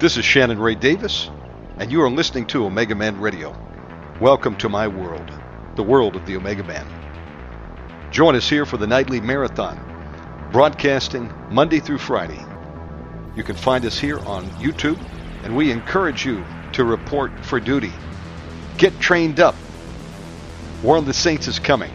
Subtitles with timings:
[0.00, 1.28] This is Shannon Ray Davis,
[1.78, 3.52] and you are listening to Omega Man Radio.
[4.20, 5.28] Welcome to my world,
[5.74, 6.86] the world of the Omega Man.
[8.12, 9.76] Join us here for the nightly marathon,
[10.52, 12.38] broadcasting Monday through Friday.
[13.34, 15.00] You can find us here on YouTube,
[15.42, 16.44] and we encourage you
[16.74, 17.90] to report for duty.
[18.76, 19.56] Get trained up.
[20.84, 21.92] War of the Saints is coming.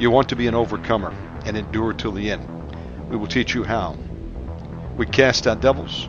[0.00, 1.14] You want to be an overcomer
[1.46, 2.44] and endure till the end.
[3.08, 3.96] We will teach you how.
[4.96, 6.08] We cast out devils.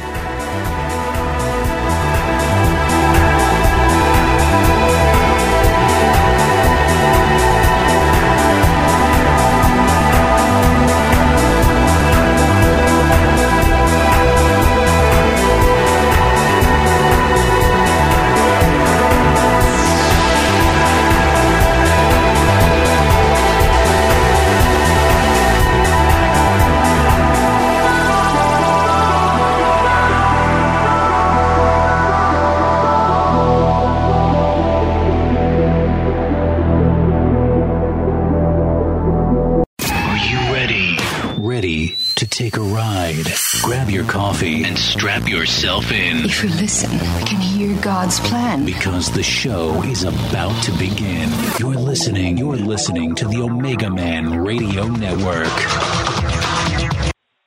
[45.31, 48.65] Yourself in If you listen, you can hear God's plan.
[48.65, 51.29] because the show is about to begin.
[51.57, 52.37] You're listening.
[52.37, 55.47] You're listening to the Omega Man Radio Network.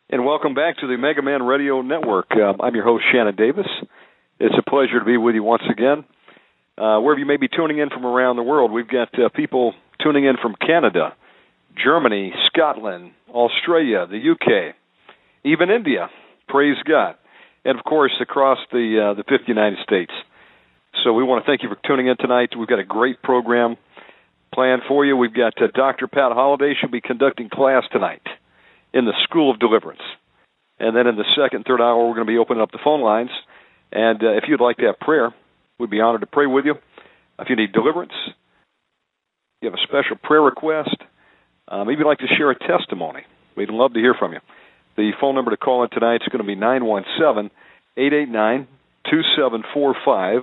[0.08, 2.32] And welcome back to the Mega Man Radio Network.
[2.32, 3.66] Um, I'm your host, Shannon Davis.
[4.40, 6.04] It's a pleasure to be with you once again.
[6.78, 9.74] Uh, wherever you may be tuning in from around the world, we've got uh, people
[10.02, 11.14] tuning in from Canada,
[11.76, 14.74] Germany, Scotland, Australia, the UK,
[15.44, 16.08] even India.
[16.48, 17.16] Praise God.
[17.64, 20.12] And of course, across the uh, the fifth United States.
[21.02, 22.50] So we want to thank you for tuning in tonight.
[22.58, 23.76] We've got a great program
[24.54, 25.16] planned for you.
[25.16, 26.06] We've got uh, Dr.
[26.06, 26.74] Pat Holliday.
[26.80, 28.22] She'll be conducting class tonight
[28.92, 30.02] in the School of Deliverance.
[30.78, 33.00] And then in the second, third hour, we're going to be opening up the phone
[33.00, 33.30] lines.
[33.92, 35.34] And uh, if you'd like to have prayer,
[35.78, 36.74] we'd be honored to pray with you.
[37.38, 38.12] If you need deliverance,
[39.60, 40.96] you have a special prayer request,
[41.70, 43.22] maybe you'd like to share a testimony,
[43.56, 44.40] we'd love to hear from you.
[44.96, 47.50] The phone number to call in tonight is going to be 917
[47.96, 48.68] 889
[49.10, 50.42] 2745.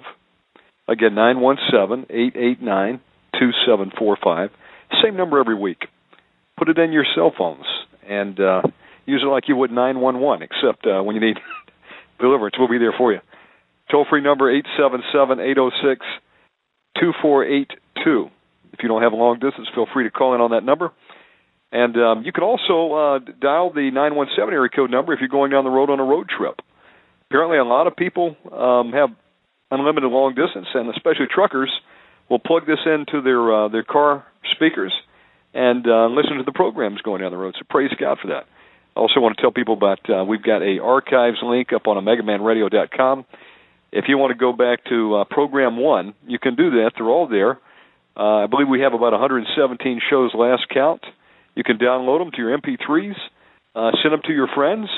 [0.87, 2.99] Again, 917 889
[3.39, 4.49] 2745.
[5.03, 5.87] Same number every week.
[6.57, 7.65] Put it in your cell phones
[8.07, 8.61] and uh,
[9.05, 11.37] use it like you would 911, except uh, when you need
[12.19, 13.19] deliverance, we'll be there for you.
[13.89, 16.05] Toll free number 877 806
[16.99, 18.29] 2482.
[18.73, 20.91] If you don't have a long distance, feel free to call in on that number.
[21.71, 25.51] And um, you can also uh, dial the 917 area code number if you're going
[25.51, 26.59] down the road on a road trip.
[27.29, 29.09] Apparently, a lot of people um, have
[29.71, 31.71] unlimited long distance, and especially truckers
[32.29, 34.93] will plug this into their uh, their car speakers
[35.53, 37.55] and uh, listen to the programs going down the road.
[37.57, 38.45] So praise God for that.
[38.95, 42.03] I also want to tell people about uh, we've got a archives link up on
[42.03, 43.25] omegamanradio.com.
[43.91, 46.91] If you want to go back to uh, program one, you can do that.
[46.97, 47.59] They're all there.
[48.15, 51.01] Uh, I believe we have about 117 shows last count.
[51.55, 53.15] You can download them to your MP3s,
[53.75, 54.89] uh, send them to your friends,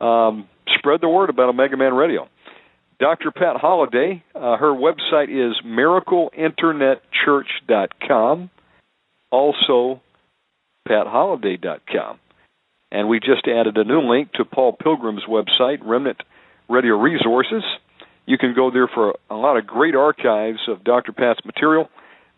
[0.00, 0.48] um,
[0.78, 2.28] spread the word about Omega Man Radio.
[2.98, 3.30] Dr.
[3.30, 8.50] Pat Holliday, uh, her website is miracleinternetchurch.com,
[9.30, 10.00] also
[10.88, 12.18] patholliday.com.
[12.92, 16.22] And we just added a new link to Paul Pilgrim's website, Remnant
[16.68, 17.64] Radio Resources.
[18.24, 21.12] You can go there for a lot of great archives of Dr.
[21.12, 21.88] Pat's material.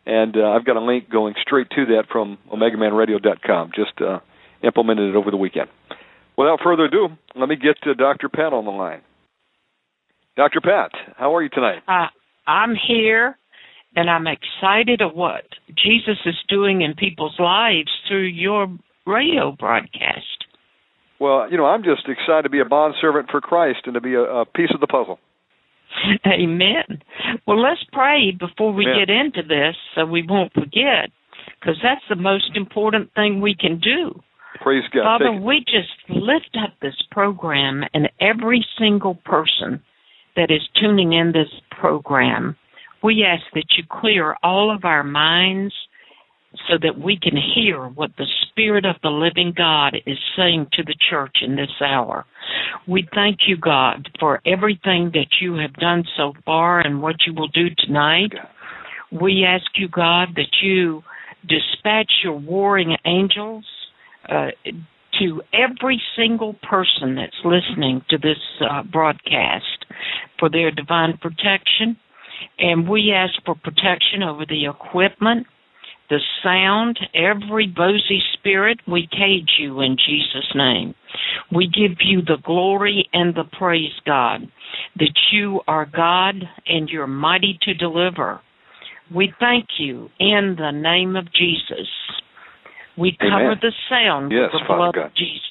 [0.08, 3.72] And uh, I've got a link going straight to that from OmegaManRadio.com.
[3.76, 4.20] Just uh,
[4.64, 5.68] implemented it over the weekend.
[6.38, 8.30] Without further ado, let me get to Dr.
[8.30, 9.02] Pat on the line.
[10.34, 10.62] Dr.
[10.62, 11.82] Pat, how are you tonight?
[11.86, 12.06] Uh,
[12.46, 13.36] I'm here
[13.96, 15.44] and I'm excited of what
[15.76, 18.66] Jesus is doing in people's lives through your
[19.06, 20.46] radio broadcast.
[21.20, 24.00] Well, you know, I'm just excited to be a bond servant for Christ and to
[24.00, 25.18] be a, a piece of the puzzle.
[26.26, 27.02] Amen.
[27.46, 29.06] Well, let's pray before we Amen.
[29.06, 31.10] get into this so we won't forget.
[31.60, 34.20] because that's the most important thing we can do.
[34.62, 35.04] Praise God.
[35.04, 39.82] Father, we just lift up this program and every single person
[40.36, 42.56] that is tuning in this program.
[43.02, 45.74] We ask that you clear all of our minds
[46.68, 50.82] so that we can hear what the Spirit of the living God is saying to
[50.82, 52.24] the church in this hour.
[52.86, 57.34] We thank you, God, for everything that you have done so far and what you
[57.34, 58.32] will do tonight.
[59.12, 61.02] We ask you, God, that you
[61.46, 63.64] dispatch your warring angels
[64.28, 64.48] uh,
[65.18, 69.86] to every single person that's listening to this uh, broadcast
[70.38, 71.96] for their divine protection.
[72.58, 75.46] And we ask for protection over the equipment,
[76.10, 80.94] the sound, every Bozy spirit, we cage you in Jesus' name.
[81.52, 84.40] We give you the glory and the praise, God,
[84.96, 88.40] that you are God and you're mighty to deliver.
[89.14, 91.88] We thank you in the name of Jesus.
[92.96, 93.58] We cover Amen.
[93.62, 95.06] the sound yes, with the Father blood God.
[95.06, 95.42] of Jesus.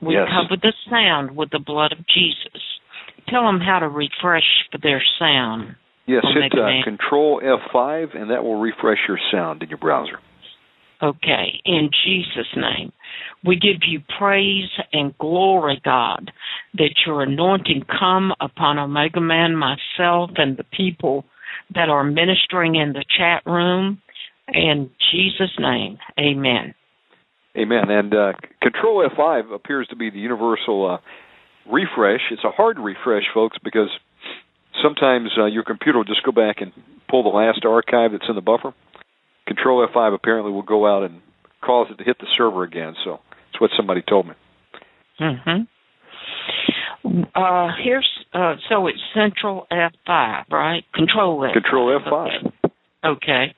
[0.00, 0.28] We Yes.
[0.28, 2.62] cover the sound with the blood of Jesus.
[3.28, 5.76] Tell them how to refresh their sound.
[6.06, 6.84] Yes, hit uh.
[6.84, 10.18] Control F5, and that will refresh your sound in your browser.
[11.02, 12.92] Okay, in Jesus' name.
[13.44, 16.32] We give you praise and glory, God,
[16.74, 21.24] that your anointing come upon Omega Man, myself, and the people
[21.74, 24.00] that are ministering in the chat room.
[24.48, 26.74] In Jesus' name, amen.
[27.58, 27.90] Amen.
[27.90, 28.32] And uh,
[28.62, 32.20] Control F5 appears to be the universal uh, refresh.
[32.30, 33.88] It's a hard refresh, folks, because
[34.82, 36.72] sometimes uh, your computer will just go back and
[37.08, 38.74] pull the last archive that's in the buffer.
[39.46, 41.20] Control F5 apparently will go out and
[41.64, 42.94] cause it to hit the server again.
[43.04, 44.34] So that's what somebody told me.
[45.18, 45.62] hmm
[47.34, 50.84] Uh, here's uh, so it's Central F5, right?
[50.94, 51.52] Control F.
[51.52, 52.26] Control F5.
[52.26, 52.50] Okay.
[53.04, 53.54] Okay.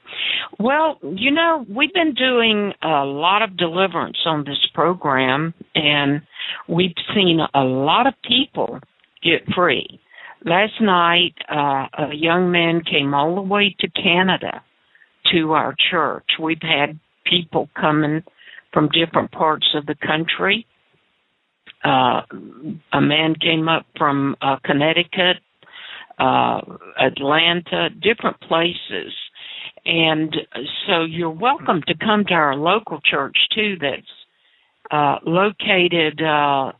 [0.58, 6.20] Well, you know, we've been doing a lot of deliverance on this program, and
[6.68, 8.78] we've seen a lot of people
[9.22, 10.00] get free.
[10.44, 14.62] Last night, uh, a young man came all the way to Canada
[15.32, 16.24] to our church.
[16.40, 18.22] We've had people coming
[18.72, 20.66] from different parts of the country.
[21.84, 22.22] Uh,
[22.92, 25.38] a man came up from uh, Connecticut,
[26.18, 26.60] uh,
[27.00, 29.12] Atlanta, different places.
[29.84, 30.36] And
[30.86, 34.02] so you're welcome to come to our local church too that's
[34.90, 36.72] uh, located uh,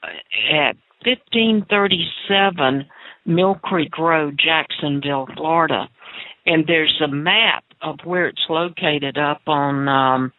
[0.52, 2.86] at 1537
[3.28, 5.88] Mill Creek Road, Jacksonville, Florida.
[6.46, 10.32] And there's a map of where it's located up on um,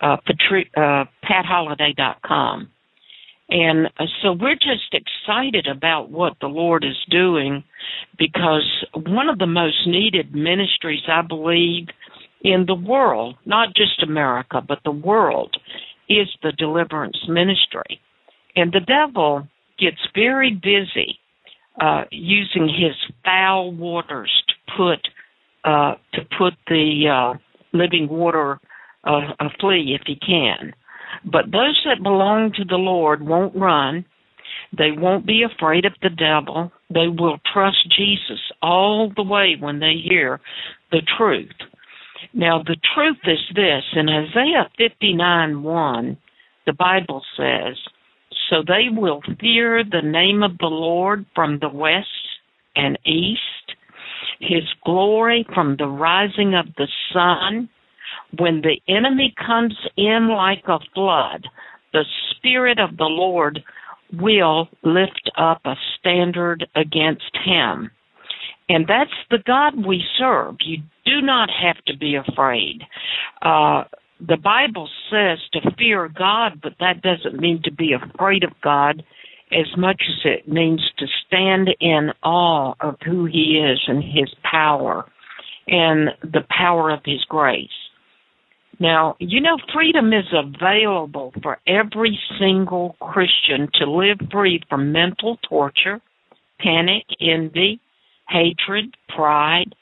[0.00, 2.70] uh, Patri- uh, PatHolliday.com.
[3.50, 7.62] And uh, so we're just excited about what the Lord is doing
[8.18, 11.88] because one of the most needed ministries, I believe,
[12.42, 15.56] in the world, not just America, but the world,
[16.08, 18.00] is the deliverance ministry.
[18.56, 19.46] And the devil
[19.78, 21.18] gets very busy
[21.80, 22.94] uh, using his
[23.24, 25.08] foul waters to put
[25.64, 27.38] uh, to put the uh,
[27.72, 28.60] living water
[29.04, 30.72] uh, a flee if he can.
[31.24, 34.04] But those that belong to the Lord won't run.
[34.76, 36.70] They won't be afraid of the devil.
[36.90, 40.40] They will trust Jesus all the way when they hear
[40.90, 41.50] the truth.
[42.34, 46.18] Now, the truth is this in Isaiah 59 1,
[46.66, 47.76] the Bible says,
[48.50, 52.06] So they will fear the name of the Lord from the west
[52.76, 53.40] and east,
[54.40, 57.68] his glory from the rising of the sun.
[58.38, 61.46] When the enemy comes in like a flood,
[61.92, 63.62] the Spirit of the Lord
[64.12, 67.90] will lift up a standard against him.
[68.68, 70.56] And that's the God we serve.
[70.60, 72.82] You do not have to be afraid.
[73.40, 73.84] Uh,
[74.20, 79.02] the Bible says to fear God, but that doesn't mean to be afraid of God
[79.52, 84.32] as much as it means to stand in awe of who He is and His
[84.42, 85.04] power
[85.66, 87.68] and the power of His grace.
[88.80, 95.36] Now, you know, freedom is available for every single Christian to live free from mental
[95.48, 96.00] torture,
[96.60, 97.80] panic, envy,
[98.28, 99.74] hatred, pride,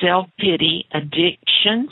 [0.00, 1.90] self pity, addictions,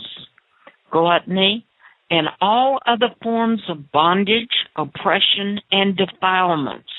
[0.93, 1.67] gluttony,
[2.11, 6.91] and all other forms of bondage, oppression, and defilements.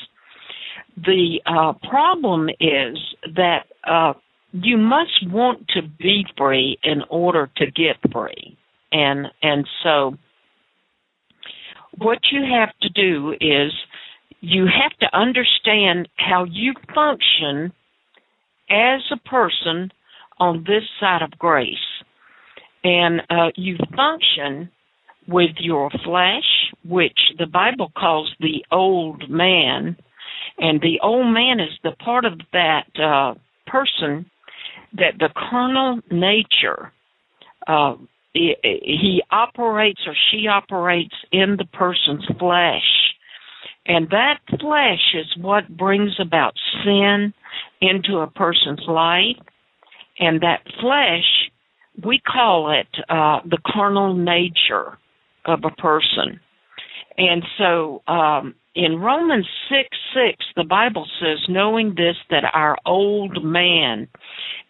[0.97, 2.97] The uh, problem is
[3.35, 4.13] that uh,
[4.51, 8.57] you must want to be free in order to get free
[8.95, 10.17] and and so
[11.97, 13.71] what you have to do is
[14.41, 17.73] you have to understand how you function
[18.69, 19.91] as a person
[20.39, 21.75] on this side of grace
[22.83, 24.69] and uh, you function
[25.27, 29.97] with your flesh, which the Bible calls the old man.
[30.57, 33.33] And the old man is the part of that uh,
[33.67, 34.29] person
[34.93, 36.91] that the carnal nature,
[37.67, 37.95] uh,
[38.33, 42.83] he, operates or she operates in the person's flesh.
[43.87, 46.53] And that flesh is what brings about
[46.83, 47.33] sin
[47.81, 49.37] into a person's life.
[50.19, 51.51] And that flesh,
[52.03, 54.97] we call it uh, the carnal nature
[55.45, 56.39] of a person.
[57.17, 63.43] And so um, in Romans 6 6, the Bible says, knowing this, that our old
[63.43, 64.07] man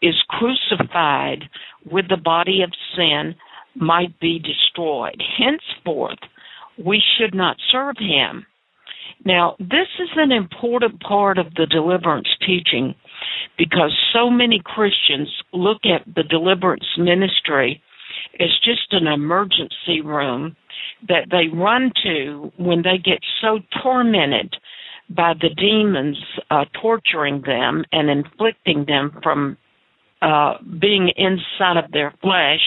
[0.01, 1.45] is crucified
[1.89, 3.35] with the body of sin,
[3.75, 5.21] might be destroyed.
[5.37, 6.19] Henceforth,
[6.83, 8.45] we should not serve him.
[9.23, 12.93] Now, this is an important part of the deliverance teaching
[13.57, 17.81] because so many Christians look at the deliverance ministry
[18.39, 20.55] as just an emergency room
[21.07, 24.55] that they run to when they get so tormented
[25.09, 26.17] by the demons
[26.49, 29.57] uh, torturing them and inflicting them from
[30.21, 32.61] uh, being inside of their flesh,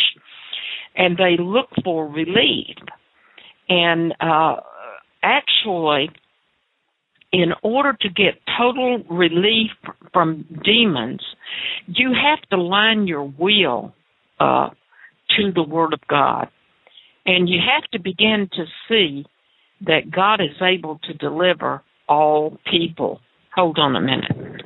[0.97, 2.77] and they look for relief.
[3.69, 4.57] And uh,
[5.23, 6.11] actually,
[7.33, 9.71] in order to get total relief
[10.13, 11.21] from demons,
[11.87, 13.95] you have to line your will
[14.41, 14.71] uh,
[15.37, 16.49] to the Word of God.
[17.29, 19.27] And you have to begin to see
[19.83, 23.21] that God is able to deliver all people.
[23.55, 24.65] Hold on a minute.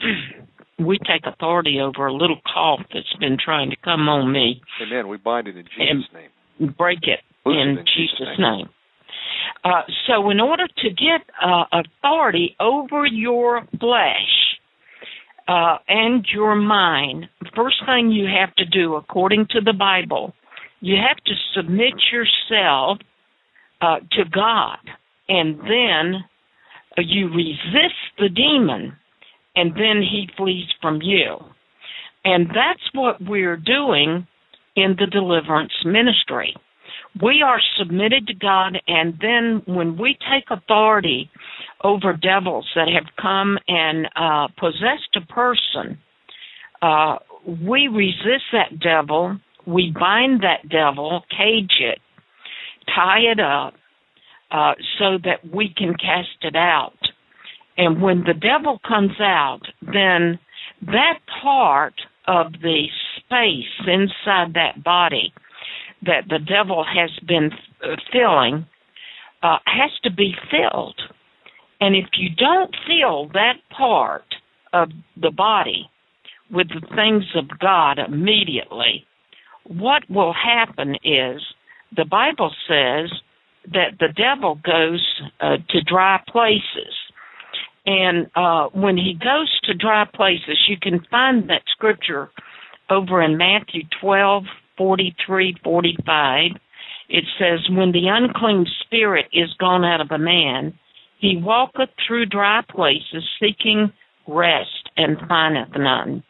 [0.78, 4.62] we take authority over a little cough that's been trying to come on me.
[4.82, 5.06] Amen.
[5.08, 6.74] We bind it in Jesus' name.
[6.78, 8.56] Break it in, in, Jesus', Jesus name.
[8.56, 8.68] name.
[9.64, 14.56] Uh, so, in order to get uh, authority over your flesh
[15.46, 20.32] uh, and your mind, first thing you have to do, according to the Bible,
[20.80, 22.98] you have to submit yourself
[23.80, 24.78] uh, to God,
[25.28, 26.24] and then
[26.98, 28.96] you resist the demon,
[29.56, 31.36] and then he flees from you.
[32.24, 34.26] And that's what we're doing
[34.76, 36.54] in the deliverance ministry
[37.20, 41.30] we are submitted to God, and then when we take authority
[41.82, 45.98] over devils that have come and uh, possessed a person,
[46.82, 47.16] uh,
[47.46, 51.98] we resist that devil, we bind that devil, cage it,
[52.94, 53.74] tie it up,
[54.50, 56.96] uh, so that we can cast it out.
[57.76, 60.38] And when the devil comes out, then
[60.86, 61.94] that part
[62.26, 65.32] of the space inside that body
[66.02, 67.50] that the devil has been
[67.82, 68.66] uh, filling
[69.42, 71.00] uh, has to be filled.
[71.80, 74.24] And if you don't fill that part
[74.72, 75.90] of the body
[76.50, 79.04] with the things of God immediately,
[79.68, 81.42] what will happen is
[81.96, 83.10] the Bible says
[83.72, 85.04] that the devil goes
[85.40, 86.94] uh, to dry places.
[87.86, 92.30] And uh, when he goes to dry places, you can find that scripture
[92.90, 94.44] over in Matthew 12,
[94.76, 96.50] 43, 45,
[97.08, 100.78] it says, When the unclean spirit is gone out of a man,
[101.18, 103.92] he walketh through dry places, seeking
[104.26, 106.22] rest, and findeth none.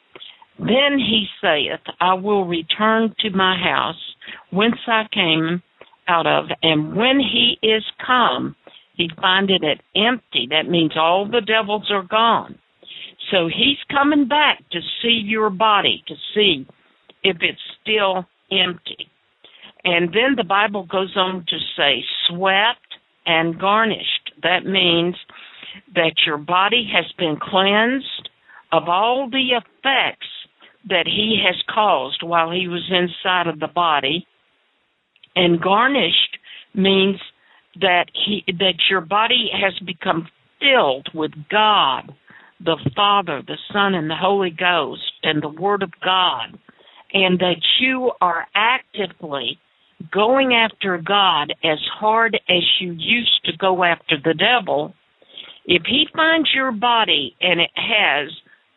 [0.59, 4.15] Then he saith, I will return to my house,
[4.51, 5.63] whence I came
[6.09, 8.57] out of, and when he is come,
[8.95, 10.49] he findeth it empty.
[10.51, 12.59] That means all the devils are gone.
[13.31, 16.67] So he's coming back to see your body, to see
[17.23, 19.09] if it's still empty.
[19.85, 22.81] And then the Bible goes on to say, swept
[23.27, 24.33] and garnished.
[24.43, 25.15] That means
[25.95, 28.31] that your body has been cleansed
[28.73, 30.27] of all the effects
[30.89, 34.27] that he has caused while he was inside of the body.
[35.37, 36.39] And garnished
[36.75, 37.21] means
[37.81, 42.13] that he that your body has become filled with God,
[42.61, 46.59] the Father, the Son, and the Holy Ghost, and the Word of God
[47.13, 49.59] and that you are actively
[50.13, 54.95] going after God as hard as you used to go after the devil,
[55.67, 58.31] if he finds your body and it has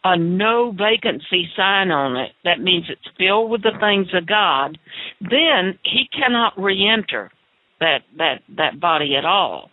[0.04, 4.78] a no vacancy sign on it, that means it's filled with the things of God,
[5.20, 7.32] then he cannot re-enter
[7.80, 9.70] that that that body at all.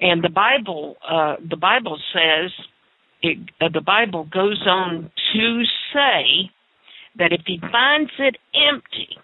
[0.00, 2.50] And the Bible uh, the Bible says
[3.22, 5.62] it, uh, the Bible goes on to
[5.92, 6.50] say
[7.16, 8.36] that if he finds it
[8.70, 9.16] empty,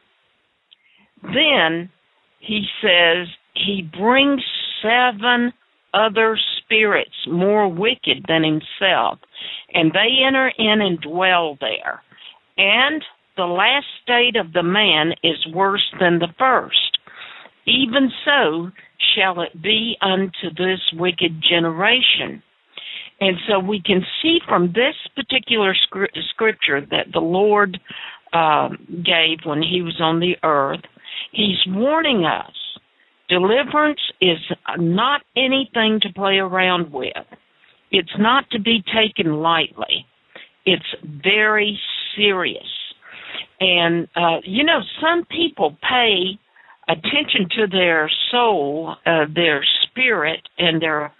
[1.22, 1.90] then
[2.38, 4.42] he says he brings
[4.82, 5.52] seven
[5.92, 6.38] other
[6.70, 9.18] spirits more wicked than himself,
[9.74, 12.02] and they enter in and dwell there.
[12.56, 13.02] And
[13.36, 16.98] the last state of the man is worse than the first.
[17.66, 18.70] even so
[19.14, 22.42] shall it be unto this wicked generation.
[23.20, 25.74] And so we can see from this particular
[26.30, 27.78] scripture that the Lord
[28.32, 28.70] uh,
[29.04, 30.80] gave when he was on the earth,
[31.32, 32.54] he's warning us
[33.30, 34.38] deliverance is
[34.76, 37.14] not anything to play around with.
[37.90, 40.04] It's not to be taken lightly.
[40.66, 40.84] It's
[41.22, 41.78] very
[42.16, 42.68] serious.
[43.60, 46.38] And, uh, you know, some people pay
[46.88, 51.12] attention to their soul, uh, their spirit, and their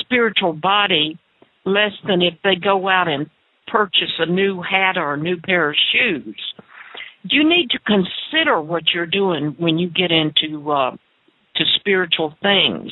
[0.00, 1.18] spiritual body
[1.64, 3.28] less than if they go out and
[3.66, 6.40] purchase a new hat or a new pair of shoes.
[7.24, 10.96] You need to consider what you're doing when you get into uh,
[11.86, 12.90] spiritual things,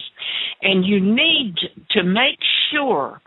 [0.62, 1.54] and you need
[1.90, 2.38] to make
[2.72, 3.20] sure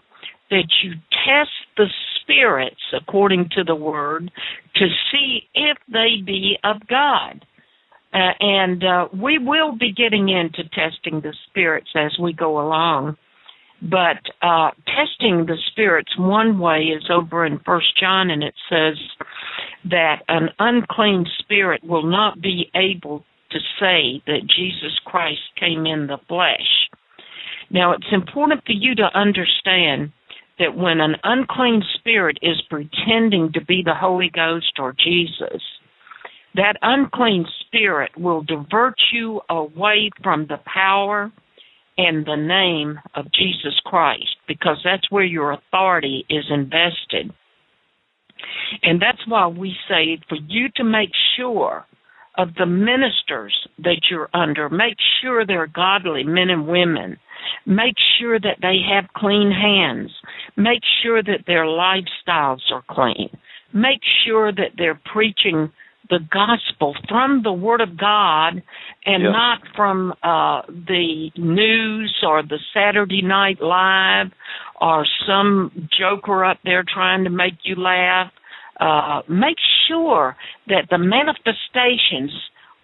[0.49, 0.93] that you
[1.25, 1.87] test the
[2.21, 4.31] spirits according to the word
[4.75, 7.45] to see if they be of God.
[8.13, 13.17] Uh, and uh, we will be getting into testing the spirits as we go along.
[13.81, 18.97] But uh, testing the spirits one way is over in First John, and it says
[19.89, 26.07] that an unclean spirit will not be able to say that Jesus Christ came in
[26.07, 26.89] the flesh.
[27.69, 30.11] Now, it's important for you to understand
[30.59, 35.61] that when an unclean spirit is pretending to be the Holy Ghost or Jesus,
[36.55, 41.31] that unclean spirit will divert you away from the power
[41.97, 47.33] and the name of Jesus Christ because that's where your authority is invested.
[48.83, 51.85] And that's why we say for you to make sure
[52.37, 57.17] of the ministers that you're under, make sure they're godly men and women.
[57.65, 60.11] Make sure that they have clean hands.
[60.55, 63.29] Make sure that their lifestyles are clean.
[63.73, 65.71] Make sure that they're preaching
[66.09, 68.61] the gospel from the Word of God
[69.05, 69.31] and yes.
[69.31, 74.27] not from uh, the news or the Saturday Night Live
[74.79, 78.31] or some joker up there trying to make you laugh.
[78.79, 80.35] Uh, make sure
[80.67, 82.31] that the manifestations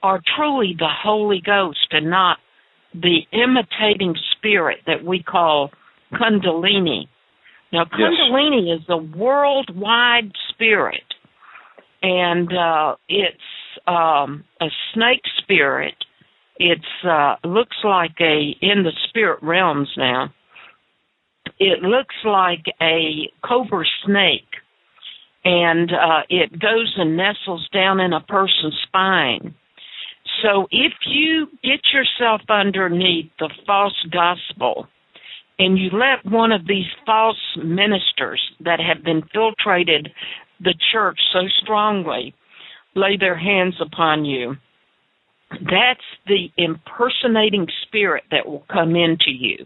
[0.02, 2.38] are truly the Holy Ghost and not
[2.94, 5.72] the imitating spirit that we call
[6.14, 7.08] Kundalini.
[7.72, 8.82] Now, Kundalini yes.
[8.82, 11.04] is a worldwide spirit
[12.04, 13.38] and uh, it's
[13.88, 15.96] um, a snake spirit.
[16.58, 20.34] It's uh, looks like a in the spirit realms now.
[21.60, 24.50] It looks like a cobra snake,
[25.46, 29.54] and uh, it goes and nestles down in a person's spine.
[30.42, 34.88] So if you get yourself underneath the false gospel
[35.60, 40.10] and you let one of these false ministers that have infiltrated
[40.60, 42.34] the church so strongly
[42.96, 44.56] lay their hands upon you,
[45.52, 49.66] that's the impersonating spirit that will come into you.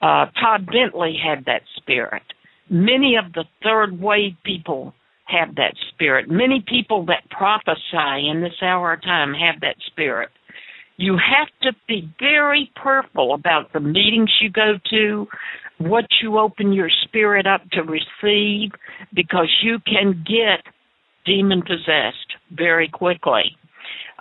[0.00, 2.22] Uh, Todd Bentley had that spirit.
[2.70, 4.94] Many of the third wave people
[5.30, 6.30] have that spirit.
[6.30, 10.30] Many people that prophesy in this hour of time have that spirit.
[10.96, 15.26] You have to be very careful about the meetings you go to,
[15.78, 18.72] what you open your spirit up to receive
[19.14, 20.62] because you can get
[21.24, 23.56] demon possessed very quickly.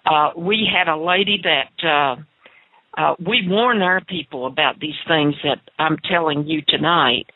[0.05, 2.15] Uh, we had a lady that uh,
[2.97, 7.27] uh, we warn our people about these things that I'm telling you tonight.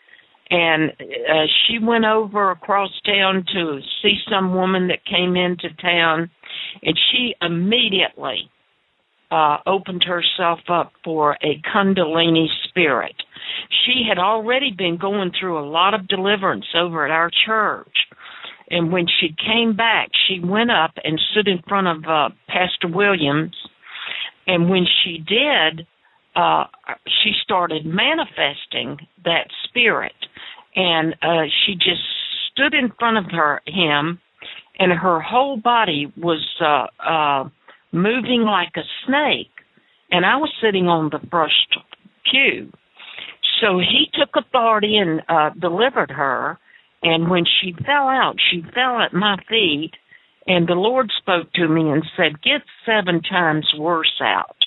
[0.54, 6.30] And uh, she went over across town to see some woman that came into town,
[6.84, 8.52] and she immediately
[9.32, 13.16] uh, opened herself up for a Kundalini spirit.
[13.84, 17.98] She had already been going through a lot of deliverance over at our church.
[18.70, 22.96] And when she came back, she went up and stood in front of uh, Pastor
[22.96, 23.56] Williams.
[24.46, 25.88] And when she did,
[26.36, 26.66] uh,
[27.24, 30.14] she started manifesting that spirit.
[30.76, 32.02] And uh, she just
[32.52, 34.20] stood in front of her him,
[34.80, 37.50] and her whole body was uh, uh,
[37.92, 39.52] moving like a snake.
[40.12, 41.78] And I was sitting on the first
[42.30, 42.72] pew.
[43.62, 46.60] So he took authority and uh, delivered her.
[47.02, 49.92] And when she fell out, she fell at my feet.
[50.46, 54.58] And the Lord spoke to me and said, Get seven times worse out.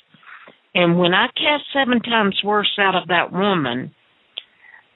[0.73, 3.93] And when I cast seven times worse out of that woman,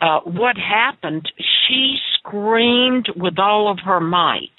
[0.01, 1.31] uh, what happened?
[1.67, 4.49] She screamed with all of her might.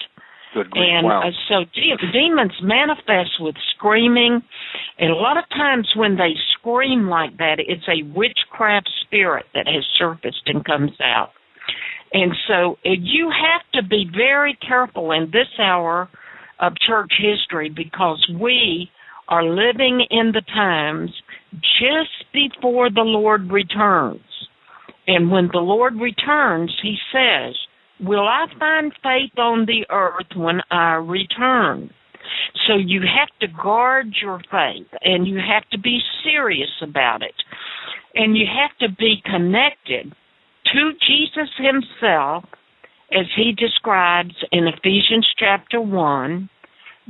[0.53, 0.85] Good grief.
[0.87, 1.21] And wow.
[1.27, 4.41] uh, so de- demons manifest with screaming.
[4.99, 9.67] And a lot of times when they scream like that, it's a witchcraft spirit that
[9.67, 11.31] has surfaced and comes out.
[12.13, 16.07] And so uh, you have to be very careful in this hour
[16.59, 18.89] of church history because we
[19.27, 21.09] are living in the times
[21.51, 24.21] just before the Lord returns.
[25.07, 27.55] And when the Lord returns, he says,
[27.99, 31.91] Will I find faith on the earth when I return?
[32.67, 37.35] So you have to guard your faith and you have to be serious about it.
[38.15, 40.13] And you have to be connected
[40.73, 42.45] to Jesus himself
[43.11, 46.49] as he describes in Ephesians chapter 1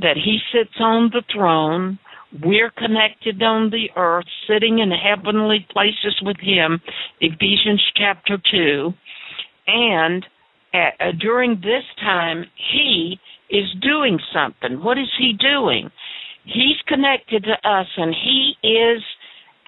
[0.02, 2.00] that he sits on the throne.
[2.42, 6.82] We're connected on the earth, sitting in heavenly places with him,
[7.22, 8.92] Ephesians chapter 2.
[9.68, 10.26] And
[10.74, 13.20] at, uh, during this time, he
[13.50, 14.84] is doing something.
[14.84, 15.92] What is he doing?
[16.46, 19.04] He's connected to us and he is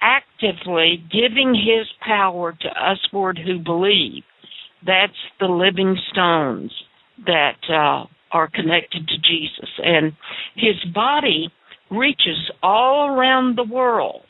[0.00, 4.24] actively giving his power to us Lord who believe.
[4.84, 6.72] That's the living stones
[7.26, 9.70] that uh, are connected to Jesus.
[9.78, 10.12] And
[10.54, 11.50] his body
[11.90, 14.22] reaches all around the world.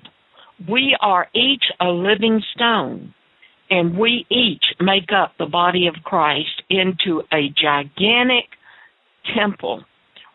[0.68, 3.14] We are each a living stone,
[3.70, 8.46] and we each make up the body of Christ into a gigantic
[9.34, 9.84] temple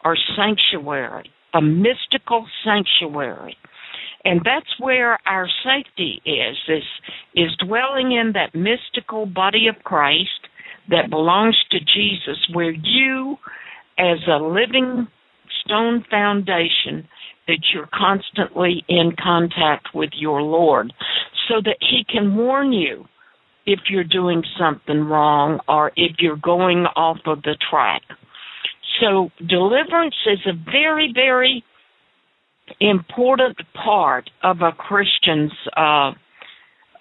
[0.04, 3.58] or sanctuary, a mystical sanctuary.
[4.24, 6.84] And that's where our safety is, is,
[7.36, 10.30] is dwelling in that mystical body of Christ
[10.90, 13.38] that belongs to Jesus, where you,
[13.98, 15.08] as a living
[15.65, 17.08] stone foundation,
[17.47, 20.93] that you're constantly in contact with your Lord
[21.47, 23.06] so that He can warn you
[23.65, 28.02] if you're doing something wrong or if you're going off of the track.
[29.00, 31.63] So deliverance is a very, very
[32.80, 36.12] important part of a Christian's uh,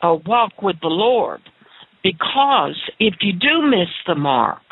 [0.03, 1.41] a walk with the Lord.
[2.03, 4.63] Because if you do miss the mark,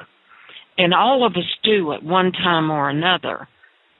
[0.79, 3.49] and all of us do at one time or another,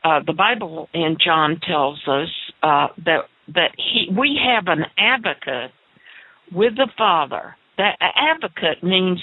[0.09, 2.29] uh, the Bible in John tells us
[2.63, 3.23] uh, that
[3.55, 5.73] that he we have an advocate
[6.53, 7.57] with the Father.
[7.77, 9.23] That advocate means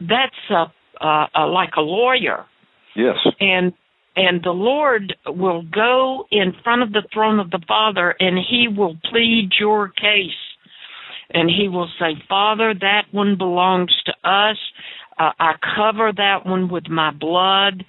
[0.00, 0.72] that's a,
[1.04, 2.46] uh, a like a lawyer
[2.94, 3.16] Yes.
[3.40, 3.72] And
[4.14, 8.68] and the Lord will go in front of the throne of the Father and he
[8.68, 10.30] will plead your case.
[11.30, 14.58] And he will say, Father, that one belongs to us.
[15.18, 17.84] Uh, I cover that one with my blood.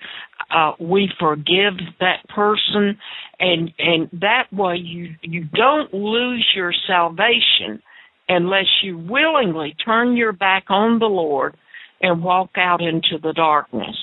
[0.53, 2.97] Uh, we forgive that person.
[3.39, 7.81] And, and that way you, you don't lose your salvation
[8.29, 11.57] unless you willingly turn your back on the Lord
[12.01, 13.95] and walk out into the darkness.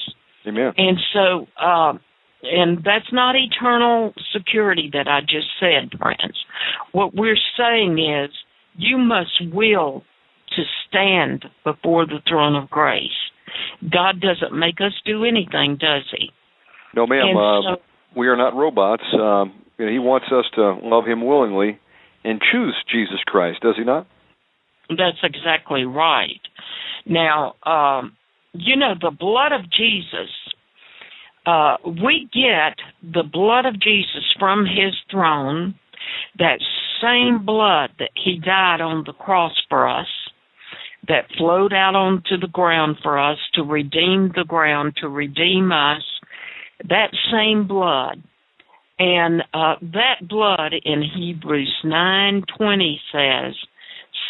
[0.46, 0.72] Amen.
[0.76, 1.92] And so, uh,
[2.42, 6.36] and that's not eternal security that I just said, friends.
[6.92, 8.30] What we're saying is
[8.76, 10.02] you must will
[10.56, 13.10] to stand before the throne of grace.
[13.82, 16.30] God doesn't make us do anything, does He?
[16.94, 17.36] No, ma'am.
[17.36, 17.82] Uh, so,
[18.16, 19.04] we are not robots.
[19.14, 21.78] Um, he wants us to love Him willingly
[22.24, 24.06] and choose Jesus Christ, does He not?
[24.88, 26.40] That's exactly right.
[27.06, 28.16] Now, um,
[28.52, 30.30] you know, the blood of Jesus,
[31.46, 35.74] uh, we get the blood of Jesus from his throne,
[36.38, 36.58] that
[37.00, 40.08] same blood that he died on the cross for us,
[41.08, 46.02] that flowed out onto the ground for us to redeem the ground, to redeem us,
[46.88, 48.22] that same blood.
[48.98, 53.54] And uh, that blood in Hebrews 9:20 says,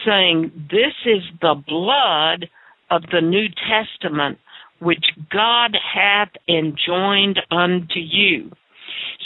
[0.05, 2.49] saying, "This is the blood
[2.91, 4.39] of the New Testament
[4.81, 8.51] which God hath enjoined unto you.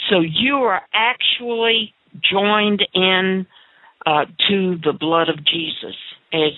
[0.09, 1.93] So you are actually
[2.31, 3.47] joined in
[4.05, 5.95] uh, to the blood of Jesus
[6.31, 6.51] as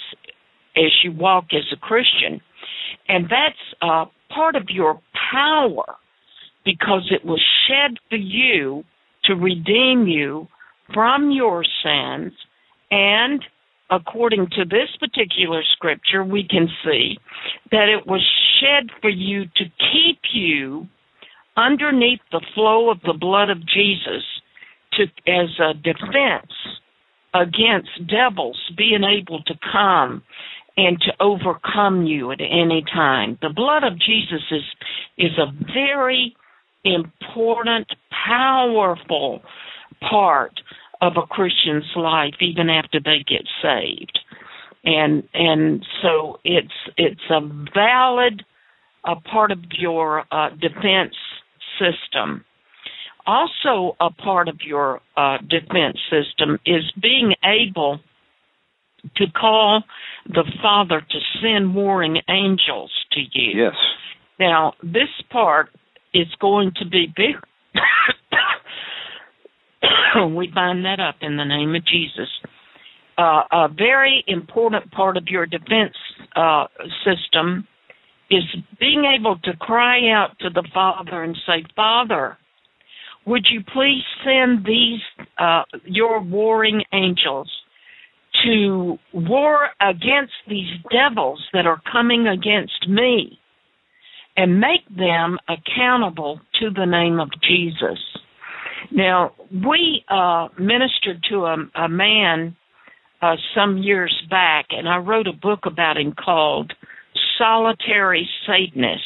[0.76, 2.40] as you walk as a Christian,
[3.08, 5.00] and that's uh, part of your
[5.32, 5.96] power
[6.68, 8.84] because it was shed for you
[9.24, 10.48] to redeem you
[10.94, 12.34] from your sins
[12.92, 13.42] and
[13.90, 17.18] according to this particular scripture, we can see
[17.72, 18.22] that it was
[18.60, 20.88] shed for you to keep you
[21.56, 24.24] underneath the flow of the blood of Jesus
[24.94, 26.52] to as a defense
[27.34, 30.22] against devils being able to come
[30.76, 33.38] and to overcome you at any time.
[33.42, 34.64] The blood of Jesus is
[35.18, 36.36] is a very
[36.84, 37.88] important,
[38.28, 39.42] powerful
[40.10, 40.60] part
[41.02, 44.20] of a Christian's life even after they get saved.
[44.84, 47.42] And and so it's it's a
[47.74, 48.44] valid
[49.06, 51.16] a part of your uh, defense
[51.80, 52.44] system.
[53.26, 58.00] Also, a part of your uh, defense system is being able
[59.16, 59.84] to call
[60.28, 63.66] the Father to send warring angels to you.
[63.66, 63.76] Yes.
[64.40, 65.70] Now, this part
[66.18, 67.36] is going to be big.
[70.36, 72.30] we bind that up in the name of Jesus.
[73.18, 75.96] Uh, a very important part of your defense
[76.36, 76.66] uh,
[77.06, 77.68] system
[78.30, 78.44] is
[78.80, 82.38] being able to cry out to the Father and say, Father,
[83.26, 85.00] would you please send these
[85.38, 87.50] uh, your warring angels
[88.44, 93.40] to war against these devils that are coming against me
[94.38, 98.00] and make them accountable to the name of Jesus.
[98.92, 102.56] Now, we uh, ministered to a, a man
[103.22, 106.72] uh, some years back, and I wrote a book about him called
[107.38, 109.02] Solitary Satanist.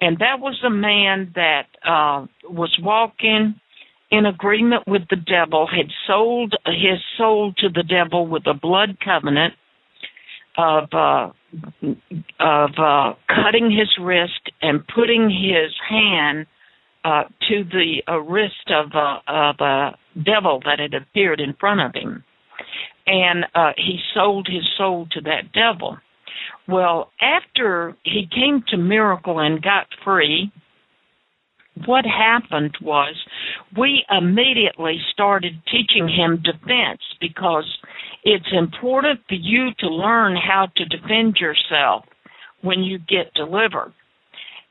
[0.00, 3.56] And that was a man that uh, was walking
[4.10, 8.96] in agreement with the devil, had sold his soul to the devil with a blood
[9.04, 9.54] covenant
[10.56, 11.30] of uh,
[12.40, 16.46] of uh, cutting his wrist and putting his hand
[17.04, 21.80] uh, to the uh, wrist of uh, of a devil that had appeared in front
[21.80, 22.24] of him,
[23.06, 25.96] and uh, he sold his soul to that devil.
[26.68, 30.52] Well, after he came to Miracle and got free,
[31.86, 33.14] what happened was
[33.76, 37.64] we immediately started teaching him defense because
[38.24, 42.04] it's important for you to learn how to defend yourself
[42.62, 43.92] when you get delivered.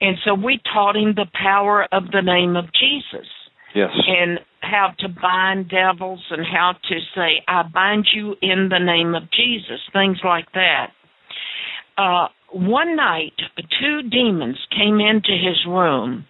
[0.02, 3.28] And so we taught him the power of the name of Jesus.
[3.76, 3.90] Yes.
[4.08, 9.16] And how to bind devils and how to say, I bind you in the name
[9.16, 10.92] of Jesus, things like that.
[11.98, 13.34] Uh, one night,
[13.80, 16.26] two demons came into his room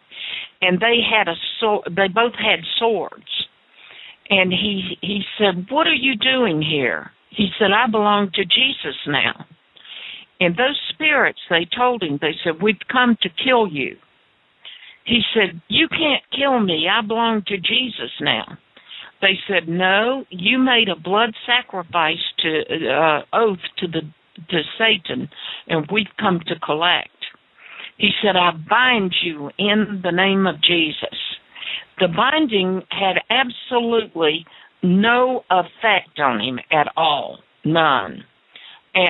[0.62, 1.84] and they had a sword.
[1.96, 3.48] They both had swords,
[4.30, 8.98] and he he said, "What are you doing here?" He said, "I belong to Jesus
[9.08, 9.46] now."
[10.42, 13.98] And those spirits, they told him, they said, "We've come to kill you."
[15.06, 16.88] He said, "You can't kill me.
[16.88, 18.58] I belong to Jesus now."
[19.22, 24.02] They said, "No, you made a blood sacrifice to uh, oath to the
[24.50, 25.30] to Satan,
[25.68, 27.10] and we've come to collect."
[28.00, 31.29] He said, I bind you in the name of Jesus.
[32.00, 34.46] The binding had absolutely
[34.82, 38.24] no effect on him at all, none,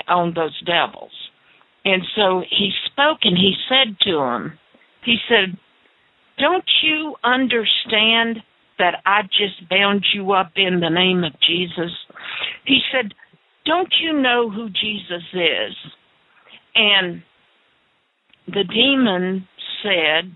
[0.08, 1.12] on those devils.
[1.86, 4.60] And so he spoke and he said to him,
[5.04, 5.58] he said,
[6.38, 8.43] Don't you understand
[8.78, 11.91] that I just bound you up in the name of Jesus?
[12.65, 13.13] He said,
[13.65, 15.75] Don't you know who Jesus is?
[16.75, 17.23] And
[18.47, 19.47] the demon
[19.84, 20.36] said,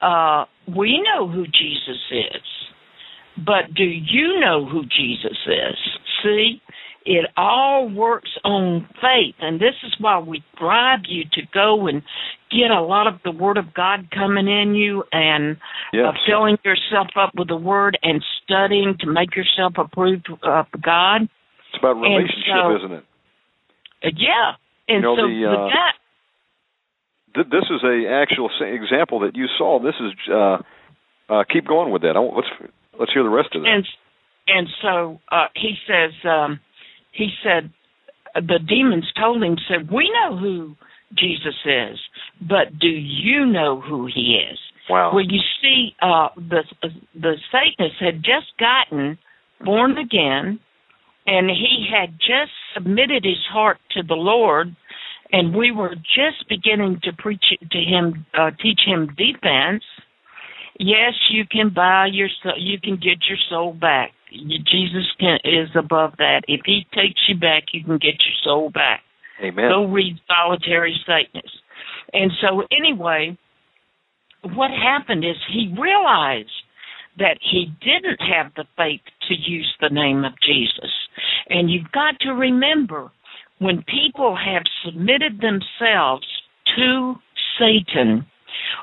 [0.00, 2.42] uh, We know who Jesus is,
[3.36, 5.76] but do you know who Jesus is?
[6.22, 6.60] See,
[7.04, 12.02] it all works on faith, and this is why we drive you to go and
[12.50, 15.56] get a lot of the Word of God coming in you and
[15.92, 16.06] yes.
[16.08, 21.22] uh, filling yourself up with the Word and studying to make yourself approved of God.
[21.22, 23.04] It's about relationship, so, isn't it?
[24.04, 24.52] Uh, yeah,
[24.88, 25.94] and you know, so the, uh, with that
[27.36, 29.78] th- this is a actual example that you saw.
[29.78, 30.58] This is uh,
[31.28, 32.16] uh, keep going with that.
[32.16, 32.48] I, let's
[32.98, 33.68] let's hear the rest of that.
[33.68, 33.86] And
[34.48, 36.60] and so uh, he says um,
[37.12, 37.70] he said
[38.34, 40.74] the demons told him said we know who
[41.14, 41.98] Jesus is,
[42.40, 44.58] but do you know who he is?
[44.88, 45.12] Wow.
[45.14, 46.62] Well, you see, uh, the
[47.14, 49.18] the Satanist had just gotten
[49.64, 50.60] born again,
[51.26, 54.76] and he had just submitted his heart to the Lord
[55.32, 59.84] and we were just beginning to preach to him, uh, teach him defense.
[60.78, 64.12] Yes, you can buy your you can get your soul back.
[64.30, 66.42] Jesus can, is above that.
[66.48, 69.00] If He takes you back, you can get your soul back.
[69.42, 69.70] Amen.
[69.70, 71.54] Go read Solitary Satanist.
[72.12, 73.36] And so, anyway,
[74.42, 76.50] what happened is he realized
[77.18, 80.92] that he didn't have the faith to use the name of Jesus.
[81.48, 83.10] And you've got to remember
[83.58, 86.26] when people have submitted themselves
[86.76, 87.14] to
[87.58, 88.26] Satan,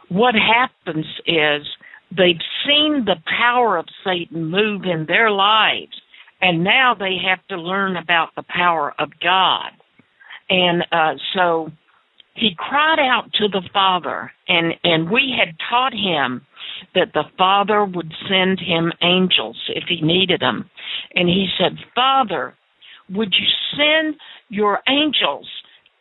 [0.10, 1.68] what happens is
[2.12, 6.02] they've seen the power of Satan move in their lives,
[6.42, 9.72] and now they have to learn about the power of God.
[10.50, 11.72] And uh, so
[12.36, 16.46] he cried out to the Father, and, and we had taught him
[16.96, 20.70] that the Father would send him angels if he needed them.
[21.16, 22.56] And he said, Father,
[23.16, 23.48] would you
[23.78, 24.16] send
[24.50, 25.48] your angels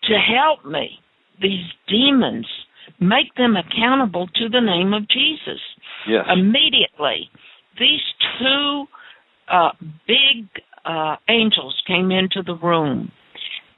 [0.04, 0.98] to help me,
[1.40, 2.46] these demons,
[3.00, 5.60] make them accountable to the name of Jesus?
[6.08, 6.24] Yes.
[6.32, 7.30] Immediately,
[7.78, 8.00] these
[8.38, 8.84] two
[9.50, 9.70] uh,
[10.06, 10.48] big
[10.84, 13.10] uh, angels came into the room.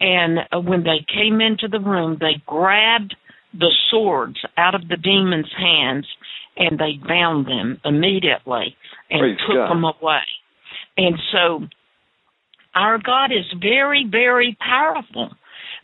[0.00, 3.14] And uh, when they came into the room, they grabbed
[3.52, 6.06] the swords out of the demon's hands
[6.56, 8.76] and they bound them immediately
[9.10, 9.70] and Praise took God.
[9.70, 10.22] them away.
[10.96, 11.66] And so
[12.74, 15.30] our God is very, very powerful.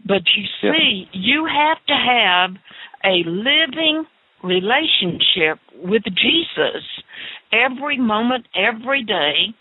[0.05, 0.73] But you Yeah.
[0.73, 2.57] see, you have to have
[3.05, 4.07] a living
[4.43, 6.85] relationship with Jesus
[7.53, 9.53] every moment, every day,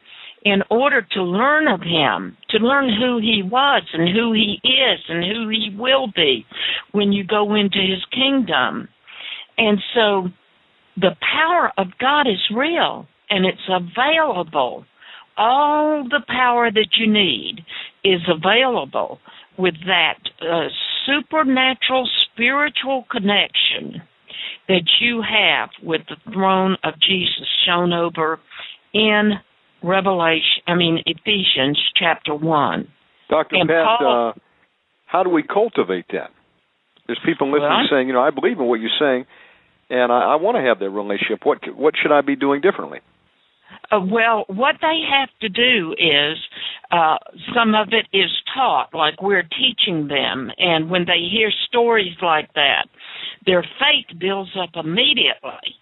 [0.46, 5.00] in order to learn of Him, to learn who He was and who He is
[5.10, 6.46] and who He will be
[6.92, 8.88] when you go into His kingdom.
[9.58, 10.30] And so
[10.96, 14.86] the power of God is real and it's available.
[15.40, 17.62] All the power that you need
[18.04, 19.20] is available
[19.58, 20.68] with that uh,
[21.06, 24.02] supernatural spiritual connection
[24.68, 28.40] that you have with the throne of Jesus shown over
[28.94, 29.32] in
[29.82, 32.88] Revelation, I mean Ephesians chapter 1.
[33.30, 33.56] Dr.
[33.56, 34.40] And Pat, Paul- uh,
[35.06, 36.32] how do we cultivate that?
[37.08, 39.26] There's people listening Well, saying, you know, I believe in what you're saying,
[39.90, 41.40] and I, I want to have that relationship.
[41.44, 43.00] What what should I be doing differently?
[43.92, 46.38] Uh, well, what they have to do is
[46.92, 47.18] uh,
[47.56, 52.52] some of it is taught, like we're teaching them, and when they hear stories like
[52.54, 52.88] that,
[53.46, 55.76] their faith builds up immediately.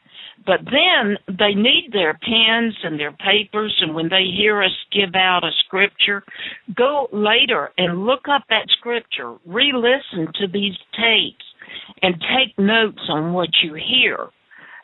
[0.45, 5.13] But then they need their pens and their papers, and when they hear us give
[5.15, 6.23] out a scripture,
[6.75, 11.43] go later and look up that scripture, re listen to these tapes,
[12.01, 14.29] and take notes on what you hear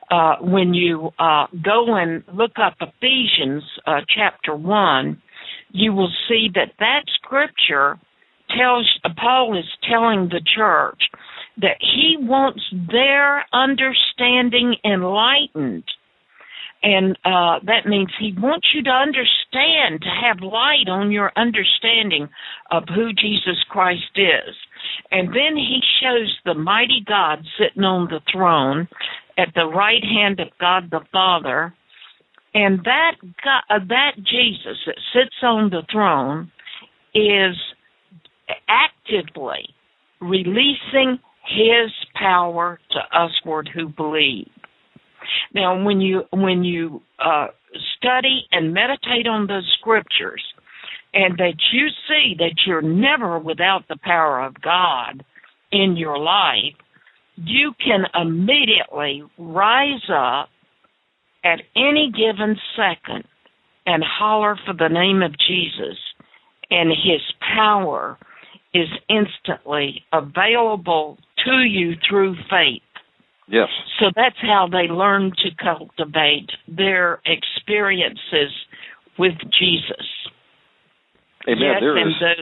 [0.10, 5.22] uh, when you uh, go and look up Ephesians uh, chapter 1,
[5.72, 8.00] you will see that that scripture
[8.58, 8.88] tells,
[9.18, 11.02] Paul is telling the church
[11.58, 15.84] that he wants their understanding enlightened.
[16.82, 22.28] And uh, that means he wants you to understand, to have light on your understanding
[22.72, 24.56] of who Jesus Christ is.
[25.10, 28.89] And then he shows the mighty God sitting on the throne
[29.38, 31.74] at the right hand of God the Father.
[32.54, 36.52] And that God, uh, that Jesus that sits on the throne
[37.15, 37.56] is
[38.67, 39.67] actively
[40.22, 44.50] releasing his power to usward who believe.
[45.54, 47.48] Now, when you when you uh,
[47.98, 50.43] study and meditate on those scriptures,
[51.13, 55.24] and that you see that you're never without the power of God
[55.72, 56.76] in your life,
[57.36, 60.50] you can immediately rise up
[61.43, 63.26] at any given second
[63.86, 65.98] and holler for the name of Jesus,
[66.69, 67.22] and his
[67.56, 68.17] power
[68.74, 72.82] is instantly available to you through faith.
[73.48, 73.67] Yes.
[74.00, 78.52] So that's how they learn to cultivate their experiences
[79.19, 80.08] with Jesus.
[81.48, 81.60] Amen.
[81.60, 82.34] yes, there and is the,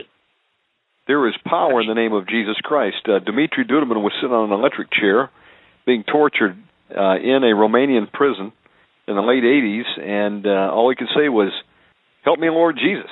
[1.06, 3.08] there is power in the name of Jesus Christ.
[3.08, 5.30] Uh, Dmitri Duduman was sitting on an electric chair,
[5.86, 6.56] being tortured
[6.90, 8.52] uh, in a Romanian prison
[9.08, 11.52] in the late '80s, and uh, all he could say was,
[12.24, 13.10] "Help me, Lord Jesus."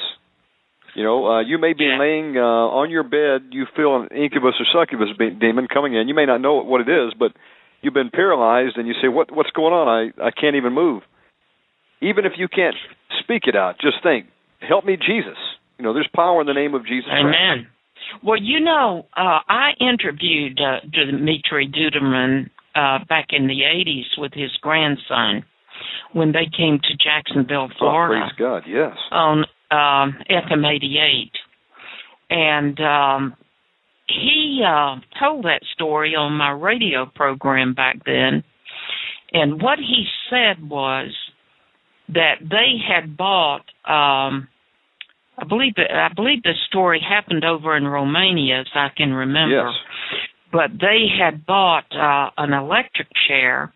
[0.94, 1.98] You know, uh, you may be Yeah.
[1.98, 6.08] laying uh, on your bed, you feel an incubus or succubus be- demon coming in.
[6.08, 7.32] You may not know what it is, but
[7.80, 9.86] you've been paralyzed, and you say, "What what's going on?
[9.88, 11.02] I I can't even move."
[12.02, 12.76] Even if you can't
[13.20, 14.26] speak it out, just think,
[14.60, 15.36] "Help me, Jesus."
[15.78, 17.08] You know, there's power in the name of Jesus.
[17.10, 17.66] Christ.
[18.22, 24.32] Well, you know, uh, I interviewed uh, Dmitri Duduman uh, back in the 80s with
[24.34, 25.44] his grandson
[26.12, 28.24] when they came to Jacksonville, Florida.
[28.24, 28.96] Oh, praise God, yes.
[29.10, 31.32] on um, FM 88.
[32.30, 33.36] And um,
[34.06, 38.44] he uh, told that story on my radio program back then.
[39.32, 41.14] And what he said was
[42.08, 44.48] that they had bought, um,
[45.38, 49.70] I believe that, I believe the story happened over in Romania, as I can remember
[49.70, 49.74] Yes.
[50.52, 53.72] but they had bought uh, an electric chair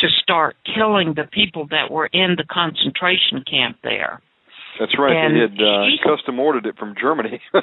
[0.00, 4.20] to start killing the people that were in the concentration camp there.
[4.78, 5.16] That's right.
[5.16, 7.40] And they had uh, he- custom ordered it from Germany.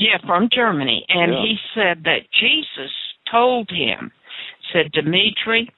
[0.00, 1.04] Yeah, from Germany.
[1.08, 1.42] And Yeah.
[1.42, 2.92] he said that Jesus
[3.32, 4.12] told him,
[4.72, 5.68] said, Dimitri,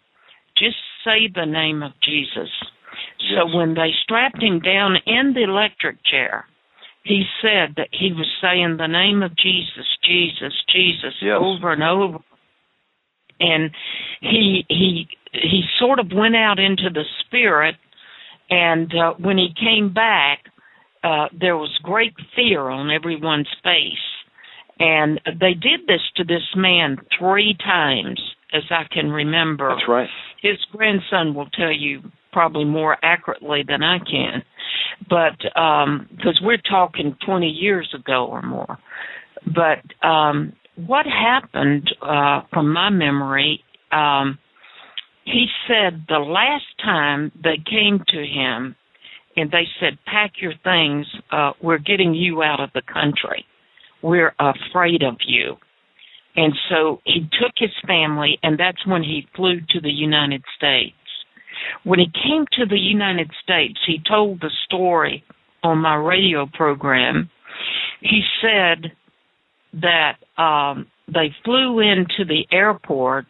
[0.59, 2.51] just say the name of Jesus.
[3.31, 6.45] So when they strapped him down in the electric chair,
[7.03, 11.39] he said that he was saying the name of Jesus, Jesus, Jesus Yes.
[11.41, 12.19] over and over.
[13.41, 13.71] And
[14.21, 17.77] he he he sort of went out into the spirit
[18.51, 20.41] and uh, when he came back
[21.03, 24.07] uh, there was great fear on everyone's face.
[24.79, 28.21] And they did this to this man three times,
[28.53, 29.69] as I can remember.
[29.69, 30.09] That's right.
[30.43, 32.01] His grandson will tell you
[32.33, 34.43] probably more accurately than I can.
[35.09, 38.79] But because we're talking 20 years ago or more.
[39.47, 44.39] But um, what happened, uh, from my memory, um,
[45.25, 48.77] he said the last time they came to him
[49.37, 53.45] and they said, Pack your things, uh, we're getting you out of the country.
[54.03, 55.57] We're afraid of you.
[56.37, 60.95] And so he took his family, and that's when he flew to the United States.
[61.85, 65.25] When he came to the United States, he told the story
[65.63, 67.31] on my radio program.
[68.01, 68.93] He said
[69.75, 73.27] that um, they flew into the airport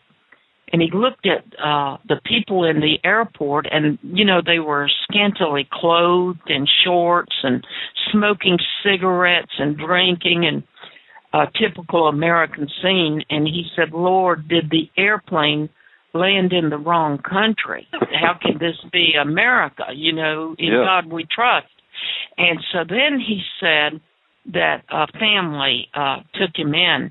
[0.73, 4.89] and he looked at uh the people in the airport and you know they were
[5.11, 7.67] scantily clothed in shorts and
[8.13, 10.63] smoking cigarettes and drinking and
[11.33, 15.69] a typical american scene and he said lord did the airplane
[16.15, 17.87] land in the wrong country
[18.21, 20.85] how can this be america you know in Yeah.
[20.85, 21.67] god we trust
[22.39, 24.01] and so then he said
[24.53, 27.11] that a family uh took him in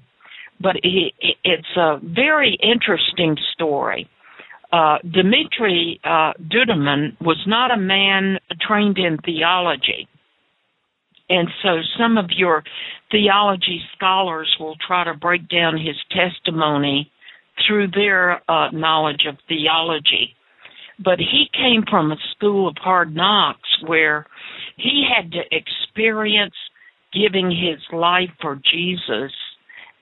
[0.62, 4.10] but he, it's a very interesting story.
[4.74, 10.08] Uh, Dmitri uh, Duduman was not a man trained in theology.
[11.30, 12.64] And so some of your
[13.10, 17.10] theology scholars will try to break down his testimony
[17.68, 20.36] through their uh, knowledge of theology.
[21.03, 24.26] But he came from a school of hard knocks where
[24.76, 26.55] he had to experience
[27.14, 29.32] giving his life for Jesus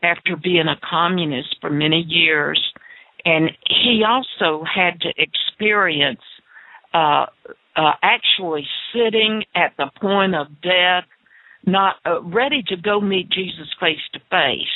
[0.03, 2.61] after being a communist for many years.
[3.25, 6.21] And he also had to experience
[6.93, 7.25] uh,
[7.75, 11.03] uh, actually sitting at the point of death,
[11.65, 14.67] not uh, ready to go meet Jesus face to face.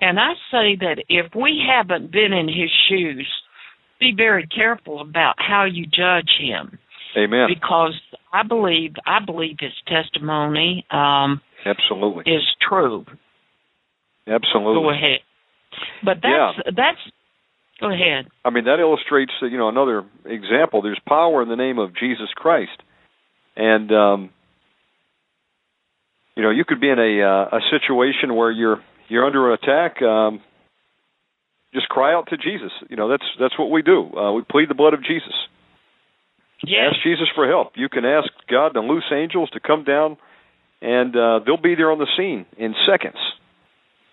[0.00, 3.28] And I say that if we haven't been in his shoes,
[3.98, 6.78] be very careful about how you judge him
[7.16, 7.46] Amen.
[7.48, 7.94] because
[8.32, 12.30] I believe I believe his testimony um, Absolutely.
[12.30, 13.06] is true.
[14.26, 14.82] Absolutely.
[14.82, 15.20] Go ahead.
[16.04, 16.98] But that's that's
[17.80, 18.26] go ahead.
[18.44, 20.82] I mean, that illustrates, uh, you know, another example.
[20.82, 22.82] There's power in the name of Jesus Christ,
[23.56, 24.30] and um,
[26.36, 30.00] you know, you could be in a uh, a situation where you're you're under attack.
[30.02, 30.40] Um,
[31.74, 32.72] just cry out to Jesus.
[32.88, 34.10] You know, that's that's what we do.
[34.16, 35.34] Uh, we plead the blood of Jesus.
[36.64, 36.94] Yes.
[36.94, 37.72] Ask Jesus for help.
[37.76, 40.16] You can ask God to loose angels to come down,
[40.80, 43.18] and uh, they'll be there on the scene in seconds.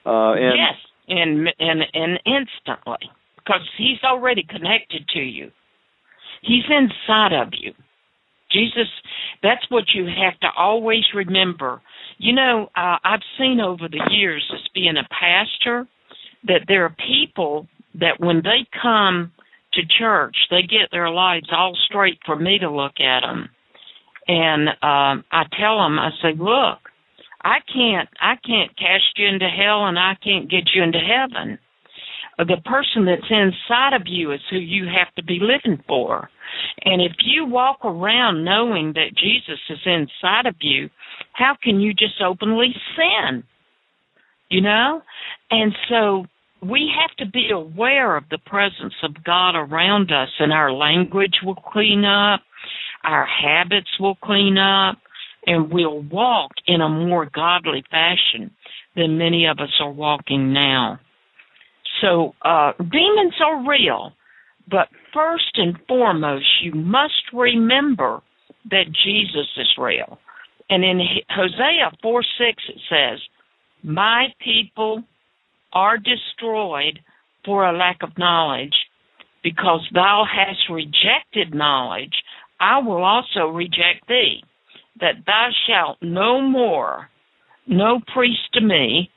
[0.05, 0.75] Uh, and yes.
[1.07, 5.51] And and and instantly because he's already connected to you.
[6.41, 7.73] He's inside of you.
[8.53, 8.87] Jesus,
[9.41, 11.81] that's what you have to always remember.
[12.17, 15.87] You know, uh, I've seen over the years as being a pastor
[16.45, 17.67] that there are people
[17.99, 19.31] that when they come
[19.73, 23.49] to church, they get their lives all straight for me to look at them.
[24.27, 26.79] And um, I tell them, I say, look,
[27.41, 31.59] I can't, I can't cast you into hell, and I can't get you into heaven.
[32.39, 36.29] Uh, The person that's inside of you is who you have to be living for.
[36.85, 40.89] And if you walk around knowing that Jesus is inside of you,
[41.33, 43.43] how can you just openly sin?
[44.49, 45.01] You know?
[45.51, 46.25] And so
[46.61, 51.35] we have to be aware of the presence of God around us, and our language
[51.43, 52.41] will clean up,
[53.03, 54.97] our habits will clean up,
[55.45, 58.51] and we'll walk in a more godly fashion
[58.95, 60.99] than many of us are walking now.
[62.01, 64.13] So, uh, demons are real,
[64.69, 68.21] but first and foremost, you must remember
[68.69, 70.19] that Jesus is real.
[70.69, 73.19] And in Hosea 4 6, it says,
[73.83, 75.03] My people
[75.73, 76.99] are destroyed
[77.45, 78.73] for a lack of knowledge.
[79.43, 82.13] Because thou hast rejected knowledge,
[82.61, 84.41] I will also reject thee,
[85.01, 87.09] that thou shalt no more
[87.67, 89.09] no priest to me,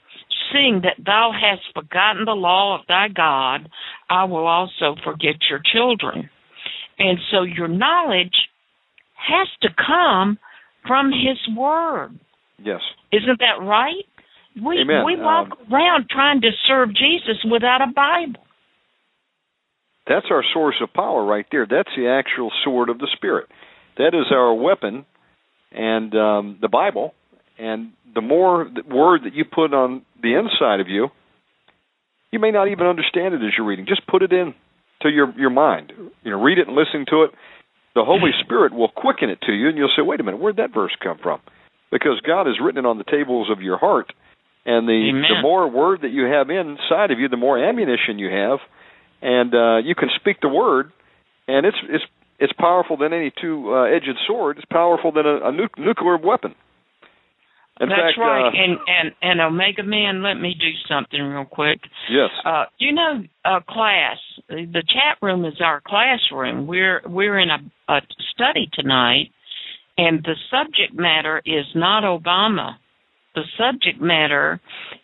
[0.53, 3.69] seeing that thou hast forgotten the law of thy God,
[4.09, 6.31] I will also forget your children.
[6.99, 8.35] And so your knowledge
[9.17, 10.39] has to come
[10.87, 12.19] from his word.
[12.63, 12.81] yes,
[13.13, 14.05] Isn't that right?
[14.65, 15.05] We Amen.
[15.05, 18.43] we walk Um, around trying to serve Jesus without a Bible.
[20.07, 21.67] That's our source of power right there.
[21.69, 23.49] That's the actual sword of the Spirit.
[23.99, 25.05] That is our weapon,
[25.73, 27.13] and um, the Bible.
[27.59, 31.09] And the more word that you put on the inside of you,
[32.31, 33.87] you may not even understand it as you're reading.
[33.87, 34.55] Just put it in
[35.03, 35.93] to your your mind.
[36.23, 37.31] You know, read it and listen to it.
[37.95, 40.57] The Holy Spirit will quicken it to you, and you'll say, "Wait a minute, where'd
[40.57, 41.41] that verse come from?"
[41.91, 44.13] Because God has written it on the tables of your heart,
[44.67, 45.23] and the Amen.
[45.23, 48.59] the more word that you have inside of you, the more ammunition you have,
[49.23, 50.93] and uh, you can speak the word,
[51.49, 52.05] and it's it's
[52.39, 54.59] it's powerful than any two uh, edged sword.
[54.59, 56.55] It's powerful than a, a nu- nuclear weapon.
[57.79, 58.47] In That's fact, right.
[58.47, 61.81] uh, and and and Omega Man, let me do something real quick.
[62.11, 64.17] yes, Uh, you know, uh, class,
[64.49, 66.67] the chat room is our classroom.
[66.67, 67.59] We're we're in a,
[67.93, 68.01] a
[68.33, 69.31] study tonight,
[69.99, 72.77] and the subject matter is not Obama.
[73.35, 74.59] The subject matter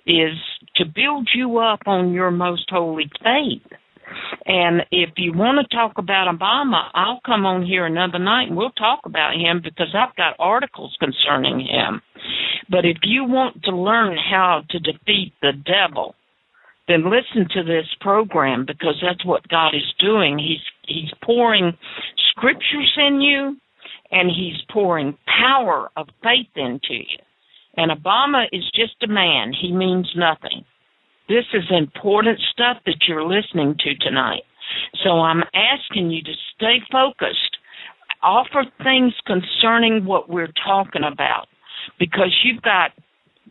[0.06, 0.32] is
[0.76, 3.70] to build you up on your most holy faith.
[4.46, 8.56] And if you want to talk about Obama, I'll come on here another night and
[8.56, 12.00] we'll talk about him because I've got articles concerning him.
[12.72, 16.14] But if you want to learn how to defeat the devil,
[16.88, 20.38] then listen to this program because that's what God is doing.
[20.38, 21.76] He's he's pouring
[22.30, 23.58] scriptures in you
[24.10, 27.18] and he's pouring power of faith into you.
[27.76, 29.52] And Obama is just a man.
[29.52, 30.64] He means nothing.
[31.28, 34.44] This is important stuff that you're listening to tonight.
[35.04, 37.58] So I'm asking you to stay focused.
[38.22, 41.48] Offer things concerning what we're talking about
[41.98, 42.90] because you've got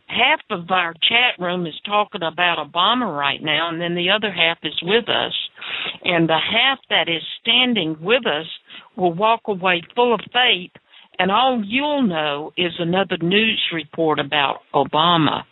[0.06, 4.32] half of our chat room is talking about Obama right now, and then the other
[4.32, 5.32] half is with us.
[6.04, 8.46] And the half that is standing with us
[8.96, 10.72] will walk away full of faith,
[11.18, 15.42] and all you'll know is another news report about Obama.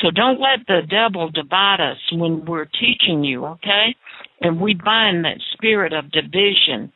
[0.00, 3.96] So don't let the devil divide us when we're teaching you, okay?
[4.40, 6.92] And we bind that spirit of division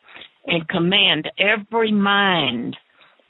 [0.46, 2.76] and command every mind,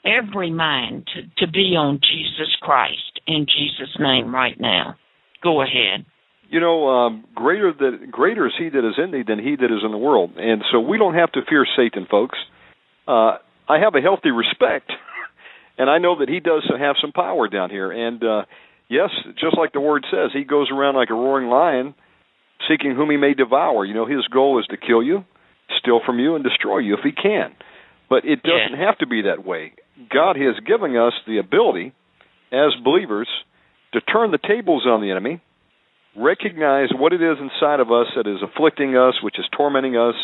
[0.05, 4.95] every mind to, to be on Jesus Christ in Jesus' name right now.
[5.43, 6.05] Go ahead.
[6.49, 9.65] You know, um, greater that greater is He that is in thee than he that
[9.65, 12.39] is in the world, and so we don't have to fear Satan, folks.
[13.07, 13.37] Uh,
[13.67, 14.91] I have a healthy respect,
[15.77, 18.45] and I know that he does have some power down here, and uh,
[18.89, 21.93] yes, just like the word says, he goes around like a roaring lion,
[22.67, 23.85] seeking whom he may devour.
[23.85, 25.25] You know, his goal is to kill you,
[25.79, 27.53] steal from you, and destroy you if he can.
[28.09, 28.87] But it doesn't yeah.
[28.87, 29.73] have to be that way.
[30.11, 31.93] God has given us the ability,
[32.51, 33.27] as believers,
[33.93, 35.41] to turn the tables on the enemy,
[36.15, 40.15] recognize what it is inside of us that is afflicting us, which is tormenting us,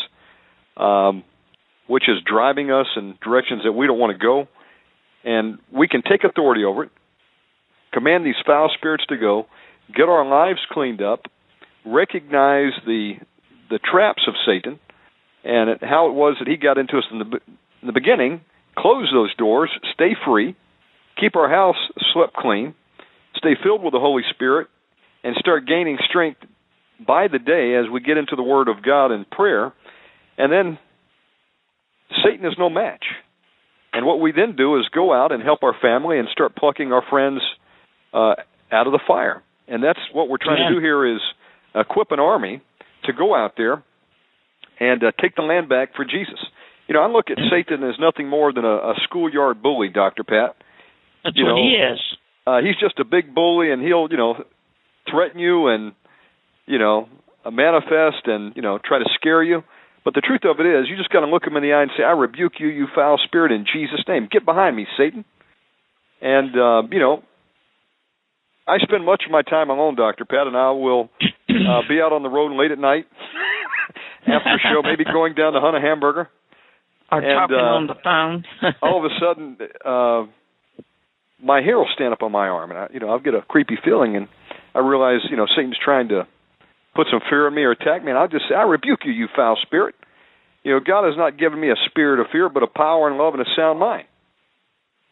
[0.76, 1.24] um,
[1.86, 4.48] which is driving us in directions that we don't want to go,
[5.24, 6.90] and we can take authority over it
[7.96, 9.46] command these foul spirits to go,
[9.94, 11.22] get our lives cleaned up,
[11.86, 13.14] recognize the
[13.70, 14.78] the traps of Satan,
[15.42, 17.24] and how it was that he got into us in the
[17.80, 18.42] in the beginning.
[18.78, 20.54] Close those doors, stay free,
[21.18, 21.76] keep our house
[22.12, 22.74] swept clean,
[23.36, 24.68] stay filled with the Holy Spirit,
[25.24, 26.40] and start gaining strength
[27.04, 29.72] by the day as we get into the Word of God and prayer.
[30.38, 30.78] And then
[32.24, 33.04] Satan is no match.
[33.92, 36.92] And what we then do is go out and help our family and start plucking
[36.92, 37.40] our friends
[38.12, 38.34] uh,
[38.70, 39.42] out of the fire.
[39.68, 40.68] And that's what we're trying yeah.
[40.68, 41.20] to do here is
[41.74, 42.60] equip an army
[43.04, 43.82] to go out there
[44.78, 46.38] and uh, take the land back for Jesus.
[46.86, 50.22] You know, I look at Satan as nothing more than a, a schoolyard bully, Doctor
[50.22, 50.56] Pat.
[51.24, 52.00] That's you what know, he is.
[52.46, 54.44] Uh, he's just a big bully, and he'll, you know,
[55.10, 55.92] threaten you and,
[56.66, 57.08] you know,
[57.46, 59.62] uh, manifest and you know try to scare you.
[60.04, 61.82] But the truth of it is, you just got to look him in the eye
[61.82, 64.28] and say, "I rebuke you, you foul spirit, in Jesus' name.
[64.30, 65.24] Get behind me, Satan."
[66.20, 67.22] And uh, you know,
[68.66, 72.12] I spend much of my time alone, Doctor Pat, and I will uh, be out
[72.12, 73.06] on the road late at night
[74.26, 76.28] after show, maybe going down to hunt a hamburger.
[77.10, 78.44] Or and, talking uh, on the phone.
[78.82, 80.26] all of a sudden, uh,
[81.42, 83.42] my hair will stand up on my arm, and I, you know, I'll get a
[83.42, 84.28] creepy feeling, and
[84.74, 86.26] I realize, you know, Satan's trying to
[86.94, 89.12] put some fear in me or attack me, and I'll just say, I rebuke you,
[89.12, 89.94] you foul spirit.
[90.64, 93.18] You know, God has not given me a spirit of fear, but a power and
[93.18, 94.06] love and a sound mind.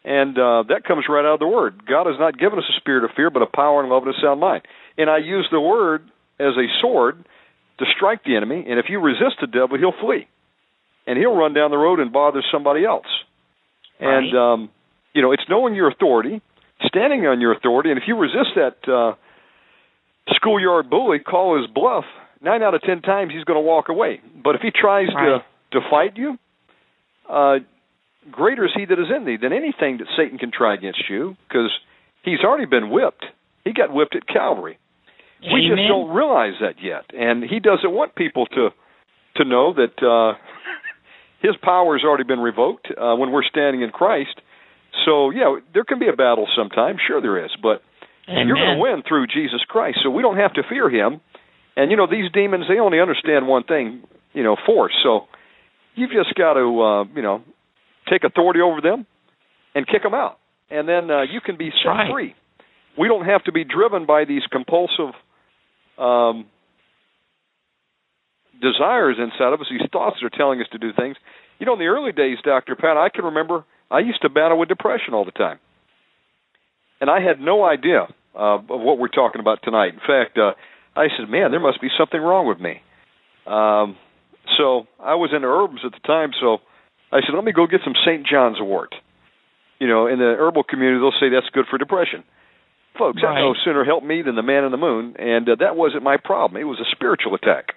[0.03, 1.87] And uh, that comes right out of the Word.
[1.87, 4.13] God has not given us a spirit of fear, but a power and love and
[4.13, 4.63] a sound mind.
[4.97, 6.03] And I use the Word
[6.39, 7.25] as a sword
[7.79, 8.65] to strike the enemy.
[8.67, 10.27] And if you resist the devil, he'll flee,
[11.07, 13.05] and he'll run down the road and bother somebody else.
[13.99, 14.17] Right.
[14.17, 14.69] And um,
[15.13, 16.41] you know, it's knowing your authority,
[16.83, 19.15] standing on your authority, and if you resist that uh,
[20.35, 22.05] schoolyard bully, call his bluff.
[22.41, 24.19] Nine out of ten times, he's going to walk away.
[24.43, 25.41] But if he tries Right.
[25.71, 26.37] to to fight you,
[27.29, 27.57] uh,
[28.31, 31.35] greater is he that is in thee than anything that Satan can try against you,
[31.47, 31.71] because
[32.23, 33.25] he's already been whipped.
[33.63, 34.77] He got whipped at Calvary.
[35.41, 38.69] We just don't realize that yet, and he doesn't want people to
[39.37, 40.37] to know that uh,
[41.45, 44.41] his power has already been revoked uh, when we're standing in Christ.
[45.05, 46.97] So yeah, there can be a battle sometime.
[47.05, 47.83] Sure, there is, but
[48.27, 48.47] Amen.
[48.47, 49.99] you're going to win through Jesus Christ.
[50.03, 51.21] So we don't have to fear him.
[51.77, 54.93] And you know these demons, they only understand one thing, you know, force.
[55.03, 55.27] So
[55.93, 57.43] you've just got to, uh, you know,
[58.09, 59.05] take authority over them
[59.75, 60.39] and kick them out,
[60.69, 62.11] and then uh, you can be set right.
[62.11, 62.35] free.
[62.97, 65.13] We don't have to be driven by these compulsive
[65.97, 66.45] um,
[68.61, 71.15] desires inside of us, these thoughts that are telling us to do things.
[71.59, 74.59] You know, in the early days, Doctor Pat, I can remember I used to battle
[74.59, 75.59] with depression all the time,
[76.99, 79.93] and I had no idea uh, of what we're talking about tonight.
[79.93, 80.53] In fact, uh,
[80.95, 82.81] I said, "Man, there must be something wrong with me."
[83.45, 83.95] Um,
[84.57, 86.31] so I was into herbs at the time.
[86.39, 86.59] So
[87.11, 88.25] I said, let me go get some St.
[88.25, 88.93] John's wort.
[89.79, 92.23] You know, in the herbal community, they'll say that's good for depression.
[92.97, 93.35] Folks, right.
[93.35, 96.03] that no sooner helped me than the man in the moon, and uh, that wasn't
[96.03, 96.61] my problem.
[96.61, 97.75] It was a spiritual attack.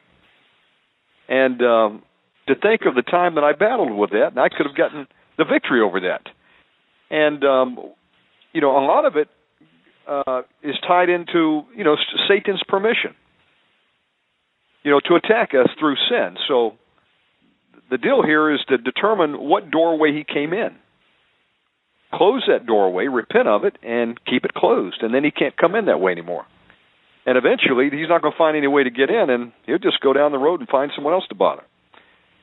[1.28, 2.02] And um,
[2.46, 5.06] to think of the time that I battled with that, and I could have gotten
[5.36, 6.22] the victory over that.
[7.10, 7.78] And um,
[8.52, 9.28] you know, a lot of it
[10.08, 11.96] uh, is tied into you know
[12.28, 13.14] Satan's permission.
[14.84, 16.36] You know, to attack us through sin.
[16.46, 16.74] So
[17.90, 20.76] the deal here is to determine what doorway he came in.
[22.14, 25.74] Close that doorway, repent of it, and keep it closed, and then he can't come
[25.74, 26.46] in that way anymore.
[27.28, 30.00] And eventually, he's not going to find any way to get in, and he'll just
[30.00, 31.62] go down the road and find someone else to bother.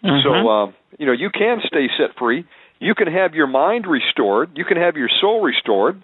[0.04, 0.22] Mhm.
[0.22, 2.46] So, uh, you know, you can stay set free.
[2.78, 4.56] You can have your mind restored.
[4.56, 6.00] You can have your soul restored.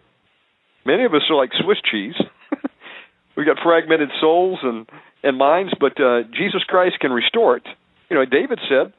[0.84, 2.20] Many of us are like Swiss cheese.
[3.36, 4.90] We've got fragmented souls and
[5.22, 7.68] and minds, but uh, Jesus Christ can restore it.
[8.10, 8.94] You know, David said,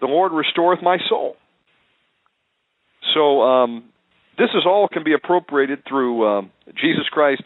[0.00, 1.38] "The Lord restoreth my soul."
[3.14, 3.84] So um,
[4.36, 7.42] this is all can be appropriated through um, Jesus Christ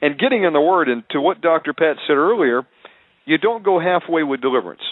[0.00, 0.88] and getting in the Word.
[0.88, 1.72] And to what Dr.
[1.72, 2.62] Pat said earlier,
[3.24, 4.82] you don't go halfway with deliverance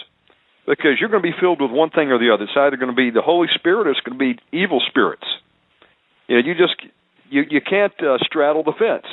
[0.67, 2.43] because you're going to be filled with one thing or the other.
[2.43, 5.25] It's either going to be the Holy Spirit or it's going to be evil spirits.
[6.27, 6.75] You know, you just
[7.29, 9.07] you you can't uh, straddle the fence.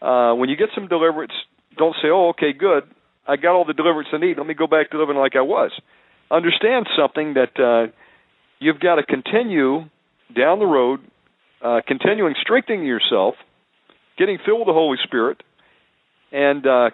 [0.00, 1.32] Uh, when you get some deliverance,
[1.76, 2.84] don't say, "Oh, okay, good.
[3.26, 4.36] I got all the deliverance I need.
[4.36, 5.72] Let me go back to living like I was."
[6.30, 7.90] Understand something that uh,
[8.58, 9.84] you've got to continue
[10.34, 11.00] down the road,
[11.62, 13.34] uh, continuing strengthening yourself,
[14.18, 15.42] getting filled with the Holy Spirit,
[16.32, 16.90] and uh,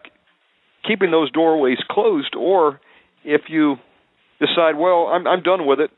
[0.86, 2.34] keeping those doorways closed.
[2.36, 2.80] Or
[3.24, 3.76] if you
[4.38, 5.90] decide, well, I'm I'm done with it.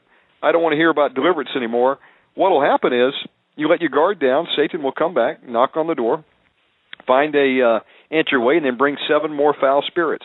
[0.43, 1.99] I don't want to hear about deliverance anymore.
[2.35, 3.15] What'll happen is
[3.57, 4.47] you let your guard down.
[4.57, 6.25] Satan will come back, knock on the door,
[7.07, 10.25] find a uh, entryway, and then bring seven more foul spirits.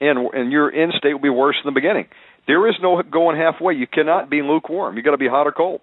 [0.00, 2.06] And and your end state will be worse than the beginning.
[2.46, 3.74] There is no going halfway.
[3.74, 4.96] You cannot be lukewarm.
[4.96, 5.80] You got to be hot or cold.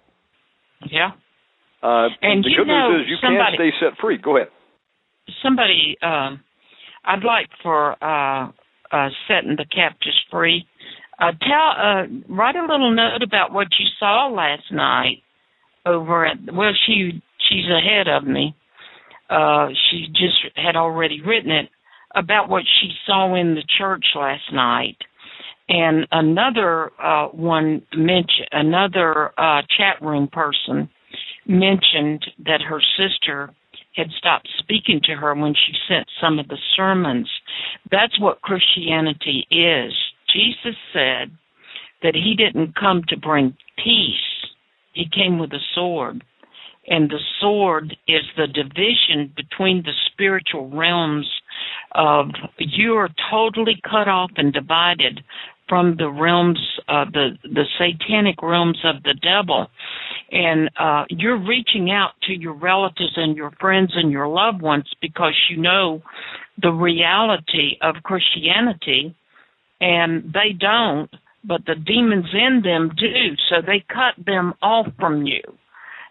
[0.90, 1.10] Yeah.
[1.86, 4.18] Uh, And the you good know, news is you somebody- can stay set free.
[4.18, 4.50] Go ahead.
[5.42, 6.40] Somebody, um,
[7.04, 8.50] I'd like for uh,
[8.90, 10.66] uh, setting the captives free.
[11.20, 15.22] Uh, tell, uh, write a little note about what you saw last night
[15.84, 16.38] over at.
[16.52, 18.54] Well, she she's ahead of me.
[19.30, 21.68] Uh, she just had already written it
[22.14, 24.96] about what she saw in the church last night.
[25.68, 30.88] And another uh, one mentioned another uh, chat room person
[31.46, 33.50] mentioned that her sister
[33.94, 37.30] had stopped speaking to her when she sent some of the sermons.
[37.90, 39.92] That's what Christianity is.
[40.32, 41.30] Jesus said
[42.02, 44.50] that he didn't come to bring peace,
[44.92, 46.22] he came with a sword.
[46.88, 51.28] And the sword is the division between the spiritual realms
[51.92, 55.24] of you are totally cut off and divided
[55.68, 56.58] from the realms
[56.88, 59.66] uh, the the satanic realms of the devil.
[60.30, 64.90] And uh you're reaching out to your relatives and your friends and your loved ones
[65.00, 66.02] because you know
[66.60, 69.14] the reality of Christianity
[69.80, 71.10] and they don't
[71.46, 73.36] but the demons in them do.
[73.48, 75.42] So they cut them off from you.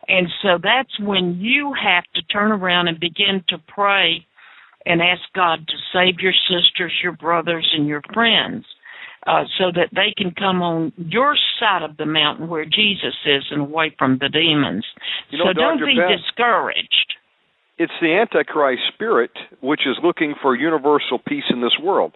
[0.07, 4.25] And so that's when you have to turn around and begin to pray
[4.85, 8.65] and ask God to save your sisters, your brothers, and your friends,
[9.25, 13.43] uh, so that they can come on your side of the mountain where Jesus is
[13.49, 14.85] and away from the demons.
[15.29, 17.13] You know, so don't be Pat- discouraged.
[17.77, 22.13] It's the Antichrist spirit which is looking for universal peace in this world.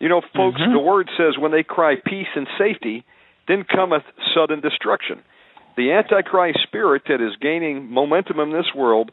[0.00, 0.72] You know, folks, Mhm.
[0.72, 3.04] the word says when they cry peace and safety,
[3.46, 5.22] then cometh sudden destruction.
[5.76, 9.12] The Antichrist spirit that is gaining momentum in this world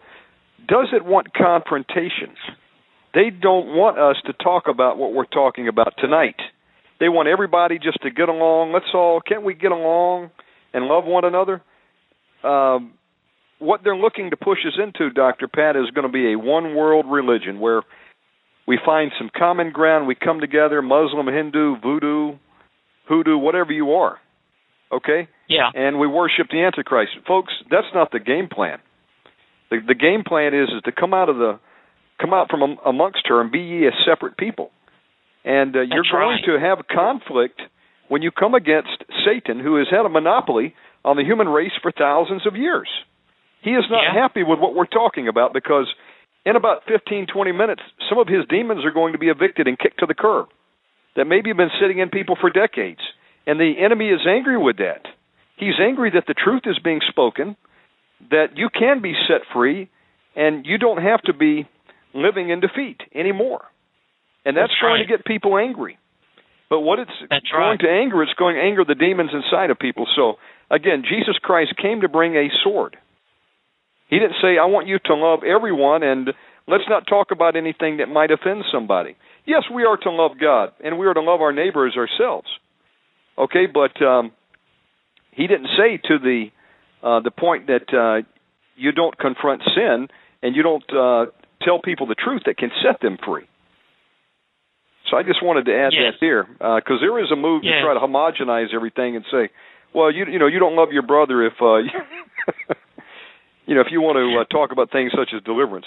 [0.68, 2.38] doesn't want confrontations.
[3.14, 6.40] They don't want us to talk about what we're talking about tonight.
[7.00, 8.72] They want everybody just to get along.
[8.74, 10.32] Let's all, can't we get along
[10.74, 11.62] and love one another?
[12.44, 12.94] Um,
[13.60, 15.48] what they're looking to push us into, Dr.
[15.48, 17.84] Pat, is going to be a one world religion where
[18.68, 20.08] we find some common ground.
[20.08, 22.38] We come together Muslim, Hindu, voodoo,
[23.08, 24.18] hoodoo, whatever you are.
[24.92, 25.28] Okay?
[25.48, 25.70] Yeah.
[25.74, 27.12] And we worship the Antichrist.
[27.28, 28.80] Folks, that's not the game plan.
[29.70, 31.60] The, the game plan is is to come out of the
[32.20, 34.72] come out from amongst her and be ye a separate people.
[35.46, 37.62] And uh, you're going to have conflict
[38.08, 40.74] when you come against Satan, who has had a monopoly
[41.04, 42.90] on the human race for thousands of years.
[43.62, 44.22] He is not Yeah.
[44.22, 45.88] happy with what we're talking about because
[46.46, 49.78] in about 15, 20 minutes, some of his demons are going to be evicted and
[49.78, 50.48] kicked to the curb
[51.16, 53.02] that maybe have been sitting in people for decades.
[53.48, 55.06] And the enemy is angry with that.
[55.58, 57.56] He's angry that the truth is being spoken,
[58.32, 59.90] that you can be set free,
[60.36, 61.68] and you don't have to be
[62.14, 63.62] living in defeat anymore.
[64.46, 65.08] And that's, That's going right.
[65.08, 65.98] to get people angry.
[66.70, 67.80] But what it's That's going right.
[67.80, 70.08] to anger, it's going to anger the demons inside of people.
[70.16, 70.36] So
[70.70, 72.98] again, Jesus Christ came to bring a sword.
[74.10, 76.30] He didn't say, "I want you to love everyone," and
[76.68, 79.16] let's not talk about anything that might offend somebody.
[79.46, 82.48] Yes, we are to love God, and we are to love our neighbor as ourselves.
[83.38, 84.32] Okay, but um,
[85.32, 86.48] he didn't say to the
[87.04, 88.26] uh, the point that uh,
[88.76, 90.08] you don't confront sin
[90.42, 91.26] and you don't uh,
[91.62, 93.46] tell people the truth that can set them free.
[95.10, 96.14] So I just wanted to add Yes.
[96.14, 97.76] that there because there is a move Yes.
[97.76, 99.50] to try to homogenize everything and say,
[99.94, 101.76] well, you you know you don't love your brother if uh,
[103.66, 105.86] you know if you want to uh, talk about things such as deliverance.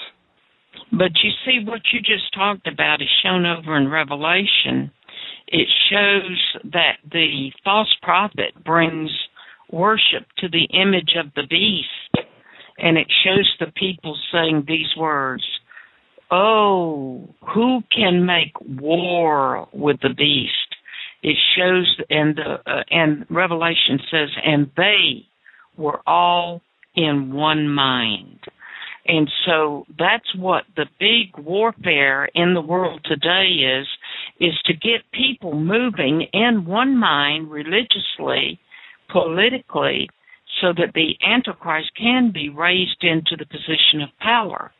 [0.93, 4.93] But you see, what you just talked about is shown over in Revelation.
[5.49, 9.11] It shows that the false prophet brings
[9.71, 12.27] worship to the image of the beast,
[12.79, 15.43] and it shows the people saying these words
[16.31, 20.53] Oh, who can make war with the beast?
[21.23, 25.27] It shows, and the uh, and Revelation says, and they
[25.77, 26.61] were all
[26.95, 28.41] in one mind.
[29.07, 33.47] And so that's what the big warfare in the world today
[33.81, 33.87] is
[34.39, 38.61] is to get people moving in one mind religiously,
[39.11, 40.11] politically,
[40.61, 44.73] so that the Antichrist can be raised into the position of power.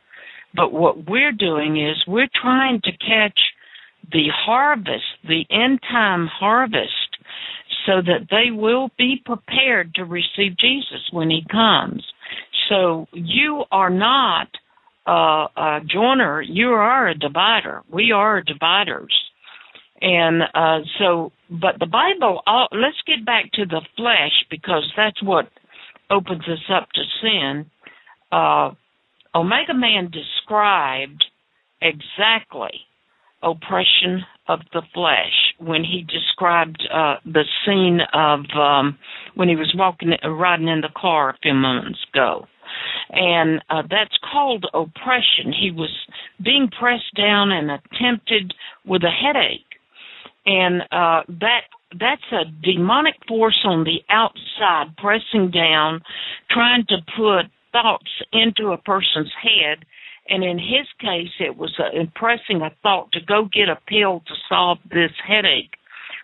[0.55, 3.39] But what we're doing is we're trying to catch
[4.11, 7.17] the harvest, the end time harvest,
[7.85, 12.03] so that they will be prepared to receive Jesus when he comes.
[12.67, 14.47] So you are not
[15.07, 17.83] uh, a joiner, you are a divider.
[17.91, 19.13] We are dividers.
[20.01, 25.21] And uh, so, but the Bible, all, let's get back to the flesh because that's
[25.21, 25.49] what
[26.09, 27.65] opens us up to sin.
[29.35, 31.23] Omega Man described
[31.81, 32.81] exactly
[33.41, 38.97] oppression of the flesh when he described uh, the scene of um,
[39.35, 42.45] when he was walking, riding in the car a few moments ago.
[43.11, 45.53] And uh, that's called oppression.
[45.59, 45.91] He was
[46.43, 48.53] being pressed down and attempted
[48.85, 49.65] with a headache.
[50.45, 51.61] And uh, that
[51.99, 56.01] that's a demonic force on the outside pressing down,
[56.51, 59.85] trying to put thoughts into a person's head.
[60.27, 64.21] And in his case, it was uh, impressing a thought to go get a pill
[64.27, 65.75] to solve this headache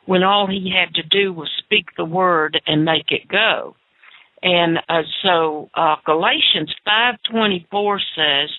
[0.05, 3.75] when all he had to do was speak the word and make it go.
[4.43, 8.49] And uh, so uh, Galatians 5:24 says,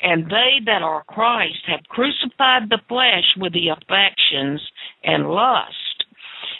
[0.00, 4.60] "And they that are Christ have crucified the flesh with the affections
[5.02, 6.04] and lust."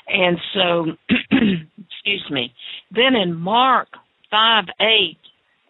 [0.09, 0.87] And so,
[1.31, 2.53] excuse me.
[2.91, 3.89] Then in Mark
[4.31, 5.19] 5 8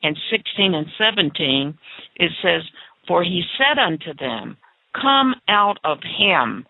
[0.04, 1.78] and 16 and 17,
[2.16, 2.62] it says,
[3.08, 4.56] For he said unto them,
[4.94, 6.66] Come out of him,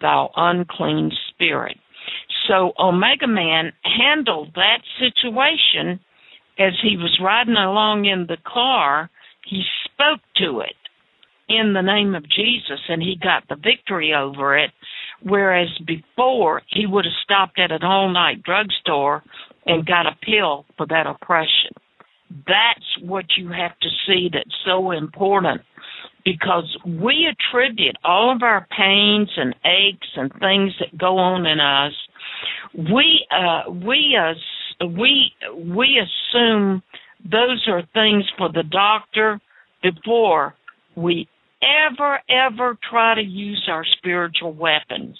[0.00, 1.76] thou unclean spirit.
[2.46, 5.98] So Omega Man handled that situation
[6.58, 9.10] as he was riding along in the car.
[9.48, 10.76] He spoke to it
[11.48, 14.70] in the name of Jesus and he got the victory over it.
[15.22, 19.22] Whereas before he would have stopped at an all night drugstore
[19.66, 21.72] and got a pill for that oppression.
[22.46, 25.62] That's what you have to see that's so important
[26.24, 31.60] because we attribute all of our pains and aches and things that go on in
[31.60, 31.92] us.
[32.74, 36.82] We uh, we uh, we we assume
[37.30, 39.40] those are things for the doctor
[39.82, 40.54] before
[40.96, 41.28] we
[41.62, 45.16] ever ever try to use our spiritual weapons.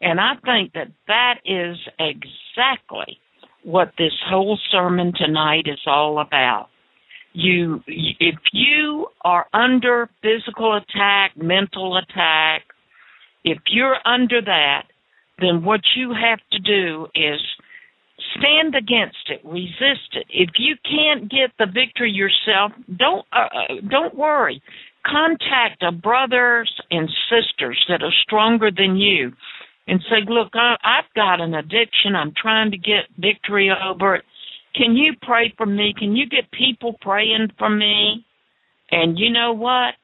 [0.00, 3.18] And I think that that is exactly
[3.64, 6.68] what this whole sermon tonight is all about.
[7.32, 12.62] You, if you are under physical attack, mental attack,
[13.42, 14.84] if you're under that,
[15.40, 17.40] then what you have to do is
[18.38, 20.26] stand against it, resist it.
[20.30, 24.62] If you can't get the victory yourself, don't uh, uh, don't worry.
[25.04, 29.32] Contact a brothers and sisters that are stronger than you
[29.86, 32.14] and say, "Look, I, I've got an addiction.
[32.14, 34.24] I'm trying to get victory over it.
[34.74, 35.94] Can you pray for me?
[35.96, 38.24] Can you get people praying for me?"
[38.90, 39.94] And you know what?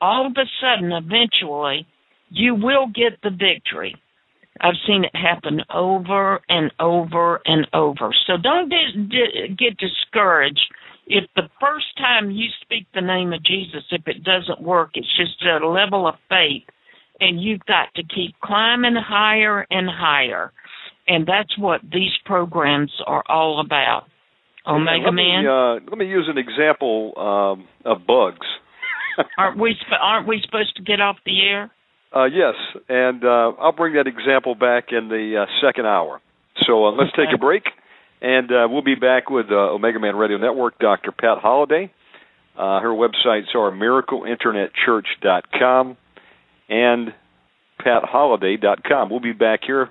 [0.00, 1.86] All of a sudden, eventually,
[2.30, 3.94] you will get the victory.
[4.60, 8.12] I've seen it happen over and over and over.
[8.26, 10.60] So don't get discouraged
[11.06, 15.16] if the first time you speak the name of Jesus, if it doesn't work, it's
[15.16, 16.64] just a level of faith,
[17.22, 20.52] and you've got to keep climbing higher and higher.
[21.06, 24.06] And that's what these programs are all about.
[24.66, 28.46] Omega let Man, Me, uh, let me use an example um, of bugs.
[29.38, 29.74] aren't we?
[29.78, 31.70] Sp- aren't we supposed to get off the air?
[32.14, 32.54] Uh, yes,
[32.88, 36.20] and uh, I'll bring that example back in the uh, second hour.
[36.66, 37.64] So uh, let's take a break,
[38.20, 41.10] and uh, we'll be back with uh, Omega Man Radio Network, Dr.
[41.12, 41.90] Pat Holliday.
[42.56, 45.96] Uh, her websites are miracleinternetchurch.com
[46.68, 47.14] and
[47.84, 49.10] patholliday.com.
[49.10, 49.90] We'll be back here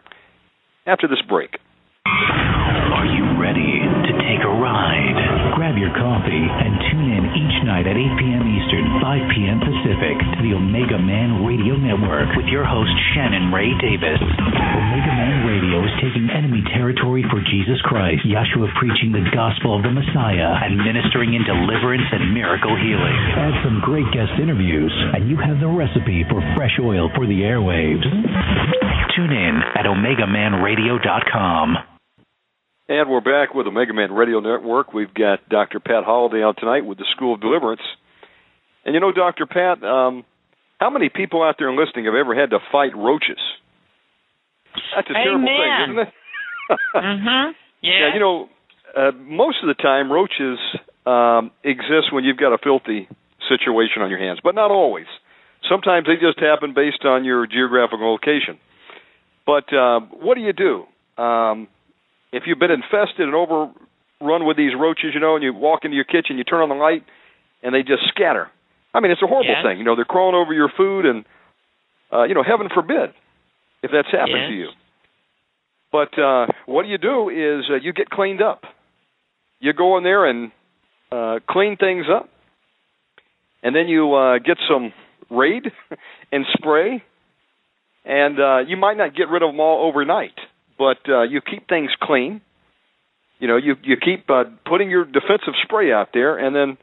[0.85, 1.57] after this break.
[2.05, 5.55] Are you ready to take a ride?
[5.55, 6.80] Grab your coffee and
[7.71, 8.43] night at 8 p.m.
[8.43, 9.63] Eastern, 5 p.m.
[9.63, 14.19] Pacific to the Omega Man Radio Network with your host Shannon Ray Davis.
[14.19, 19.87] Omega Man Radio is taking enemy territory for Jesus Christ, Yahshua preaching the gospel of
[19.87, 23.15] the Messiah and ministering in deliverance and miracle healing.
[23.39, 27.47] Add some great guest interviews, and you have the recipe for fresh oil for the
[27.47, 28.03] airwaves.
[29.15, 31.90] Tune in at OmegaManRadio.com.
[32.91, 34.93] And we're back with Omega Man Radio Network.
[34.93, 35.79] We've got Dr.
[35.79, 37.79] Pat Holliday on tonight with the School of Deliverance.
[38.83, 39.45] And you know, Dr.
[39.45, 40.25] Pat, um,
[40.77, 43.39] how many people out there listening have ever had to fight roaches?
[44.93, 45.23] That's a Amen.
[45.23, 46.13] terrible thing, isn't it?
[46.95, 47.51] mhm.
[47.79, 47.91] Yeah.
[47.91, 48.49] Yeah, you know,
[48.93, 50.59] uh, most of the time roaches
[51.05, 53.07] um, exist when you've got a filthy
[53.47, 55.07] situation on your hands, but not always.
[55.69, 58.59] Sometimes they just happen based on your geographical location.
[59.45, 60.83] But uh, what do you do?
[61.23, 61.69] Um,
[62.31, 65.95] if you've been infested and overrun with these roaches, you know, and you walk into
[65.95, 67.03] your kitchen, you turn on the light,
[67.63, 68.49] and they just scatter.
[68.93, 69.63] I mean, it's a horrible Yes.
[69.63, 69.77] thing.
[69.77, 71.25] You know, they're crawling over your food, and
[72.11, 73.11] uh, you know, heaven forbid
[73.83, 74.47] if that's happened Yes.
[74.49, 74.69] to you.
[75.91, 78.63] But uh, what you do is uh, you get cleaned up.
[79.59, 80.51] You go in there and
[81.11, 82.29] uh, clean things up,
[83.63, 84.93] and then you uh, get some
[85.29, 85.63] Raid
[86.31, 87.03] and spray,
[88.05, 90.37] and uh, you might not get rid of them all overnight,
[90.81, 92.41] but uh, you keep things clean.
[93.37, 96.79] You know, you you keep uh, putting your defensive spray out there, and then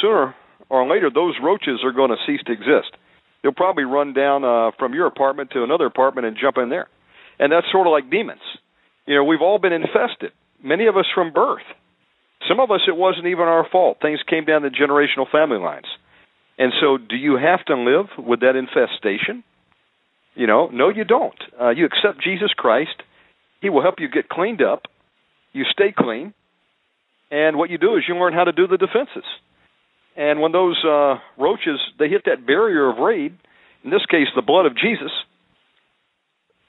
[0.00, 0.36] sooner
[0.70, 2.94] or later, those roaches are going to cease to exist.
[3.42, 6.86] They'll probably run down uh, from your apartment to another apartment and jump in there,
[7.40, 8.46] and that's sort of like demons.
[9.04, 10.30] You know, we've all been infested.
[10.62, 11.66] Many of us from birth.
[12.48, 13.98] Some of us, it wasn't even our fault.
[14.00, 15.90] Things came down the generational family lines.
[16.56, 19.42] And so, do you have to live with that infestation?
[20.34, 21.38] You know, no, you don't.
[21.60, 23.02] Uh, you accept Jesus Christ.
[23.60, 24.84] He will help you get cleaned up.
[25.52, 26.32] You stay clean.
[27.30, 29.24] And what you do is you learn how to do the defenses.
[30.16, 33.36] And when those uh, roaches they hit that barrier of raid,
[33.84, 35.10] in this case the blood of Jesus,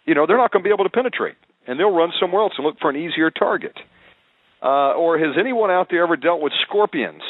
[0.05, 1.35] you know they're not going to be able to penetrate,
[1.67, 3.75] and they'll run somewhere else and look for an easier target.
[4.61, 7.21] Uh, or has anyone out there ever dealt with scorpions?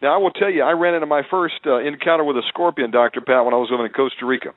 [0.00, 2.92] Now I will tell you, I ran into my first uh, encounter with a scorpion,
[2.92, 4.50] Doctor Pat, when I was living in Costa Rica.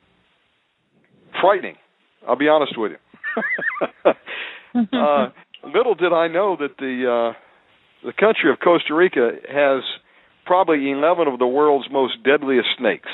[1.41, 1.75] Frightening,
[2.27, 4.11] I'll be honest with you.
[4.93, 5.29] uh,
[5.63, 7.33] little did I know that the uh,
[8.05, 9.83] the country of Costa Rica has
[10.45, 13.09] probably 11 of the world's most deadliest snakes.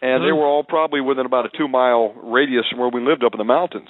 [0.00, 0.36] And they Hmm.
[0.36, 3.38] were all probably within about a two mile radius from where we lived up in
[3.38, 3.88] the mountains.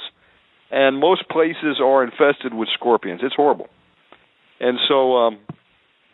[0.70, 3.20] And most places are infested with scorpions.
[3.22, 3.68] It's horrible.
[4.60, 5.38] And so um,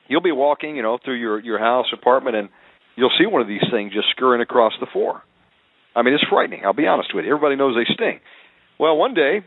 [0.08, 2.48] you'll be walking, you know, through your, your house, apartment, and
[2.96, 5.22] you'll see one of these things just scurrying across the floor.
[5.95, 6.62] I mean, it's frightening.
[6.64, 7.30] I'll be honest with you.
[7.30, 8.20] Everybody knows they sting.
[8.78, 9.45] Well, one day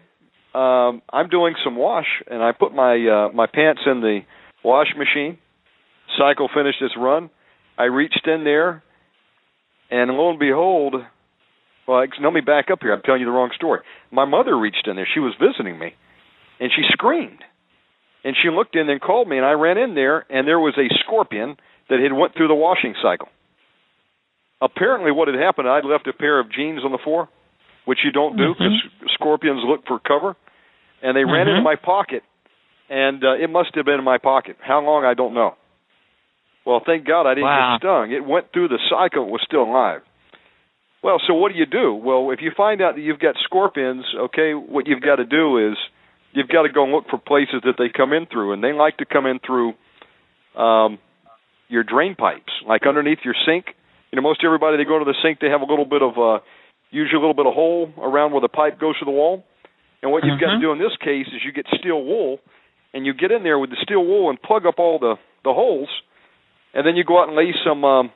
[0.54, 4.22] um, I'm doing some wash, and I put my uh, my pants in the
[4.64, 5.38] wash machine.
[6.18, 7.30] Cycle finished its run.
[7.78, 8.82] I reached in there,
[9.91, 10.95] and lo and behold,
[11.88, 12.93] well, let me back up here.
[12.93, 13.82] I'm telling you the wrong story.
[14.12, 15.08] My mother reached in there.
[15.14, 15.93] She was visiting me,
[16.60, 17.43] and she screamed,
[18.24, 20.74] and she looked in and called me, and I ran in there, and there was
[20.78, 21.58] a scorpion
[21.89, 23.28] that had went through the washing cycle.
[24.62, 27.30] Apparently, what had happened, I'd left a pair of jeans on the floor,
[27.86, 28.74] which you don't do because
[29.14, 30.36] scorpions look for cover,
[31.03, 32.24] and they ran into my pocket,
[32.89, 34.58] and uh, it must have been in my pocket.
[34.60, 35.55] How long I don't know.
[36.66, 37.78] Well, thank God I didn't Wow.
[37.78, 38.12] get stung.
[38.12, 40.01] It went through the cycle; it was still alive.
[41.03, 41.93] Well, so what do you do?
[41.93, 45.70] Well, if you find out that you've got scorpions, okay, what you've got to do
[45.70, 45.78] is
[46.34, 48.74] you've got to go and look for places that they come in through, and they
[48.74, 49.74] like to come in through
[50.60, 50.97] um,
[51.70, 53.68] your drain pipes, like underneath your sink.
[54.12, 56.18] You know, most everybody they go to the sink, they have a little bit of
[56.18, 56.39] uh,
[56.91, 59.43] usually a little bit of hole around where the pipe goes to the wall.
[60.01, 60.62] And what you've got to Mhm.
[60.62, 62.39] do in this case is you get steel wool,
[62.93, 65.53] and you get in there with the steel wool and plug up all the the
[65.53, 65.89] holes,
[66.74, 68.12] and then you go out and lay some, um,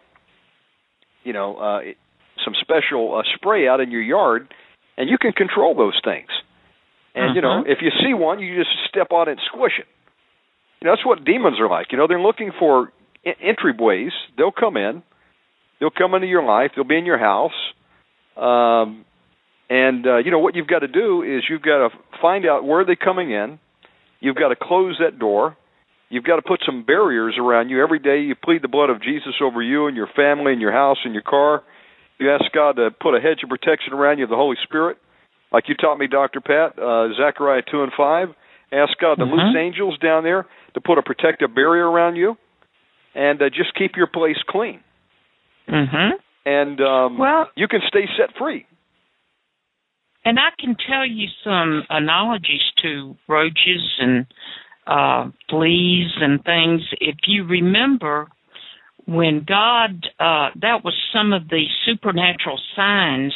[1.23, 1.81] you know, uh,
[2.43, 4.53] some special uh, spray out in your yard,
[4.97, 6.29] and you can control those things.
[7.15, 7.67] And you know, Mhm.
[7.67, 9.87] if you see one, you just step on it and squish it.
[10.79, 11.91] You know, that's what demons are like.
[11.91, 12.91] You know, they're looking for
[13.25, 14.13] en- entryways.
[14.37, 15.03] They'll come in.
[15.81, 16.71] They'll come into your life.
[16.75, 17.51] They'll be in your house.
[18.37, 19.03] Um,
[19.69, 21.89] and uh, you know what you've got to do is you've got to
[22.21, 23.59] find out where they're coming in.
[24.21, 25.57] You've got to close that door.
[26.09, 28.19] You've got to put some barriers around you every day.
[28.21, 31.13] You plead the blood of Jesus over you and your family and your house and
[31.13, 31.63] your car,
[32.19, 34.97] You ask God to put a hedge of protection around you the Holy Spirit,
[35.51, 38.29] like you taught me, Doctor Pat, uh, Zechariah two and five.
[38.71, 39.31] Ask God to Mhm.
[39.31, 42.37] loose angels down there to put a protective barrier around you,
[43.15, 44.81] and uh, just keep your place clean.
[45.67, 46.11] Mhm.
[46.45, 48.65] And um, Well, you can stay set free.
[50.23, 54.25] and I can tell you some analogies to roaches and
[54.87, 56.81] uh, fleas and things.
[56.99, 58.27] If you remember,
[59.05, 63.33] when God, uh, that was some of the supernatural signs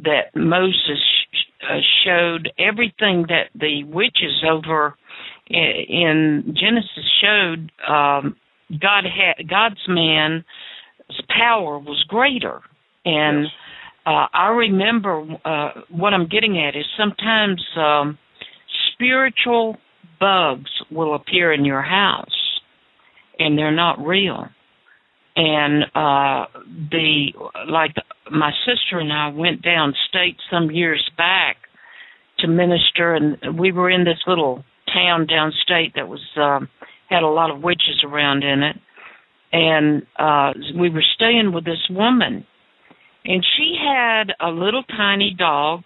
[0.00, 0.98] that Moses
[1.32, 1.36] sh-
[1.68, 2.50] uh, showed.
[2.58, 4.96] Everything that the witches over
[5.48, 8.36] in Genesis showed, um,
[8.80, 10.44] God had God's man's
[11.28, 12.60] power was greater,
[13.04, 13.52] and Yes.
[14.06, 18.18] uh, I remember uh, what I'm getting at is sometimes um,
[18.92, 19.76] spiritual
[20.18, 22.60] bugs will appear in your house,
[23.38, 24.46] and they're not real.
[25.36, 26.46] And uh,
[26.90, 27.32] the
[27.68, 27.94] like
[28.30, 31.56] my sister and I went downstate some years back
[32.40, 36.68] to minister, and we were in this little town downstate that was um,
[37.08, 38.76] had a lot of witches around in it,
[39.52, 42.46] and uh, we were staying with this woman.
[43.24, 45.82] And she had a little tiny dog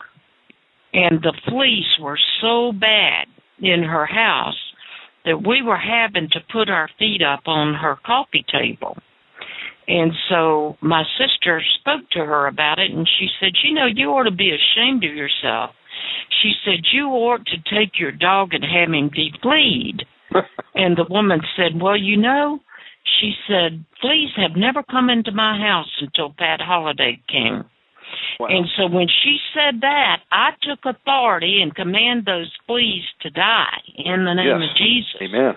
[0.92, 3.26] and the fleas were so bad
[3.60, 4.54] in her house
[5.24, 8.96] that we were having to put our feet up on her coffee table.
[9.88, 14.10] And so my sister spoke to her about it and she said you know you
[14.10, 15.70] ought to be ashamed of yourself.
[16.42, 20.02] She said you ought to take your dog and have him defleed.
[20.76, 22.60] And the woman said well you know
[23.20, 27.64] she said, Fleas have never come into my house until Pat Holliday came.
[28.38, 28.46] Wow.
[28.48, 33.80] And so when she said that, I took authority and command those fleas to die
[33.96, 34.70] in the name Yes.
[34.70, 35.16] of Jesus.
[35.22, 35.54] Amen.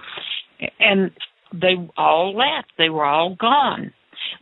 [0.80, 1.12] And
[1.54, 2.72] they all left.
[2.78, 3.94] They were all gone.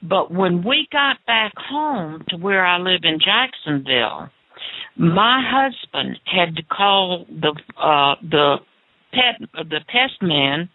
[0.01, 4.29] But when we got back home to where I live in Jacksonville,
[4.97, 8.57] my husband had to call the uh the
[9.13, 10.69] pet the pest man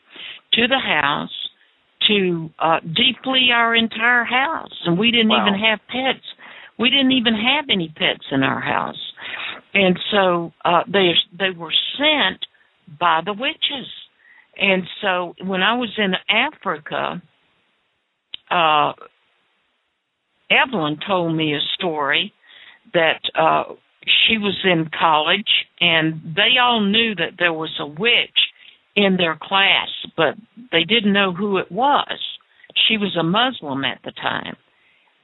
[0.52, 1.39] to the house
[2.10, 4.76] to uh deplete our entire house.
[4.86, 5.42] And we didn't Wow.
[5.46, 6.26] even have pets.
[6.78, 9.00] We didn't even have any pets in our house.
[9.74, 12.44] And so uh they they were sent
[12.98, 13.88] by the witches.
[14.60, 17.22] And so when i was in africa
[18.50, 18.92] uh
[20.50, 22.32] evelyn told me a story
[22.92, 23.64] that uh
[24.28, 28.40] she was in college and they all knew that there was a witch
[28.96, 30.34] in their class, but
[30.72, 32.18] they didn't know who it was.
[32.88, 34.56] She was a Muslim at the time.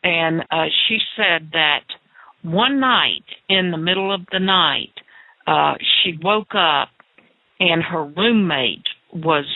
[0.02, 1.84] And uh, she said that
[2.42, 4.92] one night, in the middle of the night,
[5.46, 6.90] uh, she woke up
[7.58, 9.46] and her roommate was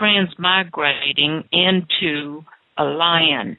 [0.00, 2.42] transmigrating into
[2.78, 3.56] a lion.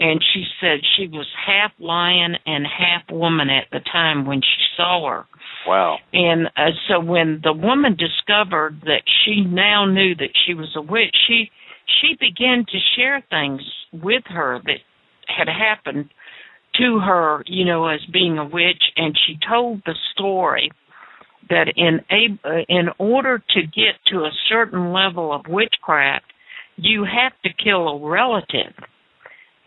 [0.00, 4.62] And she said she was half lion and half woman at the time when she
[4.76, 5.26] saw her.
[5.66, 5.98] Wow.
[6.12, 10.82] And uh, so when the woman discovered that she now knew that she was a
[10.82, 11.50] witch, she
[12.00, 14.78] she began to share things with her that
[15.26, 16.10] had happened
[16.76, 20.70] to her, you know, as being a witch, and she told the story
[21.48, 26.26] that in a uh, in order to get to a certain level of witchcraft,
[26.76, 28.74] you have to kill a relative,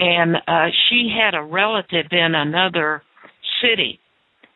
[0.02, 3.04] and uh, she had a relative in another
[3.62, 4.00] city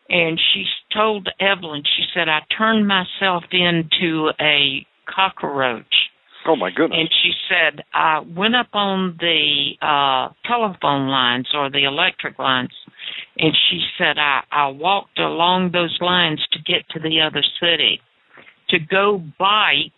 [0.08, 5.84] and she told Evelyn, she said, I turned myself into a cockroach.
[6.48, 6.98] Oh my goodness.
[7.00, 12.72] And she said, I went up on the uh telephone lines or the electric lines
[13.36, 18.00] and she said I, I walked along those lines to get to the other city
[18.70, 19.92] to go bite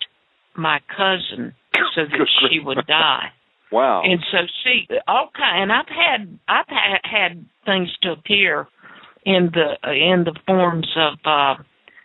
[0.56, 1.54] my cousin
[1.94, 3.32] so that she would die.
[3.72, 4.02] Wow.
[4.04, 8.66] And so see all kind and I've had I've had, had things to appear
[9.24, 11.62] in the in the forms of uh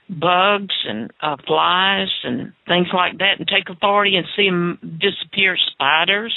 [0.10, 5.58] bugs and uh flies and things like that and take authority and see them disappear
[5.72, 6.36] spiders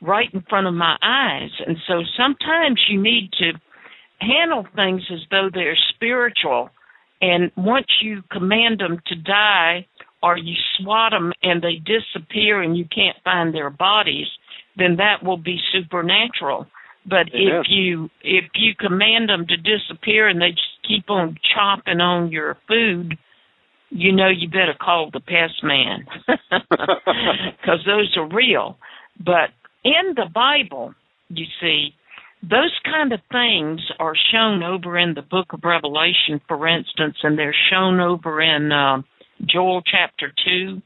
[0.00, 3.52] right in front of my eyes and so sometimes you need to
[4.20, 6.70] handle things as though they're spiritual
[7.20, 9.86] and once you command them to die
[10.22, 14.28] or you swat them and they disappear and you can't find their bodies
[14.76, 16.66] then that will be supernatural.
[17.04, 17.60] But Amen.
[17.60, 22.30] if you if you command them to disappear and they just keep on chomping on
[22.30, 23.18] your food
[23.90, 26.06] you know you better call the pest man.
[27.60, 28.76] Because those are real.
[29.18, 29.50] But
[29.84, 30.94] in the bible
[31.28, 31.94] you see
[32.42, 37.38] those kind of things are shown over in the book of revelation for instance and
[37.38, 39.02] they're shown over in uh,
[39.46, 40.80] joel chapter 2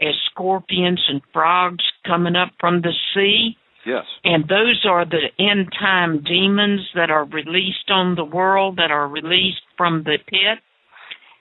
[0.00, 4.04] as scorpions and frogs coming up from the sea Yes.
[4.24, 9.08] And those are the end time demons that are released on the world, that are
[9.08, 10.58] released from the pit.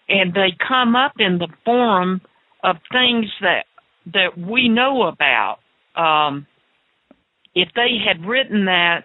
[0.08, 2.22] And they come up in the form
[2.64, 3.66] of things that
[4.14, 5.60] that we know about.
[5.96, 6.48] Um,
[7.54, 9.02] if they had written that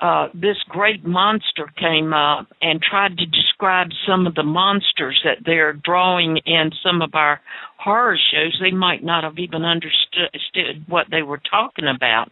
[0.00, 5.38] uh, this great monster came up and tried to describe some of the monsters that
[5.44, 7.40] they're drawing in some of our
[7.78, 12.30] horror shows, they might not have even understood what they were talking about.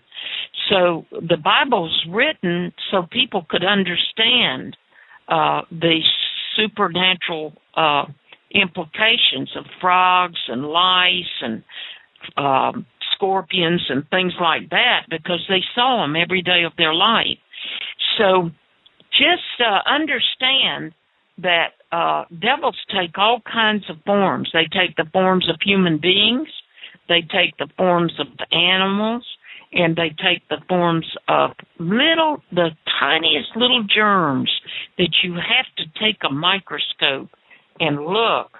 [0.68, 4.76] So the Bible's written so people could understand
[5.28, 6.00] uh, the
[6.56, 8.04] supernatural uh,
[8.50, 11.62] implications of frogs and lice and
[12.36, 17.38] um, scorpions and things like that because they saw them every day of their life.
[18.18, 18.50] So
[19.12, 20.92] just uh, understand
[21.38, 24.50] that uh, devils take all kinds of forms.
[24.52, 26.48] They take the forms of human beings,
[27.08, 29.24] they take the forms of animals,
[29.72, 34.50] and they take the forms of little, the tiniest little germs
[34.98, 37.28] that you have to take a microscope
[37.80, 38.52] and look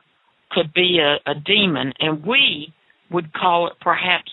[0.50, 2.72] could be a, a demon, and we
[3.10, 4.30] would call it perhaps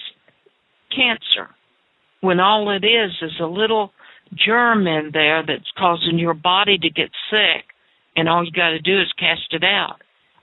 [0.95, 1.49] cancer,
[2.21, 3.91] when all it is is a little
[4.33, 7.65] germ in there that's causing your body to get sick,
[8.15, 10.01] and all you got to do is cast it out,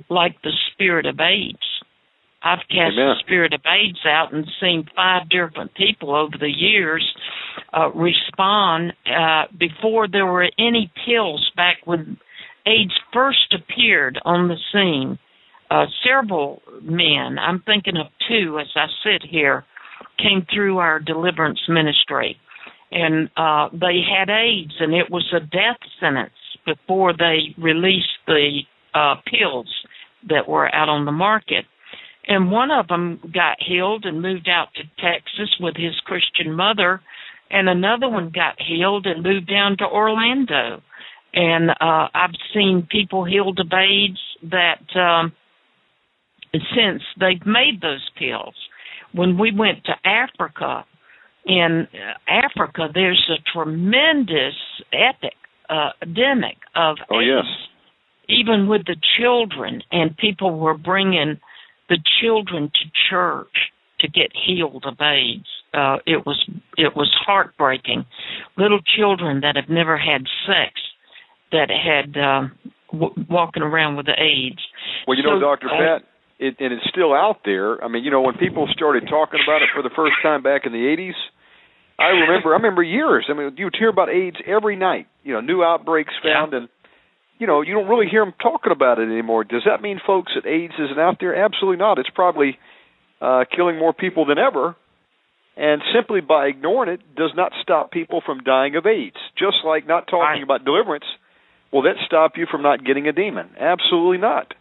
[0.09, 1.59] like the spirit of AIDS.
[2.43, 2.95] I've cast Amen.
[2.95, 7.05] the spirit of AIDS out and seen five different people over the years
[7.77, 12.17] uh, respond uh, before there were any pills back when
[12.65, 15.19] AIDS first appeared on the scene.
[15.71, 19.65] Uh, several men, I'm thinking of two as I sit here,
[20.19, 22.39] came through our deliverance ministry
[22.91, 26.33] and uh, they had AIDS, and it was a death sentence
[26.65, 28.61] before they released the
[28.95, 29.69] uh, pills
[30.29, 31.65] that were out on the market.
[32.27, 37.01] And one of them got healed and moved out to Texas with his Christian mother,
[37.51, 40.83] and another one got healed and moved down to Orlando.
[41.33, 44.19] And uh, I've seen people healed of AIDS
[44.51, 45.33] that um,
[46.53, 48.55] since they've made those pills.
[49.13, 50.85] When we went to Africa,
[51.49, 51.89] in
[52.29, 54.55] Africa, there's a tremendous
[54.93, 55.35] epic
[55.69, 57.45] uh, epidemic of oh, AIDS, yes.
[58.29, 61.39] even with the children, and people were bringing
[61.89, 65.47] the children to church to get healed of AIDS.
[65.75, 68.07] Uh, it was it was heartbreaking.
[68.57, 70.81] Little children that have never had sex
[71.53, 72.49] that had uh,
[72.93, 74.61] w- walking around with the AIDS.
[75.07, 77.83] Well, you so, know, Doctor uh, Pat, it, and it's still out there.
[77.85, 80.65] I mean, you know, when people started talking about it for the first time back
[80.65, 81.19] in the '80s,
[81.99, 82.51] I remember.
[82.51, 83.27] I remember years.
[83.29, 85.07] I mean, you would hear about AIDS every night.
[85.25, 86.59] You know, new outbreaks found, Yeah.
[86.59, 86.69] and
[87.39, 89.45] you know, you don't really hear them talking about it anymore.
[89.45, 91.35] Does that mean, folks, that AIDS isn't out there?
[91.37, 91.99] Absolutely not.
[91.99, 92.59] It's probably
[93.21, 94.75] uh, killing more people than ever.
[95.57, 99.17] And simply by ignoring it does not stop people from dying of AIDS.
[99.37, 101.05] Just like not talking about deliverance,
[101.73, 103.51] will that stop you from not getting a demon?
[103.59, 104.55] Absolutely not.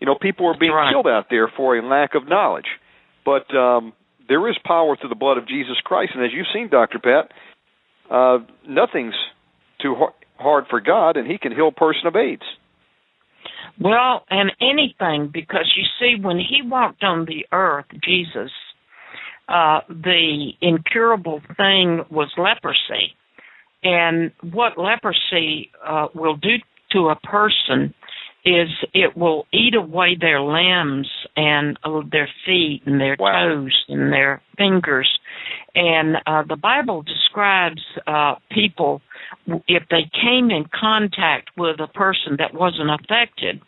[0.00, 0.92] You know, people are being Right.
[0.92, 2.66] killed out there for a lack of knowledge.
[3.24, 3.92] But um,
[4.28, 7.30] there is power through the blood of Jesus Christ, and as you've seen, Doctor Pat,
[8.10, 9.14] uh, nothing's
[9.80, 12.42] too har- hard for God, and He can heal a person of AIDS.
[13.80, 18.52] Well, and anything, because you see, when he walked on the earth, Jesus,
[19.48, 23.14] uh, the incurable thing was leprosy.
[23.82, 26.56] And what leprosy uh, will do
[26.92, 27.94] to a person
[28.44, 33.48] is it will eat away their limbs and uh, their feet and their Wow.
[33.48, 35.08] toes and their fingers.
[35.74, 39.00] And uh, the Bible describes uh, people
[39.66, 43.60] if they came in contact with a person that wasn't affected,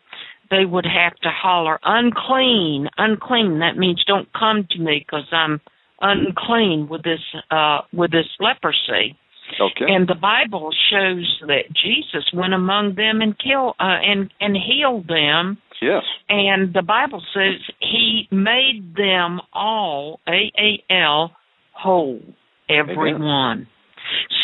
[0.51, 3.59] they would have to holler unclean, unclean.
[3.59, 5.61] That means don't come to me because I'm
[6.01, 7.20] unclean with this
[7.51, 9.16] uh, with this leprosy.
[9.60, 9.86] Okay.
[9.89, 15.09] And the Bible shows that Jesus went among them and killed uh, and and healed
[15.09, 15.59] them.
[15.81, 16.02] yes.
[16.28, 21.32] And the Bible says he made them all A A L
[21.73, 22.20] whole,
[22.68, 23.68] everyone.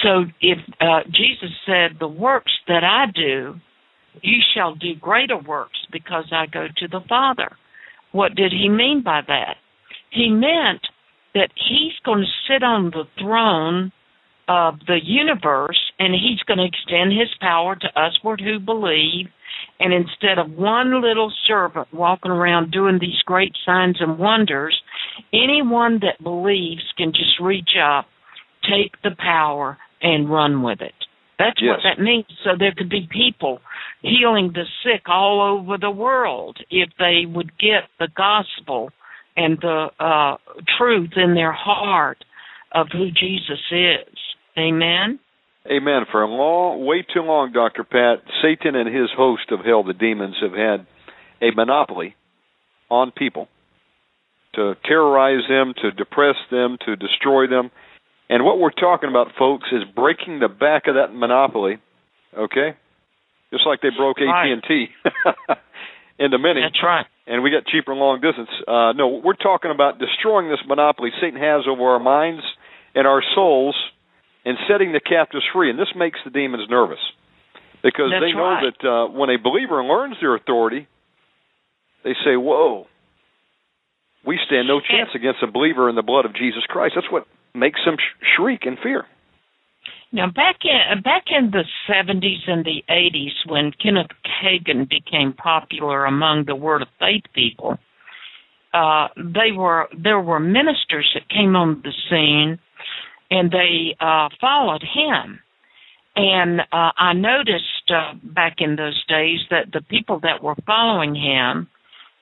[0.03, 3.57] So if uh, Jesus said, "The works that I do,
[4.21, 7.57] you shall do greater works because I go to the Father,"
[8.13, 9.57] what did he mean by that?
[10.11, 10.87] He meant
[11.35, 13.93] that he's going to sit on the throne
[14.49, 19.27] of the universe and he's going to extend his power to usward who believe.
[19.79, 24.81] And instead of one little servant walking around doing these great signs and wonders
[25.33, 28.07] anyone that believes can just reach up
[28.63, 30.95] take the power and run with it.
[31.39, 32.27] That's what that means.
[32.45, 33.61] So there could be people
[34.01, 38.91] healing the sick all over the world if they would get the gospel
[39.37, 40.37] and the uh
[40.79, 42.25] truth in their heart
[42.73, 44.19] of who Jesus is.
[44.59, 45.19] Amen.
[45.67, 46.03] Amen.
[46.11, 47.85] For a long, way too long, Dr.
[47.85, 50.87] Pat, Satan and his host of hell, the demons, have had
[51.41, 52.17] a monopoly
[52.91, 53.49] on people
[54.55, 57.71] to terrorize them, to depress them, to destroy them.
[58.29, 61.79] And what we're talking about, folks, is breaking the back of that monopoly.
[62.37, 62.77] Okay,
[63.53, 64.87] just like they broke AT and T
[66.19, 66.61] into many.
[66.63, 67.07] That's right.
[67.27, 68.49] And we got cheaper long distance.
[68.67, 72.43] Uh, no, we're talking about destroying this monopoly Satan has over our minds
[72.95, 73.77] and our souls,
[74.45, 75.71] and setting the captives free.
[75.71, 77.01] And this makes the demons nervous
[77.83, 78.73] because That's they know right.
[78.81, 80.87] that uh, when a believer learns their authority,
[82.05, 82.87] they say, "Whoa."
[84.25, 86.95] We stand no chance against a believer in the blood of Jesus Christ.
[86.95, 89.05] That's what makes them sh- shriek in fear.
[90.13, 96.05] Now, back in back in the seventies and the eighties, when Kenneth Hagin became popular
[96.05, 97.79] among the Word of Faith people,
[98.75, 102.59] uh, they were there were ministers that came on the scene,
[103.33, 105.41] and they uh, followed him.
[106.15, 111.15] And uh, I noticed uh, back in those days that the people that were following
[111.15, 111.69] him,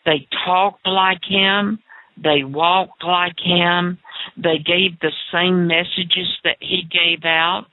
[0.07, 1.81] they talked like him,
[2.17, 3.99] they walked like him,
[4.37, 7.67] they gave the same messages that he gave out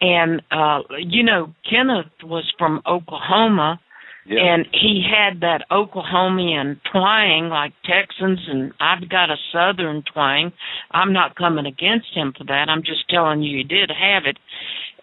[0.00, 3.80] and uh you know Kenneth was from Oklahoma
[4.28, 4.40] Yeah.
[4.42, 10.52] and he had that Oklahomian twang like Texans and I've got a southern twang.
[10.90, 12.66] I'm not coming against him for that.
[12.68, 14.38] I'm just telling you he did have it.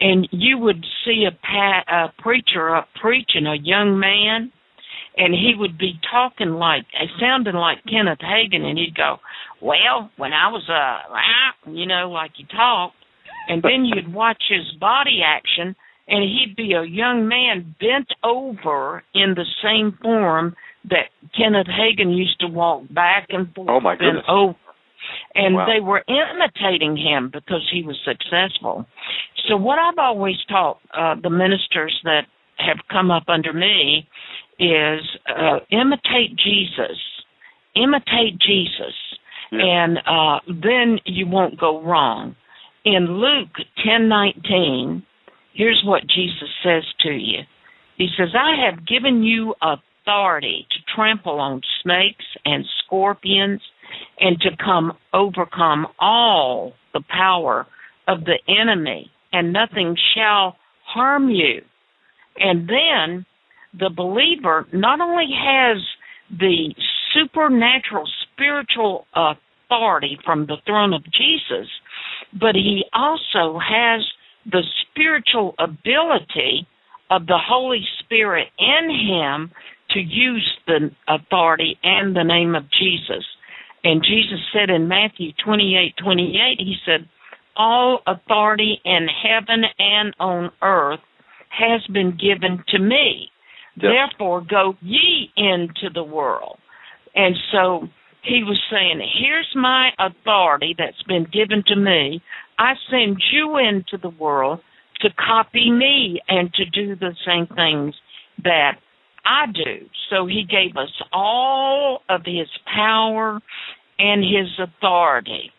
[0.02, 4.52] And you would see a, pa- a preacher up preaching a young man
[5.16, 6.86] and he would be talking like
[7.20, 9.18] sounding like Kenneth Hagin and he'd go,
[9.62, 12.96] "Well, when I was uh you know like he talked
[13.48, 15.76] and then you'd watch his body action
[16.08, 20.56] and he'd be a young man bent over in the same form
[20.90, 21.08] that
[21.38, 24.24] Kenneth Hagin used to walk back and forth Oh, my goodness.
[24.28, 24.56] over.
[25.36, 25.66] And Wow.
[25.66, 28.86] they were imitating him because he was successful.
[29.48, 32.26] So what I've always taught uh, the ministers that
[32.58, 34.08] have come up under me
[34.60, 36.98] is uh, imitate Jesus.
[37.76, 38.94] Imitate Jesus.
[39.52, 42.36] And uh, then you won't go wrong
[42.86, 43.56] in Luke
[43.86, 45.04] 10:19,
[45.54, 47.44] here's what Jesus says to you.
[47.98, 53.62] He says, "I have given you authority to trample on snakes and scorpions
[54.20, 57.68] and to come overcome all the power
[58.08, 61.64] of the enemy, and nothing shall harm you."
[62.38, 63.26] And then
[63.74, 65.78] the believer not only has
[66.30, 66.76] the
[67.14, 71.70] supernatural spiritual authority from the throne of Jesus,
[72.34, 74.02] but he also has
[74.46, 76.68] the spiritual ability
[77.10, 79.52] of the Holy Spirit in him
[79.92, 83.24] to use the authority and the name of Jesus.
[83.84, 87.08] And Jesus said in Matthew 28 28, he said,
[87.56, 91.02] All authority in heaven and on earth
[91.50, 93.30] has been given to me.
[93.76, 93.92] Yes.
[93.92, 96.58] Therefore, go ye into the world.
[97.16, 97.88] And so
[98.24, 102.22] he was saying, Here's my authority that's been given to me.
[102.58, 104.62] I send you into the world
[105.02, 107.94] to copy me and to do the same things
[108.44, 108.74] that
[109.26, 109.88] I do.
[110.10, 113.40] So he gave us all of his power
[114.00, 115.52] and his authority.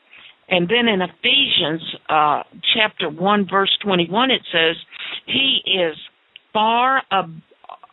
[0.48, 2.42] And then in Ephesians uh,
[2.74, 4.76] chapter 1, verse 21, it says,
[5.26, 5.96] He is
[6.52, 7.40] far ab-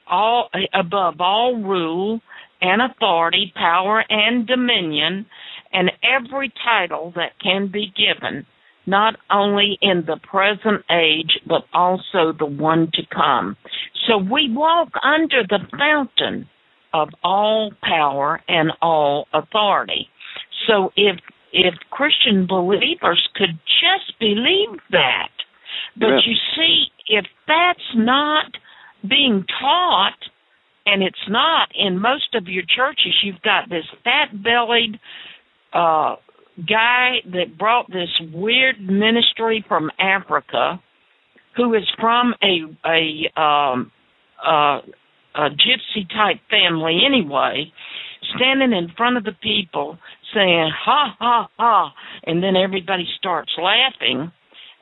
[0.07, 2.21] all, above all rule
[2.61, 5.25] and authority, power and dominion,
[5.73, 8.45] and every title that can be given,
[8.85, 13.55] not only in the present age, but also the one to come.
[14.07, 16.47] So we walk under the fountain
[16.93, 20.07] of all power and all authority.
[20.67, 21.19] So if
[21.53, 25.29] if Christian believers could just believe that,
[25.97, 26.21] but Amen.
[26.25, 28.45] you see, if that's not
[29.07, 30.15] being taught,
[30.85, 34.99] and it's not in most of your churches, you've got this fat bellied
[35.73, 36.15] uh,
[36.67, 40.81] guy that brought this weird ministry from Africa,
[41.55, 43.91] who is from a a um,
[44.45, 44.79] uh,
[45.35, 47.71] a gypsy type family anyway,
[48.35, 49.97] standing in front of the people
[50.33, 51.93] saying ha ha ha,
[52.25, 54.31] and then everybody starts laughing.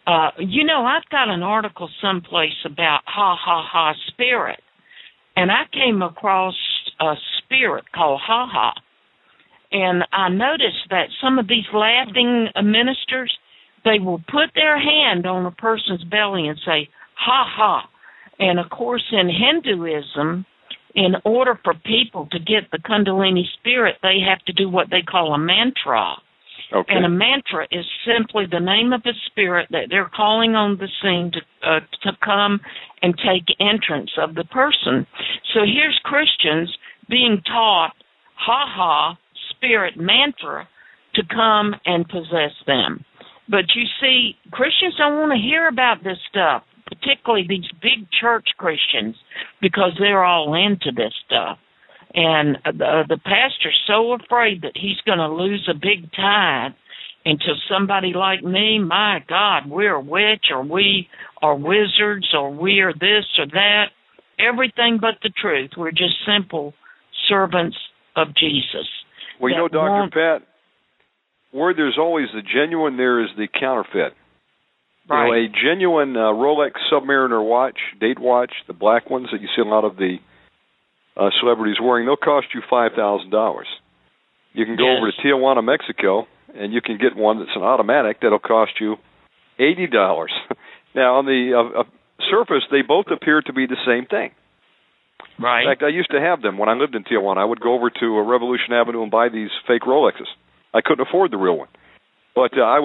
[0.07, 4.59] Uh, you know, I've got an article someplace about ha ha ha spirit,
[5.39, 6.53] and I came across
[6.99, 8.73] a spirit called ha ha.
[9.71, 13.33] And I noticed that some of these laughing ministers,
[13.85, 17.89] they will put their hand on a person's belly and say, ha ha.
[18.37, 20.45] And of course, in Hinduism,
[20.95, 25.03] in order for people to get the Kundalini spirit, they have to do what they
[25.03, 26.15] call a mantra.
[26.71, 26.93] Okay.
[26.93, 30.87] And a mantra is simply the name of a spirit that they're calling on the
[31.01, 32.59] scene to uh, to come
[33.01, 35.07] and take entrance of the person.
[35.53, 36.75] So here's Christians
[37.09, 37.93] being taught
[38.35, 39.17] ha ha
[39.49, 40.67] spirit mantra
[41.15, 43.03] to come and possess them.
[43.49, 48.47] But you see, Christians don't want to hear about this stuff, particularly these big church
[48.57, 49.15] Christians,
[49.59, 51.57] because they're all into this stuff.
[52.13, 56.73] And the, the pastor's so afraid that he's going to lose a big tithe
[57.25, 61.07] until somebody like me, my God, we're a witch or we
[61.41, 63.85] are wizards or we are this or that.
[64.39, 65.71] Everything but the truth.
[65.77, 66.73] We're just simple
[67.27, 67.77] servants
[68.15, 68.87] of Jesus.
[69.39, 70.09] Well, you know, Dr.
[70.11, 70.47] Pat,
[71.51, 74.13] where there's always the genuine, there is the counterfeit.
[75.09, 75.25] Right.
[75.25, 79.47] You know, a genuine uh, Rolex Submariner watch, date watch, the black ones that you
[79.55, 80.17] see a lot of the
[81.17, 83.67] uh, celebrities wearing, they'll cost you five thousand dollars.
[84.53, 84.97] You can go Yes.
[84.97, 88.95] over to Tijuana, Mexico, and you can get one that's an automatic that'll cost you
[89.59, 90.31] eighty dollars.
[90.95, 91.83] now, on the uh, uh,
[92.29, 94.31] surface, they both appear to be the same thing.
[95.39, 95.63] Right.
[95.63, 97.37] In fact, I used to have them when I lived in Tijuana.
[97.37, 100.27] I would go over to uh, Revolution Avenue and buy these fake Rolexes.
[100.73, 101.69] I couldn't afford the real one,
[102.35, 102.79] but uh, I,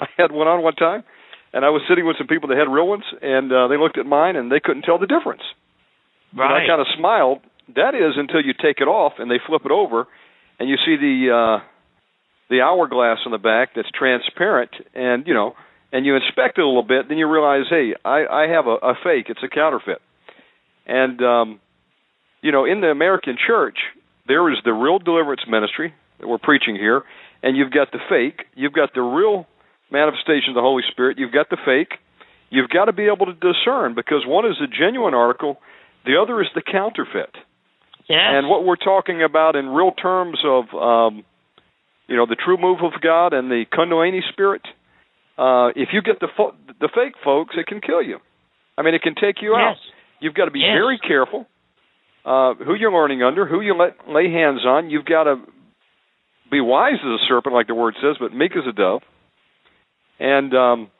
[0.00, 1.04] I had one on one time,
[1.52, 3.98] and I was sitting with some people that had real ones, and uh, they looked
[3.98, 5.42] at mine and they couldn't tell the difference.
[6.36, 6.50] Right.
[6.50, 6.64] And.
[6.64, 7.38] I kind of smiled.
[7.74, 10.06] That is until you take it off and they flip it over,
[10.58, 11.64] and you see the uh,
[12.50, 15.54] the hourglass on the back that's transparent, and you know,
[15.92, 18.76] and you inspect it a little bit, then you realize, hey, I, I have a,
[18.82, 19.26] a fake.
[19.28, 20.00] It's a counterfeit.
[20.86, 21.60] And um,
[22.42, 23.78] you know, in the American church,
[24.26, 27.02] there is the real deliverance ministry that we're preaching here,
[27.42, 28.46] and you've got the fake.
[28.54, 29.46] You've got the real
[29.90, 31.18] manifestation of the Holy Spirit.
[31.18, 31.98] You've got the fake.
[32.50, 35.58] You've got to be able to discern because one is a genuine article,
[36.04, 37.34] the other is the counterfeit.
[38.08, 38.18] Yes.
[38.34, 41.24] And what we're talking about in real terms of, um,
[42.08, 44.62] you know, the true move of God and the Kundalini spirit,
[45.38, 48.18] uh, if you get the fo- the fake folks, it can kill you.
[48.76, 49.76] I mean, it can take you out.
[50.20, 50.74] You've got to be Yes.
[50.74, 51.46] very careful
[52.24, 54.90] uh, who you're learning under, who you let lay hands on.
[54.90, 55.36] You've got to
[56.50, 59.02] be wise as a serpent, like the word says, but meek as a dove.
[60.20, 60.90] And um,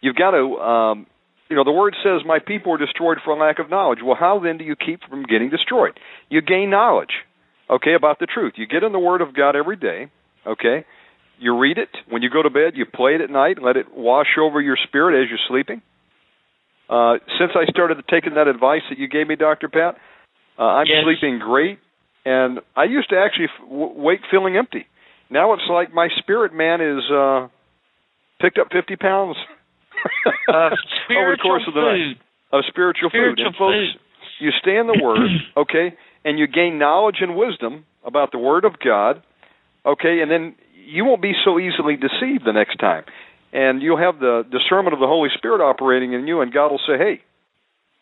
[0.00, 1.06] you've got to, um,
[1.50, 4.38] you know, the word says, "My people are destroyed for lack of knowledge." Well, how
[4.38, 5.98] then do you keep from getting destroyed?
[6.30, 7.12] You gain knowledge,
[7.68, 8.54] okay, about the truth.
[8.56, 10.08] You get in the Word of God every day,
[10.46, 10.84] okay.
[11.38, 12.74] You read it when you go to bed.
[12.76, 13.56] You play it at night.
[13.56, 15.80] And let it wash over your spirit as you're sleeping.
[16.88, 19.96] Uh, since I started taking that advice that you gave me, Doctor Pat,
[20.58, 21.04] uh, I'm Yes.
[21.04, 21.78] sleeping great,
[22.26, 24.86] and I used to actually f- w- wake feeling empty.
[25.30, 27.48] Now it's like my spirit man is uh,
[28.40, 29.36] picked up 50 pounds
[30.48, 30.72] of
[31.16, 32.16] over the course of the food.
[32.16, 32.16] night
[32.52, 33.38] of spiritual, food.
[33.38, 34.00] Spiritual And folks, food.
[34.40, 35.94] you stay in the Word, okay,
[36.24, 39.22] and you gain knowledge and wisdom about the Word of God,
[39.86, 40.54] okay, and then
[40.86, 43.04] you won't be so easily deceived the next time.
[43.52, 46.80] And you'll have the discernment of the Holy Spirit operating in you, and God will
[46.86, 47.20] say, hey,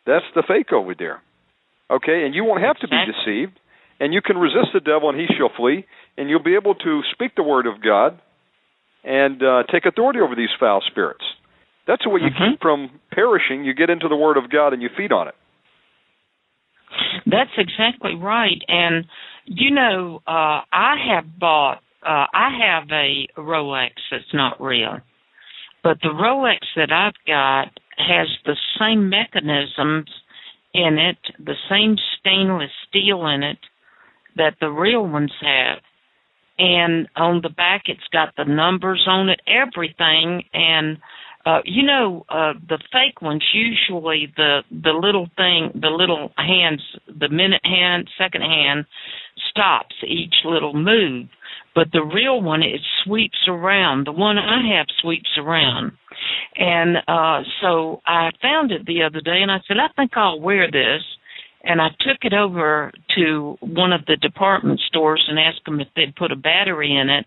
[0.06, 1.20] that's the fake over there.
[1.90, 3.52] Okay, and you won't have to be deceived,
[4.00, 7.00] and you can resist the devil, and he shall flee, and you'll be able to
[7.12, 8.20] speak the Word of God
[9.04, 11.24] and uh, take authority over these foul spirits.
[11.88, 12.50] That's the way you Mhm.
[12.50, 13.64] keep from perishing.
[13.64, 15.34] You get into the Word of God and you feed on it.
[17.26, 18.62] That's exactly right.
[18.68, 19.06] And
[19.46, 25.00] you know, uh I have bought uh I have a Rolex that's not real.
[25.82, 30.10] But the Rolex that I've got has the same mechanisms
[30.74, 33.58] in it, the same stainless steel in it
[34.36, 35.80] that the real ones have.
[36.58, 40.98] And on the back it's got the numbers on it, everything and
[41.46, 46.82] uh you know uh the fake ones usually the the little thing the little hands
[47.06, 48.86] the minute hand second hand
[49.50, 51.28] stops each little move.
[51.74, 54.06] But the real one it sweeps around.
[54.06, 55.92] The one i have sweeps around.
[56.56, 60.40] And uh so i found it the other day and i said i think i'll
[60.40, 61.02] wear this.
[61.64, 65.88] And I took it over to one of the department stores and asked them if
[65.96, 67.26] they'd put a battery in it.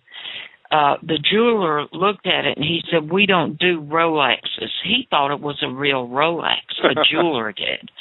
[0.71, 5.31] Uh, the jeweler looked at it and he said, "We don't do Rolexes." He thought
[5.33, 6.61] it was a real Rolex.
[6.81, 7.91] The jeweler did,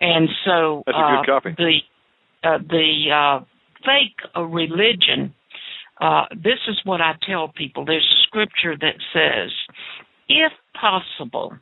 [0.00, 1.54] and so That's a uh, good copy.
[1.58, 3.44] the uh, the uh,
[3.84, 5.34] fake uh, religion.
[6.00, 7.84] Uh, this is what I tell people.
[7.84, 9.50] There's a scripture that says,
[10.28, 11.56] "If possible,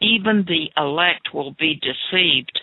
[0.00, 2.60] even the elect will be deceived."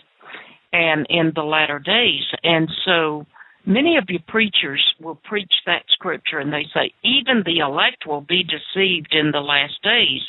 [0.72, 2.22] and in the latter days.
[2.42, 3.26] And so
[3.66, 8.20] many of you preachers will preach that scripture and they say, even the elect will
[8.20, 10.22] be deceived in the last days.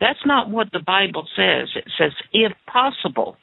[0.00, 1.68] That's not what the Bible says.
[1.74, 3.36] It says, if possible.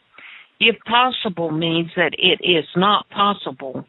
[0.60, 3.86] If possible means that it is not possible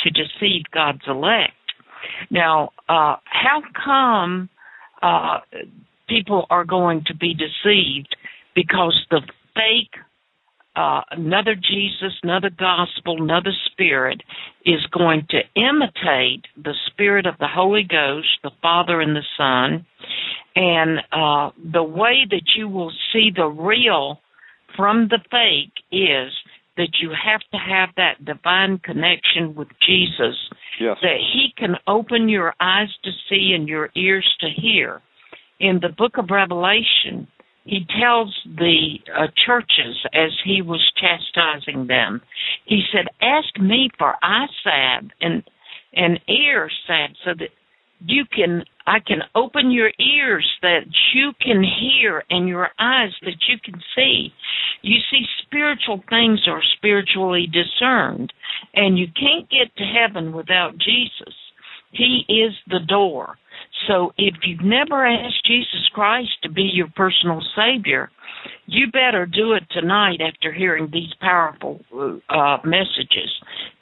[0.00, 1.52] to deceive God's elect.
[2.30, 4.48] Now, uh, how come
[5.02, 5.40] uh,
[6.08, 8.16] people are going to be deceived?
[8.54, 9.20] Because the
[9.54, 10.00] fake
[10.76, 14.22] uh, another Jesus, another gospel, another spirit
[14.64, 19.86] is going to imitate the spirit of the Holy Ghost, the Father and the Son.
[20.56, 24.20] And uh, the way that you will see the real
[24.76, 26.32] from the fake is
[26.76, 30.36] that you have to have that divine connection with Jesus,
[30.80, 30.96] yes.
[31.02, 35.00] that He can open your eyes to see and your ears to hear.
[35.60, 37.28] In the book of Revelation,
[37.64, 42.20] he tells the uh, churches as he was chastising them,
[42.66, 45.42] he said, "Ask me for eye salve and
[45.94, 47.50] and ear salve, so that
[48.06, 50.84] you can I can open your ears that
[51.14, 54.32] you can hear and your eyes that you can see.
[54.82, 58.32] You see, spiritual things are spiritually discerned,
[58.74, 61.34] and you can't get to heaven without Jesus.
[61.94, 63.38] He is the door.
[63.88, 68.10] So if you've never asked Jesus Christ to be your personal Savior,
[68.66, 71.80] you better do it tonight after hearing these powerful
[72.28, 73.30] uh, messages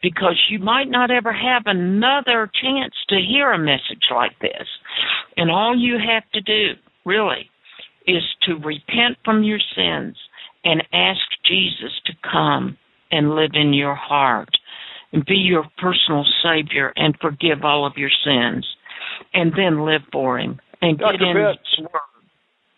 [0.02, 4.66] because you might not ever have another chance to hear a message like this.
[5.36, 6.72] And all you have to do,
[7.04, 7.50] really,
[8.06, 10.16] is to repent from your sins
[10.64, 12.76] and ask Jesus to come
[13.10, 14.50] and live in your heart
[15.12, 18.66] and be your personal Savior and forgive all of your sins
[19.34, 21.18] and then live for Him and Dr.
[21.18, 22.00] get in Beth, His Word.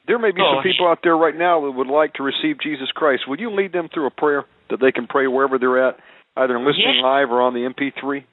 [0.07, 2.61] There may be Oh, some people out there right now that would like to receive
[2.61, 3.23] Jesus Christ.
[3.29, 5.99] Would you lead them through a prayer that they can pray wherever they're at,
[6.37, 7.03] either in listening Yes.
[7.03, 8.25] live or on the MP3,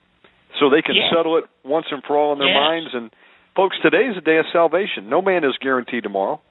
[0.59, 1.13] so they can Yes.
[1.13, 2.55] settle it once and for all in their Yes.
[2.57, 2.93] minds?
[2.93, 3.11] And
[3.55, 5.07] folks, today is a day of salvation.
[5.09, 6.41] No man is guaranteed tomorrow.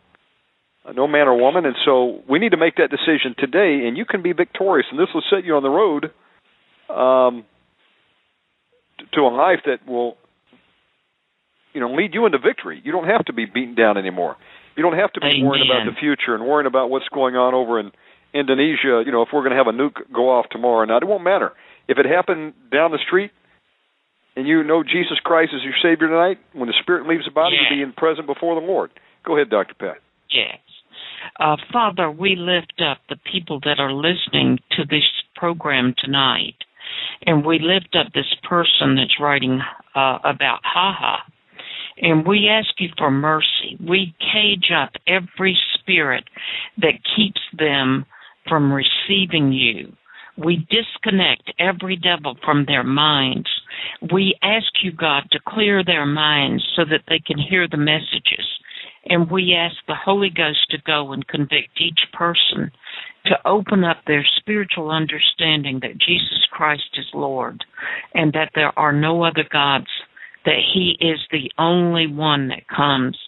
[0.86, 3.98] Uh, No man or woman, and so we need to make that decision today, and
[3.98, 6.10] you can be victorious, and this will set you on the road
[6.90, 7.44] um,
[9.12, 10.16] to a life that will,
[11.72, 12.80] you know, lead you into victory.
[12.84, 14.36] You don't have to be beaten down anymore.
[14.76, 17.54] You don't have to be worrying about the future and worrying about what's going on
[17.54, 17.92] over in
[18.32, 19.02] Indonesia.
[19.04, 21.06] You know, if we're going to have a nuke go off tomorrow or not, it
[21.06, 21.52] won't matter.
[21.88, 23.32] If it happened down the street,
[24.36, 27.56] and you know Jesus Christ is your Savior tonight, when the Spirit leaves the body,
[27.60, 28.90] you'll be in present before the Lord.
[29.26, 29.96] Go ahead, Doctor Pat.
[30.30, 30.58] Yes.
[31.38, 35.04] Uh, Father, we lift up the people that are listening to this
[35.34, 36.56] program tonight,
[37.26, 39.60] and we lift up this person that's writing
[39.94, 41.18] uh, about haha.
[41.98, 43.76] And we ask you for mercy.
[43.86, 46.24] We cage up every spirit
[46.78, 48.06] that keeps them
[48.48, 49.92] from receiving you.
[50.38, 53.48] We disconnect every devil from their minds.
[54.12, 58.46] We ask you, God, to clear their minds so that they can hear the messages.
[59.06, 62.70] And we ask the Holy Ghost to go and convict each person
[63.26, 67.64] to open up their spiritual understanding that Jesus Christ is Lord
[68.14, 69.88] and that there are no other gods,
[70.44, 73.18] that He is the only one that comes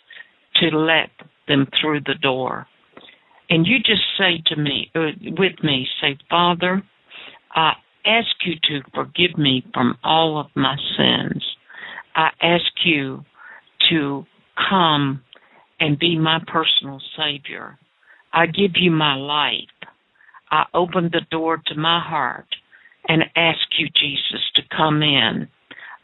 [0.57, 1.11] to let
[1.49, 2.67] them through the door.
[3.51, 6.83] And you just say to me, uh, with me, say, Father,
[7.55, 7.73] I
[8.07, 11.45] ask you to forgive me from all of my sins.
[12.15, 13.25] I ask you
[13.91, 14.25] to
[14.71, 15.23] come
[15.83, 17.77] and be my personal Savior.
[18.33, 19.75] I give you my life.
[20.49, 22.47] I open the door to my heart
[23.09, 25.49] and ask you, Jesus, to come in.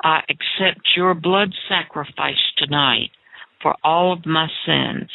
[0.03, 3.11] I accept your blood sacrifice tonight
[3.63, 5.09] for all of my sins.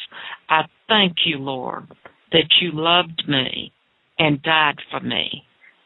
[0.48, 1.84] I thank you, Lord,
[2.32, 3.74] that you loved me
[4.18, 5.44] and died for me.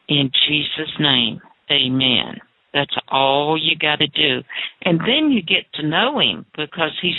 [0.08, 2.36] In Jesus' name, amen.
[2.72, 4.44] That's all you got to do.
[4.82, 7.14] And then you get to know him because he's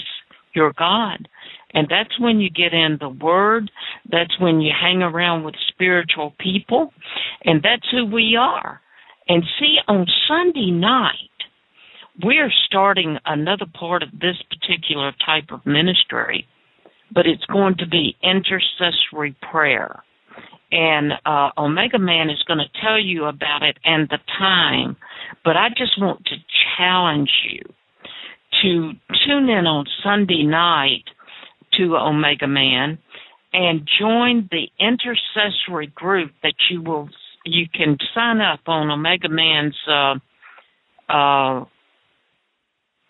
[0.53, 1.27] your God.
[1.73, 3.69] And that's when you get in the Word.
[4.11, 6.91] That's when you hang around with spiritual people.
[7.45, 8.81] And that's who we are.
[9.27, 11.13] And see, on Sunday night,
[12.23, 16.45] we're starting another part of this particular type of ministry,
[17.13, 20.03] but it's going to be intercessory prayer.
[20.71, 24.97] And uh, Omega Man is going to tell you about it and the time,
[25.43, 26.35] but I just want to
[26.77, 27.61] challenge you
[28.61, 28.91] to
[29.25, 31.03] tune in on Sunday night
[31.79, 32.99] to Omega Man
[33.53, 37.09] and join the intercessory group that you will
[37.45, 40.15] you can sign up on Omega Man's uh,
[41.11, 41.65] uh,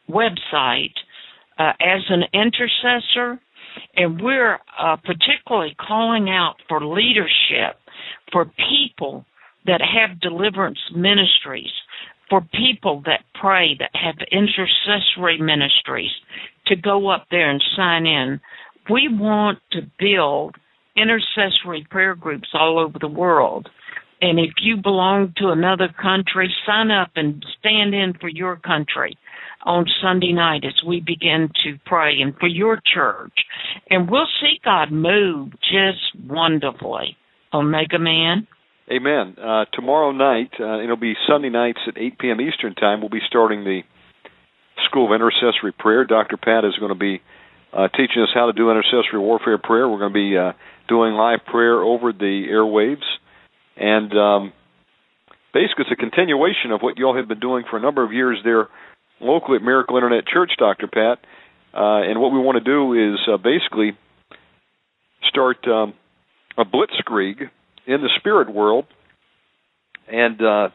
[0.09, 0.93] website
[1.57, 3.39] uh, as an intercessor,
[3.95, 7.77] and we're uh, particularly calling out for leadership
[8.31, 9.25] for people
[9.65, 11.71] that have deliverance ministries,
[12.29, 16.11] for people that pray that have intercessory ministries
[16.69, 18.39] to go up there and sign in.
[18.89, 20.55] We want to build
[20.95, 23.69] intercessory prayer groups all over the world.
[24.21, 29.17] And if you belong to another country, sign up and stand in for your country.
[29.65, 33.33] on Sunday night as we begin to pray and for your church.
[33.89, 37.17] And we'll see God move just wonderfully.
[37.53, 38.47] Omega Man.
[38.91, 39.35] Amen.
[39.37, 42.41] Uh, tomorrow night, uh, it'll be Sunday nights at 8 p.m.
[42.41, 43.01] Eastern Time.
[43.01, 43.81] We'll be starting the
[44.85, 46.05] School of Intercessory Prayer.
[46.05, 46.37] Dr.
[46.37, 47.21] Pat is going to be
[47.73, 49.87] uh, teaching us how to do intercessory warfare prayer.
[49.87, 50.53] We're going to be uh,
[50.87, 53.05] doing live prayer over the airwaves.
[53.77, 54.53] And um,
[55.53, 58.11] basically, it's a continuation of what you all have been doing for a number of
[58.11, 58.67] years there
[59.21, 60.87] locally at Miracle Internet Church, Dr.
[60.87, 61.19] Pat.
[61.73, 63.97] Uh, and what we want to do is uh, basically
[65.27, 65.93] start um,
[66.57, 67.41] a blitzkrieg
[67.85, 68.85] in the spirit world
[70.11, 70.69] and uh,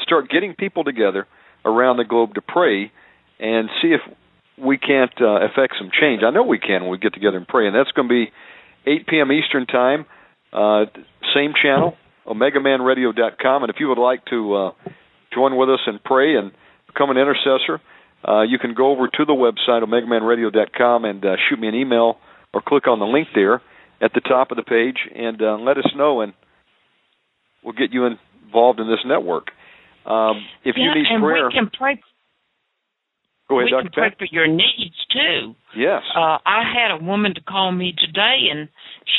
[0.00, 1.26] start getting people together
[1.64, 2.92] around the globe to pray
[3.38, 4.00] and see if
[4.62, 6.22] we can't uh, affect some change.
[6.24, 8.32] I know we can when we get together and pray, and that's going to be
[8.86, 9.32] 8 p.m.
[9.32, 10.06] Eastern Time,
[10.52, 10.84] uh,
[11.34, 11.96] same channel,
[12.26, 13.62] OmegaManRadio.com.
[13.62, 14.70] And if you would like to uh,
[15.34, 16.52] join with us and pray and
[16.86, 17.80] become an intercessor,
[18.26, 22.18] uh, you can go over to the website, OmegaManRadio.com, and uh, shoot me an email
[22.52, 23.60] or click on the link there
[24.00, 26.32] at the top of the page and uh, let us know, and
[27.62, 29.48] we'll get you involved in this network.
[30.06, 32.00] Um, if yeah, you need and prayer, we can pray.
[33.48, 33.82] go ahead, we Dr.
[33.82, 35.54] can pray for your needs too.
[35.76, 36.02] Yes.
[36.14, 38.68] Uh, I had a woman to call me today, and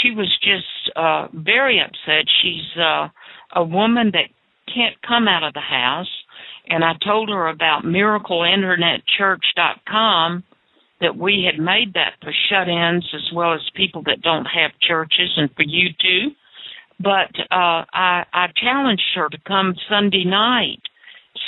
[0.01, 2.25] she was just uh, very upset.
[2.41, 3.09] She's uh,
[3.55, 4.29] a woman that
[4.73, 6.09] can't come out of the house,
[6.67, 10.43] and I told her about MiracleInternetChurch.com
[11.01, 15.33] that we had made that for shut-ins as well as people that don't have churches,
[15.37, 16.31] and for you too.
[16.99, 20.81] But uh, I, I challenged her to come Sunday night,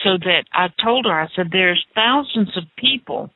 [0.03, 3.32] so that I told her I said there's thousands of people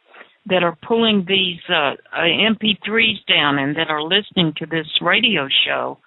[0.48, 5.48] that are pulling these uh, uh, MP3s down and that are listening to this radio
[5.66, 5.98] show,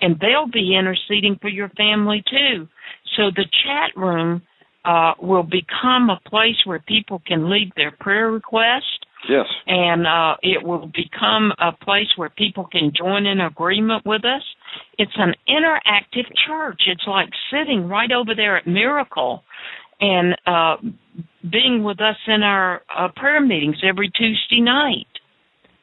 [0.00, 2.68] and they'll be interceding for your family too.
[3.16, 4.42] So the chat room
[4.84, 9.46] uh, will become a place where people can leave their prayer requests, Yes.
[9.66, 14.42] and uh, it will become a place where people can join in agreement with us.
[14.98, 16.82] It's an interactive church.
[16.86, 19.42] It's like sitting right over there at Miracle
[20.00, 20.76] and uh,
[21.50, 25.06] being with us in our uh, prayer meetings every Tuesday night.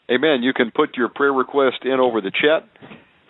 [0.10, 0.44] Amen.
[0.44, 2.68] You can put your prayer request in over the chat.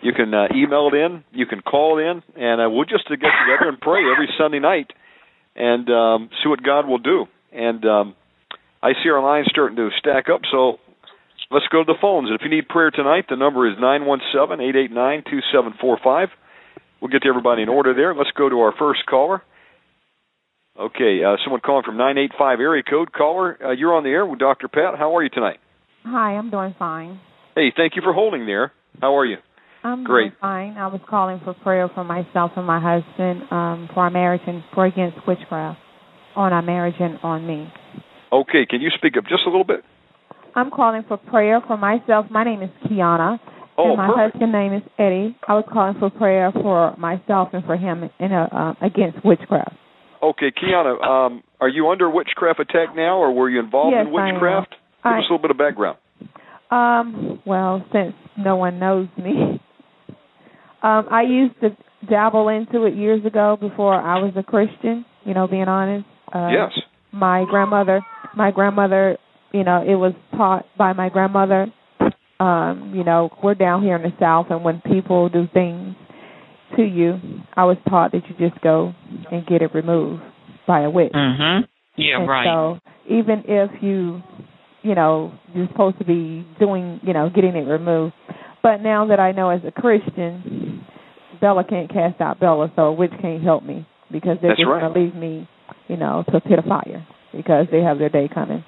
[0.02, 1.22] You can uh, email it in.
[1.30, 4.58] You can call it in, and uh, we'll just get together and pray every Sunday
[4.58, 4.92] night
[5.54, 7.26] and um, see what God will do.
[7.52, 8.16] And um,
[8.82, 10.78] I see our lines starting to stack up, so
[11.50, 12.28] let's go to the phones.
[12.28, 15.22] And if you need prayer tonight, the number is nine one seven eight eight nine
[15.28, 16.28] two seven four five.
[17.00, 18.14] We'll get to everybody in order there.
[18.14, 19.42] Let's go to our first caller.
[20.78, 23.12] Okay, uh, someone calling from 985 area code.
[23.12, 24.68] Caller, uh, you're on the air with Dr.
[24.68, 24.96] Pat.
[24.96, 25.58] How are you tonight?
[26.04, 27.20] Hi, I'm doing fine.
[27.54, 28.72] Hey, thank you for holding there.
[29.00, 29.36] How are you?
[29.84, 30.30] I'm Great.
[30.30, 30.76] doing fine.
[30.78, 34.62] I was calling for prayer for myself and my husband um, for our marriage and
[34.74, 35.78] for against witchcraft
[36.36, 37.70] on our marriage and on me.
[38.32, 39.84] Okay, can you speak up just a little bit?
[40.54, 42.26] I'm calling for prayer for myself.
[42.30, 43.38] My name is Kiana,
[43.78, 44.32] Oh, and my perfect.
[44.34, 45.36] husband's name is Eddie.
[45.48, 48.42] I was calling for prayer for myself and for him in a,
[48.80, 49.74] uh, against witchcraft.
[50.22, 54.14] Okay, Kiana, um, are you under witchcraft attack now, or were you involved Yes, in
[54.14, 54.34] I am.
[54.34, 54.70] witchcraft?
[54.70, 55.98] Give I- us a little bit of background.
[56.70, 59.60] Um, well, since no one knows me,
[60.82, 61.76] um, I used to
[62.08, 65.04] dabble into it years ago before I was a Christian.
[65.24, 66.06] You know, being honest.
[66.34, 66.72] Uh, yes.
[67.12, 68.00] my grandmother
[68.36, 69.16] my grandmother
[69.52, 71.66] you know it was taught by my grandmother
[72.40, 75.94] um you know we're down here in the south and when people do things
[76.76, 77.18] to you
[77.56, 78.92] i was taught that you just go
[79.30, 80.22] and get it removed
[80.66, 81.64] by a witch Mm-hmm.
[81.96, 82.46] Yeah, and right.
[82.46, 82.78] so
[83.08, 84.22] even if you
[84.82, 88.14] you know you're supposed to be doing you know getting it removed
[88.62, 90.84] but now that i know as a christian
[91.40, 94.68] bella can't cast out bella so a witch can't help me because they're That's just
[94.68, 94.80] right.
[94.80, 95.48] going to leave me
[95.88, 98.64] you know to a pit of fire because they have their day coming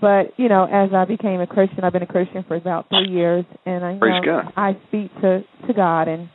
[0.00, 3.08] but you know as i became a christian i've been a christian for about three
[3.10, 4.52] years and i you know, God.
[4.56, 6.28] i speak to to god and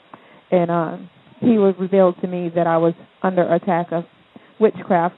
[0.52, 1.10] and um
[1.40, 4.03] he was revealed to me that i was under attack of
[4.60, 5.15] witchcraft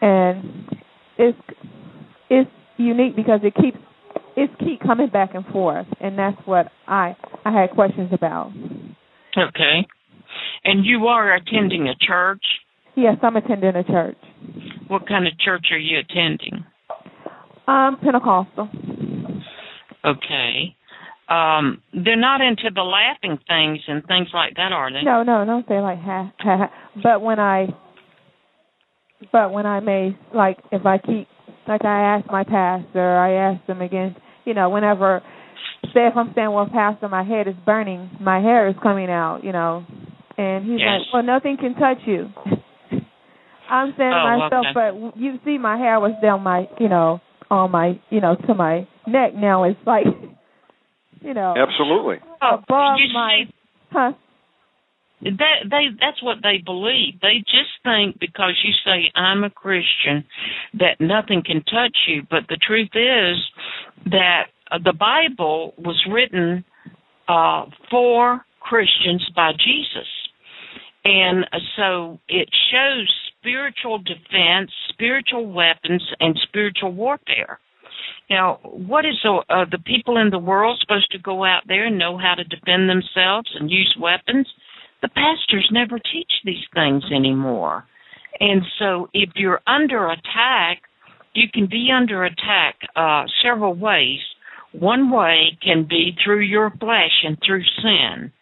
[0.00, 0.68] and
[1.18, 1.38] it's
[2.28, 3.78] it's unique because it keeps
[4.36, 7.14] it's keep coming back and forth and that's what i
[7.44, 8.50] i had questions about
[9.38, 9.86] Okay.
[10.64, 12.42] And you are attending a church.
[12.96, 14.16] yes i'm attending a church
[14.88, 16.64] What kind of church are you attending?
[17.68, 18.68] um pentecostal
[20.04, 20.76] Okay.
[21.28, 25.02] Um, they're not into the laughing things and things like that, are they?
[25.02, 26.70] no no don't say like ha ha ha
[27.02, 27.66] but when i
[29.32, 31.26] but when i may like if i keep
[31.66, 34.14] like i ask my pastor i ask them again
[34.44, 35.22] you know whenever
[35.94, 39.40] say if i'm saying well pastor my head is burning my hair is coming out
[39.42, 39.84] you know
[40.38, 41.00] and he's Yes.
[41.00, 42.28] like well nothing can touch you
[43.68, 44.74] I'm saying Oh, myself, okay.
[44.74, 47.20] but you see, my hair was down my, you know,
[47.50, 49.34] on my, you know, to my neck.
[49.34, 50.06] Now it's like,
[51.20, 52.16] you know, Absolutely.
[52.42, 53.54] Oh, above you my, see,
[53.92, 54.12] huh?
[55.22, 57.20] that they that's what they believe.
[57.22, 60.24] They just think because you say I'm a Christian
[60.74, 63.38] that nothing can touch you, but the truth is
[64.10, 66.64] that uh, the Bible was written
[67.28, 70.08] uh for Christians by Jesus.
[71.04, 73.08] And uh, so it shows
[73.46, 77.60] spiritual defense, spiritual weapons and spiritual warfare.
[78.28, 81.86] Now, what is the, uh, the people in the world supposed to go out there
[81.86, 84.48] and know how to defend themselves and use weapons?
[85.02, 87.84] The pastors never teach these things anymore.
[88.40, 90.82] And so if you're under attack,
[91.34, 94.20] you can be under attack uh, several ways.
[94.72, 98.32] One way can be through your flesh and through sin.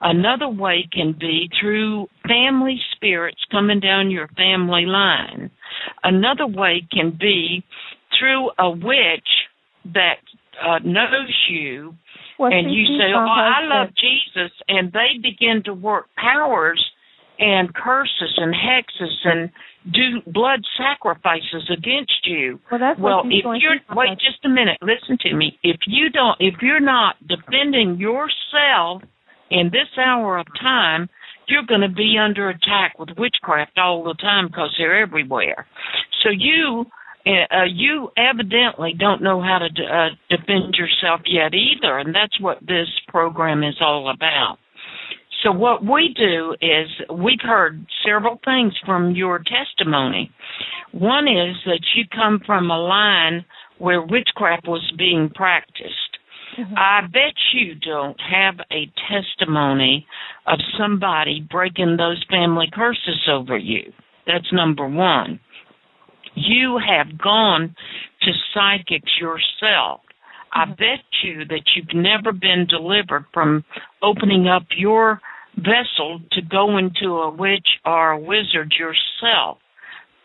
[0.00, 5.50] Another way can be through family spirits coming down your family line.
[6.02, 7.64] Another way can be
[8.18, 9.28] through a witch
[9.92, 10.20] that
[10.62, 11.94] uh, knows you
[12.38, 13.88] Well, and you say, "Oh, I love.
[13.96, 16.82] Jesus," and they begin to work powers
[17.38, 19.50] and curses and hexes and
[19.92, 22.60] do blood sacrifices against you.
[22.70, 25.58] Well, that's well, if you're wait just a minute, listen to me.
[25.62, 29.02] If you don't, if you're not defending yourself
[29.50, 31.08] in this hour of time,
[31.48, 35.66] you're going to be under attack with witchcraft all the time because they're everywhere.
[36.22, 36.86] So you.
[37.26, 42.58] Uh, you evidently don't know how to uh, defend yourself yet either, and that's what
[42.60, 44.58] this program is all about.
[45.42, 50.30] So what we do is we've heard several things from your testimony.
[50.92, 53.44] One is that you come from a line
[53.78, 56.13] where witchcraft was being practiced.
[56.76, 60.06] I bet you don't have a testimony
[60.46, 63.92] of somebody breaking those family curses over you.
[64.26, 65.40] That's number one.
[66.34, 67.74] You have gone
[68.22, 70.00] to psychics yourself.
[70.52, 70.72] I mm-hmm.
[70.72, 73.64] bet you that you've never been delivered from
[74.02, 75.20] opening up your
[75.56, 79.58] vessel to go into a witch or a wizard yourself.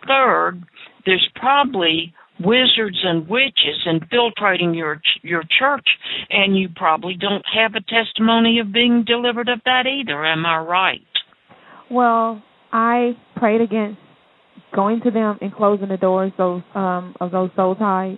[0.07, 0.63] Third,
[1.05, 5.87] there's probably wizards and witches infiltrating your your church
[6.29, 10.57] and you probably don't have a testimony of being delivered of that either am i
[10.57, 11.01] right
[11.91, 12.41] Well,
[12.71, 13.99] I prayed against
[14.75, 18.17] going to them and closing the doors those um of those soul ties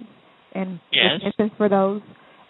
[0.54, 1.22] and Yes.
[1.24, 2.02] repentance for those.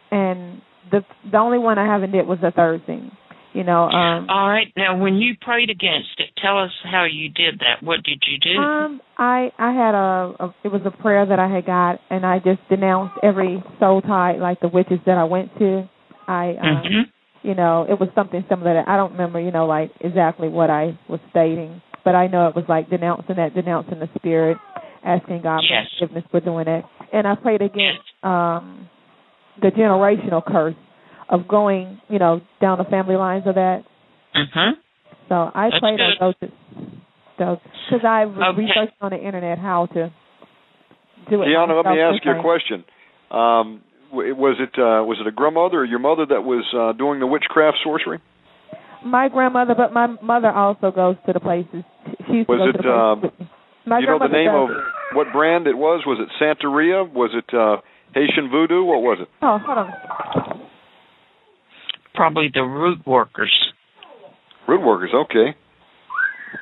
[0.09, 0.61] And
[0.91, 3.11] the the only one I haven't did was the third thing.
[3.53, 4.67] You know, um all right.
[4.77, 7.83] Now when you prayed against it tell us how you did that.
[7.83, 8.57] What did you do?
[8.59, 12.25] Um I I had a, a it was a prayer that I had got and
[12.25, 15.89] I just denounced every soul tie like the witches that I went to.
[16.27, 17.11] I um mhm
[17.43, 20.69] you know, it was something similar that I don't remember, you know, like exactly what
[20.69, 24.57] I was stating, but I know it was like denouncing that, denouncing the spirit,
[25.03, 25.87] asking God Yes.
[25.99, 26.85] for forgiveness for doing it.
[27.11, 28.87] And I prayed against um
[29.61, 30.75] the generational curse
[31.31, 33.83] of going, you know, down the family lines of that.
[34.35, 34.73] mhm
[35.29, 36.51] So I That's prayed on those
[37.39, 37.57] those
[37.89, 38.57] because I Okay.
[38.57, 40.11] researched on the internet how to
[41.29, 41.47] do it.
[41.47, 42.83] Deanna, let me myself ask you a question.
[43.31, 43.81] Um,
[44.11, 47.19] w- was it uh, was it a grandmother or your mother that was uh, doing
[47.19, 48.19] the witchcraft sorcery?
[49.03, 51.83] My grandmother, but my mother also goes to the places.
[52.27, 53.47] She used to Was go it, to the places um.
[53.87, 56.03] My you know the name does of what brand it was?
[56.05, 57.11] Was it Santeria?
[57.11, 57.81] Was it uh,
[58.13, 58.83] Haitian Voodoo?
[58.83, 59.27] What was it?
[59.41, 59.89] Oh, hold on.
[62.13, 63.53] Probably the root workers
[64.67, 65.11] Root workers.
[65.13, 65.55] Okay.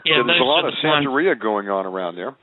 [0.06, 2.34] yeah So there's a lot of the ones- going on around there.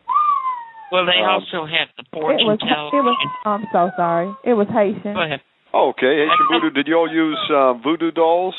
[0.92, 2.58] well they um, also have the It fortune was.
[2.60, 3.18] television It was.
[3.44, 4.30] I'm so sorry.
[4.44, 5.14] It was Haitian.
[5.14, 5.40] go ahead
[5.74, 6.24] Oh, okay.
[6.24, 6.70] Haitian Voodoo.
[6.70, 8.54] Did you all use uh, voodoo dolls?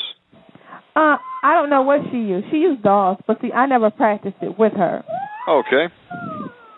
[0.94, 2.46] Uh, I don't know what she used.
[2.50, 5.02] She used dolls, but see, I never practiced it with her.
[5.48, 5.86] Okay.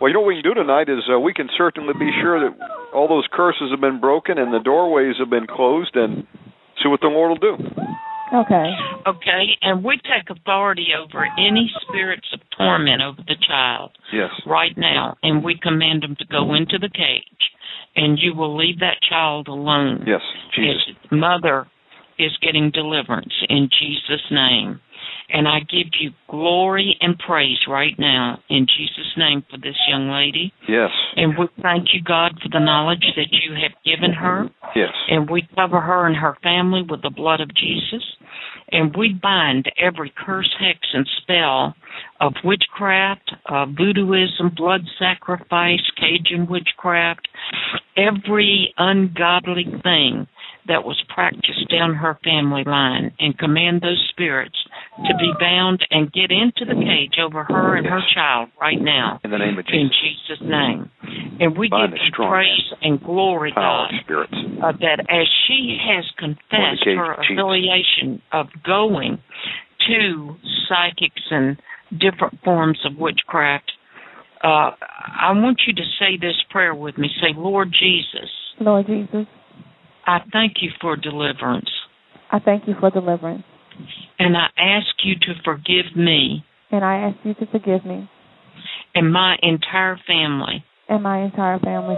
[0.01, 2.41] Well, you know what we can do tonight is uh, we can certainly be sure
[2.41, 2.57] that
[2.95, 6.27] all those curses have been broken and the doorways have been closed and
[6.83, 7.65] see what the Lord will do.
[8.33, 8.71] Okay.
[9.07, 14.31] Okay, and we take authority over any spirits of torment over the child Yes.
[14.47, 17.25] right now, and we command them to go into the cage,
[17.97, 20.05] and you will leave that child alone.
[20.07, 20.21] Yes.
[20.55, 20.83] Jesus.
[20.87, 21.67] His mother
[22.19, 24.81] is getting deliverance in Jesus' name.
[25.33, 30.11] And I give you glory and praise right now in Jesus' name for this young
[30.11, 30.53] lady.
[30.69, 30.91] Yes.
[31.17, 34.49] And we thank you, God, for the knowledge that you have given her.
[34.75, 34.91] Yes.
[35.09, 38.05] And we cover her and her family with the blood of Jesus.
[38.73, 41.75] And we bind every curse, hex, and spell
[42.21, 47.29] of witchcraft, uh, voodooism, blood sacrifice, Cajun witchcraft,
[47.97, 50.29] every ungodly thing
[50.71, 54.57] that was practiced down her family line, and command those spirits
[55.03, 59.19] to be bound and get into the cage over her and her child right now.
[59.25, 59.75] In the name of Jesus.
[59.75, 60.39] In Jesus.
[60.39, 60.91] Jesus' name.
[61.41, 64.35] And we Bind give you praise and glory, Foul God, spirits.
[64.63, 67.35] uh, that as she has confessed cage, her Jesus.
[67.35, 69.19] affiliation of going
[69.89, 70.37] to
[70.69, 71.57] psychics and
[71.99, 73.73] different forms of witchcraft,
[74.45, 77.09] uh, I want you to say this prayer with me.
[77.21, 78.31] Say, Lord Jesus,
[78.61, 79.27] Lord Jesus,
[80.07, 81.69] I thank you for deliverance.
[82.33, 83.45] I thank you for deliverance.
[84.19, 88.09] And I ask you to forgive me And I ask you to forgive me
[88.95, 91.97] and my entire family and my entire family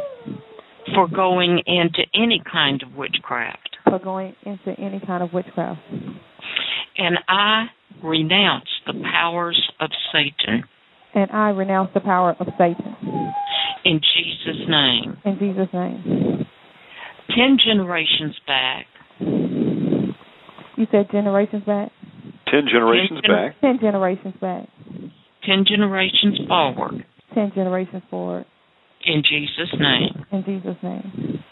[0.94, 3.76] for going into any kind of witchcraft.
[3.84, 5.80] for going into any kind of witchcraft.
[6.98, 7.66] And I
[8.02, 10.64] renounce the powers of Satan
[11.14, 12.96] And I renounce the power of Satan.
[13.84, 15.16] in Jesus' name.
[15.24, 16.46] In Jesus' name.
[17.36, 18.86] Ten generations back,
[19.20, 21.90] You said generations back?
[22.50, 23.60] Ten generations Ten- back.
[23.60, 24.68] Ten generations back.
[25.46, 27.04] ten generations forward,
[27.34, 28.44] Ten generations forward.
[29.04, 30.24] in Jesus' name.
[30.32, 31.42] In Jesus' name.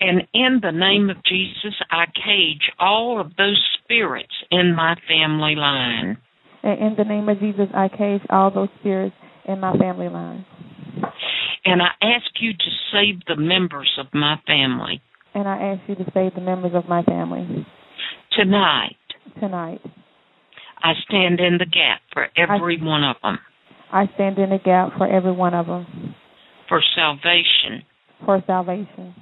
[0.00, 5.54] And in the name of Jesus, I cage all of those spirits in my family
[5.56, 6.18] line.
[6.62, 9.14] And in the name of Jesus, I cage all those spirits
[9.46, 10.44] in my family line.
[11.66, 15.02] And I ask you to save the members of my family
[15.34, 17.66] And I ask you to save the members of my family
[18.32, 18.96] tonight.
[19.40, 19.80] tonight.
[20.82, 23.38] I stand in the gap for every one of them
[23.92, 26.14] I stand in the gap for every one of them
[26.68, 27.84] for salvation
[28.24, 29.14] for salvation,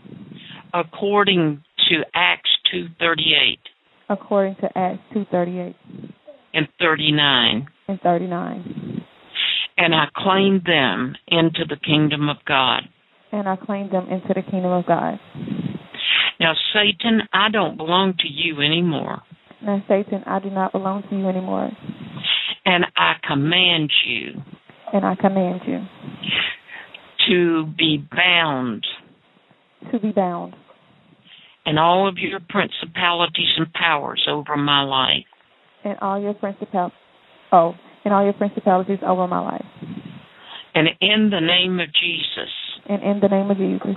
[0.73, 3.59] according to Acts 2:38
[4.09, 5.75] according to Acts 2:38
[6.55, 7.67] and 39.
[7.89, 8.94] and 39.
[9.77, 12.83] And I claim them into the kingdom of God.
[13.33, 15.19] And I claim them into the kingdom of God.
[16.39, 19.23] Now, Satan, I don't belong to you anymore.
[19.63, 21.71] Now, Satan, I do not belong to you anymore.
[22.65, 24.43] And I command you
[24.93, 25.81] And I command you
[27.29, 28.85] to be bound
[29.93, 30.55] to be bound
[31.67, 35.25] and all of your principalities and powers over my life.
[35.85, 36.91] and all your principal
[37.53, 37.75] oh,
[38.05, 39.65] and all your principalities over my life.
[40.75, 42.51] And in the name of Jesus,
[42.89, 43.97] And in the name of Jesus,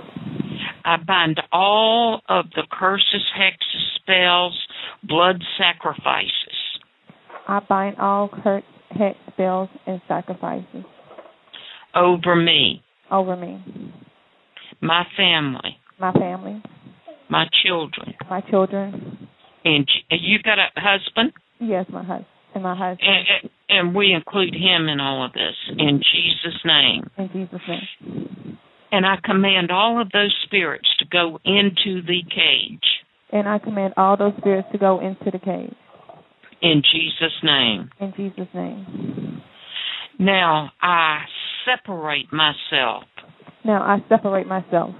[0.84, 4.58] I bind all of the curses, hexes, spells,
[5.02, 6.58] blood sacrifices
[7.48, 10.84] I bind all curse, hex, spells, and sacrifices
[11.94, 13.64] over me, over me,
[14.82, 16.62] my family, my family,
[17.30, 18.14] my children.
[18.28, 19.28] my children.
[19.64, 21.32] And you've got a husband?
[21.58, 23.08] Yes, my husband and my husband.
[23.08, 27.10] And, and we include him in all of this in Jesus' name.
[27.18, 28.58] In Jesus' name.
[28.90, 32.82] And I command all of those spirits to go into the cage
[33.30, 35.74] And I command all those spirits to go into the cage.
[36.62, 37.90] in Jesus' name.
[38.00, 39.42] In Jesus' name.
[40.18, 41.20] Now I
[41.66, 43.04] separate myself
[43.64, 44.94] Now I separate myself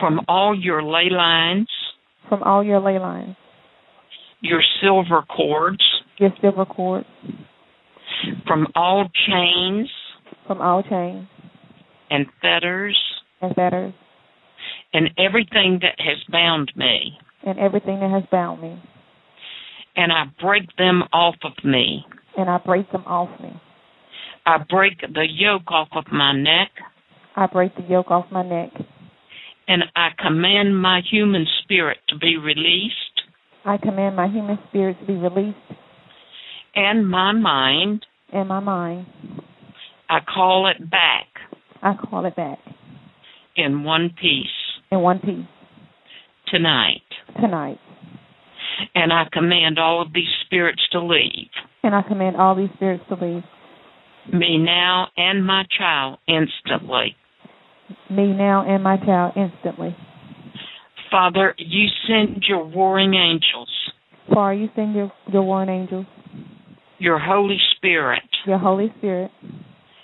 [0.00, 1.68] from all your ley lines,
[2.28, 3.36] from all your ley lines,
[4.40, 5.82] your silver cords,
[6.18, 7.06] your silver cords,
[8.46, 9.88] from all chains
[10.48, 11.28] from all chains
[12.10, 12.98] and fetters
[13.40, 13.94] and fetters,
[14.92, 17.18] and everything that has bound me.
[17.44, 18.82] and everything that has bound me.
[19.94, 22.04] And I break them off of me.
[22.36, 23.50] And I break them off me.
[24.44, 26.70] I break the yoke off of my neck,
[27.36, 28.70] I break the yoke off my neck.
[29.68, 32.94] and I command my human spirit to be released,
[33.64, 35.56] I command my human spirit to be released
[36.78, 39.06] and my mind, and my mind.
[40.08, 41.26] I call it back
[41.82, 42.58] I call it back
[43.56, 44.46] in one piece
[44.90, 45.46] in one piece
[46.48, 47.02] tonight.
[47.40, 47.78] tonight.
[48.94, 51.50] And I command all of these spirits to leave
[51.82, 53.42] And I command all these spirits to leave
[54.32, 57.16] me now and my child instantly.
[58.10, 59.96] me now and my child instantly.
[61.10, 63.70] Father, you send your warring angels,
[64.32, 66.06] For you send your, your warring angels,
[66.98, 69.30] your Holy Spirit, your Holy Spirit,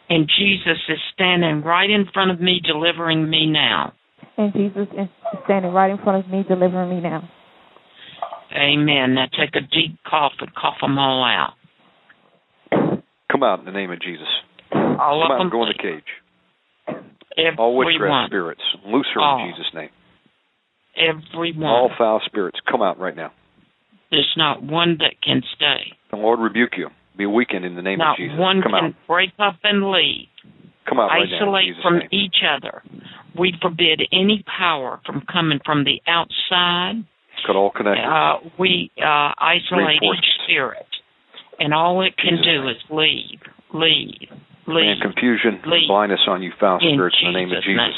[0.09, 3.93] and Jesus is standing right in front of me, delivering me now.
[4.37, 5.09] and Jesus is
[5.45, 7.29] standing right in front of me, delivering me now.
[8.57, 9.15] Amen.
[9.15, 11.55] Now take a deep cough and cough them all out.
[13.31, 14.29] Come out in the name of Jesus.
[14.73, 15.41] All Come of out them.
[15.43, 16.05] and go in the cage.
[17.37, 17.59] Everyone.
[17.59, 19.41] All witchcraft spirits, loose her All.
[19.43, 19.89] in Jesus' name.
[20.97, 21.67] Everyone.
[21.69, 23.33] All foul spirits, come out right now.
[24.13, 25.97] There's not one that can stay.
[26.15, 26.89] The Lord rebuke you.
[27.17, 28.39] Be weakened in the name not of Jesus.
[28.39, 29.07] one Come can out.
[29.09, 30.29] break up and leave.
[30.89, 32.09] Come out right Isolate from name.
[32.13, 32.83] each other.
[33.39, 37.05] We forbid any power from coming from the outside.
[37.47, 38.07] Cut all connections.
[38.07, 40.87] Uh, we uh, isolate each spirit
[41.59, 43.41] And all it can Jesus' do is leave,
[43.75, 44.31] leave,
[44.69, 44.97] leave.
[45.03, 45.89] confusion, Leave.
[45.89, 47.91] blindness on you, foul In spirits, in the name of Jesus' name.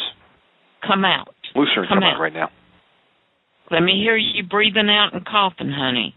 [0.87, 1.35] Come out.
[1.55, 2.21] And Come come out out.
[2.21, 2.49] right now.
[3.71, 6.15] Let me hear you breathing out and coughing, honey.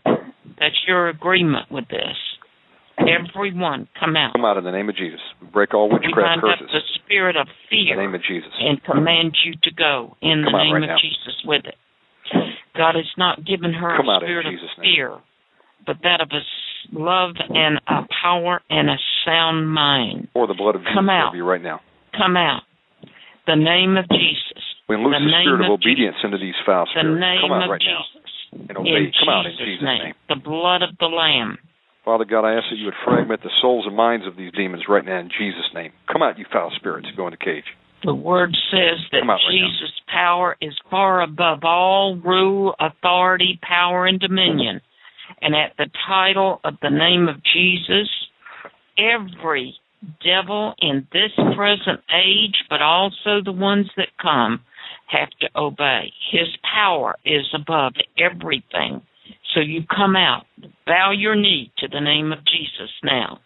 [0.60, 2.18] That's your agreement with this.
[2.99, 4.34] Everyone, come out.
[4.34, 5.22] Come out in the name of Jesus.
[5.53, 6.68] Break all witchcraft bind up curses.
[6.73, 7.94] the spirit of fear.
[7.94, 8.52] In the name of Jesus.
[8.60, 10.98] and command you to go in the Come out name right of now.
[10.99, 11.76] Jesus with it.
[12.76, 14.95] God has not given her Come a spirit of Jesus' name.
[14.95, 15.18] fear,
[15.88, 16.44] but that of a
[16.91, 20.27] love and a power and a sound mind.
[20.34, 21.30] Pour the blood of Jesus Come out.
[21.30, 21.80] over you right now.
[22.18, 22.61] Come out.
[23.48, 24.61] The name of Jesus.
[24.88, 27.19] We loose The the, spirit of, of obedience into these foul The spirits.
[27.22, 28.19] name Come out of right now Jesus.
[28.52, 28.90] And obey.
[28.90, 30.04] In Come out in Jesus' name.
[30.04, 30.14] name.
[30.28, 31.58] The blood of the Lamb.
[32.06, 34.84] Father God, I ask that you would fragment the souls and minds of these demons
[34.90, 35.92] right now in Jesus' name.
[36.12, 37.08] Come out, you foul spirits.
[37.16, 37.66] Go in the cage.
[38.04, 39.38] The word says that right now.
[39.52, 44.82] Jesus' power is far above all rule, authority, power, and dominion.
[45.42, 48.10] And at the title of the name of Jesus,
[48.98, 49.76] every
[50.24, 54.62] devil in this present age, but also the ones that come,
[55.10, 56.11] have to obey.
[56.31, 59.02] His power is above everything.
[59.53, 60.45] So you come out,
[60.86, 63.40] bow your knee to the name of Jesus now.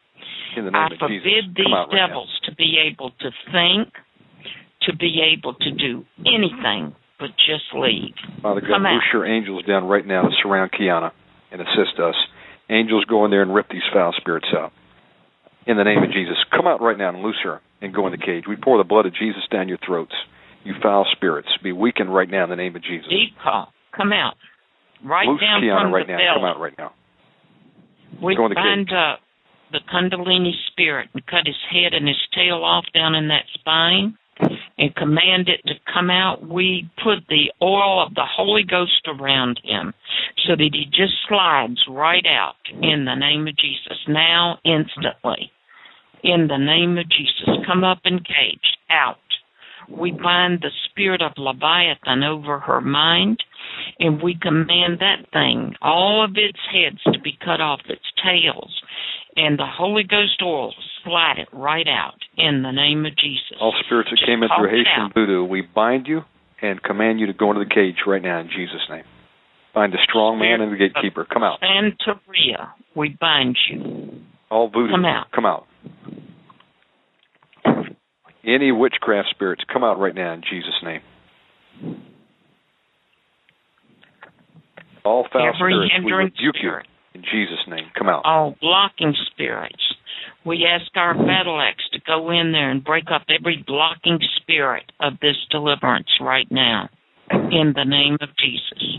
[0.57, 1.23] In the name I of Jesus.
[1.23, 3.93] forbid these right devils to be able to think,
[4.83, 8.13] to be able to do anything but just leave.
[8.37, 8.41] now.
[8.41, 11.11] Father God, come loose your angels down right now to surround Kiana
[11.51, 12.15] and assist us.
[12.69, 14.71] Angels go in there and rip these foul spirits out.
[15.65, 16.35] In the name of Jesus.
[16.51, 18.43] Come out right now and loose her and go in the cage.
[18.47, 20.13] We pour the blood of Jesus down your throats.
[20.63, 21.49] You foul spirits.
[21.61, 23.09] Be weakened right now in the name of Jesus.
[23.09, 23.73] Deep call.
[23.95, 24.35] Come out.
[25.03, 26.17] Right Loose down Kiana from right the now.
[26.17, 26.35] belly.
[26.37, 26.93] Come out right now.
[28.21, 29.19] We Go bind up
[29.71, 34.17] the Kundalini spirit and cut his head and his tail off down in that spine
[34.77, 36.47] and command it to come out.
[36.47, 39.93] We put the oil of the Holy Ghost around him
[40.47, 43.97] so that he just slides right out in the name of Jesus.
[44.07, 45.51] Now, instantly.
[46.23, 47.65] In the name of Jesus.
[47.67, 48.77] Come up and cage.
[48.89, 49.17] Out.
[49.89, 53.39] We bind the spirit of Leviathan over her mind,
[53.99, 58.81] and we command that thing, all of its heads to be cut off, its tails,
[59.35, 60.73] and the Holy Ghost oil
[61.03, 63.57] slide it right out in the name of Jesus.
[63.59, 66.21] All spirits that Just came in through Haitian voodoo, we bind you
[66.61, 69.03] and command you to go into the cage right now in Jesus' name.
[69.73, 71.25] Bind the strong man and the gatekeeper.
[71.25, 71.59] Come out.
[71.61, 74.21] Santeria, we bind you.
[74.51, 74.93] All voodoo.
[74.93, 75.31] Come out.
[75.33, 75.65] Come out.
[78.45, 81.01] Any witchcraft spirits, come out right now in Jesus' name.
[85.05, 87.85] All foul Every spirits, we rebuke spirit, you in Jesus' name.
[87.97, 88.23] Come out.
[88.25, 89.81] all blocking spirits.
[90.45, 94.91] We ask our battle axe to go in there and break up every blocking spirit
[94.99, 96.89] of this deliverance right now
[97.31, 98.97] in the name of Jesus.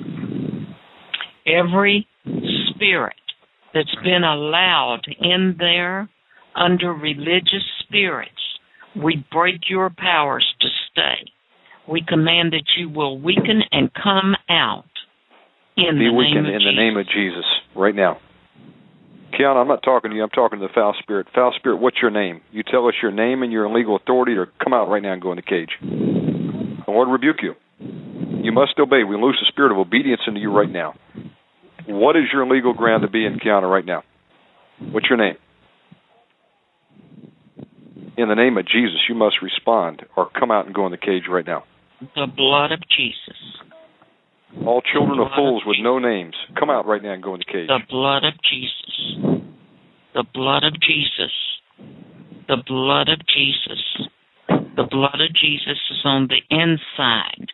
[1.46, 2.06] Every
[2.70, 3.14] spirit
[3.74, 6.08] that's been allowed in there
[6.54, 8.30] under religious spirits,
[8.96, 11.30] we break your powers to stay.
[11.88, 14.84] We command that you will weaken and come out
[15.76, 16.76] in Be the weakened name of in the Jesus.
[16.76, 17.44] name of Jesus
[17.76, 18.18] right now.
[19.38, 20.22] Kiana, I'm not talking to you.
[20.22, 21.26] I'm talking to the foul spirit.
[21.34, 22.40] Foul spirit, what's your name?
[22.52, 25.20] You tell us your name and your legal authority, or come out right now and
[25.20, 25.70] go in the cage.
[25.82, 27.54] The Lord rebuke you.
[27.80, 29.02] You must obey.
[29.02, 30.94] We lose the spirit of obedience into you right now.
[31.86, 34.04] What is your legal ground to be in Kiana right now?
[34.92, 35.36] What's your name?
[38.16, 40.98] In the name of Jesus, you must respond or come out and go in the
[40.98, 41.64] cage right now.
[42.14, 43.38] The blood of Jesus.
[44.64, 45.84] All children of Blood of fools with Jesus.
[45.84, 47.66] no names, come out right now and go in the cage.
[47.66, 49.34] The blood of Jesus.
[50.14, 51.32] The blood of Jesus.
[52.46, 54.08] The blood of Jesus.
[54.48, 57.50] The blood of Jesus is on the inside,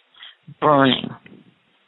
[0.60, 1.08] burning.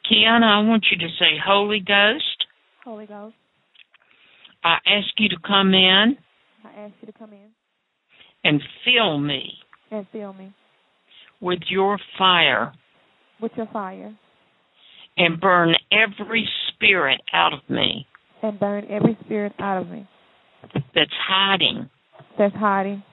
[0.09, 2.45] Kiana, I want you to say, Holy Ghost,
[2.83, 3.35] Holy Ghost,
[4.63, 6.17] I ask you to come in
[6.65, 7.49] I ask you to come in
[8.43, 9.53] and fill me
[9.91, 10.53] and fill me
[11.41, 12.73] with your fire
[13.41, 14.15] with your fire
[15.17, 18.07] and burn every spirit out of me
[18.41, 20.07] and burn every spirit out of me
[20.95, 21.89] that's hiding
[22.37, 23.03] that's hiding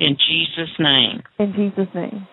[0.00, 1.22] in Jesus' name.
[1.38, 2.26] in Jesus' name.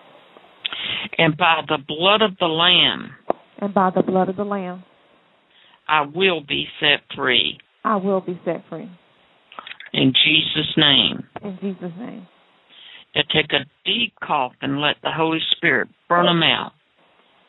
[1.18, 3.10] And by the blood of the Lamb,
[3.58, 4.82] And by the blood of the Lamb,
[5.86, 7.58] I will be set free.
[7.84, 8.90] I will be set free.
[9.92, 11.24] In Jesus' name.
[11.42, 12.26] In Jesus' name.
[13.14, 16.72] Now take a deep cough and let the Holy Spirit burn them out.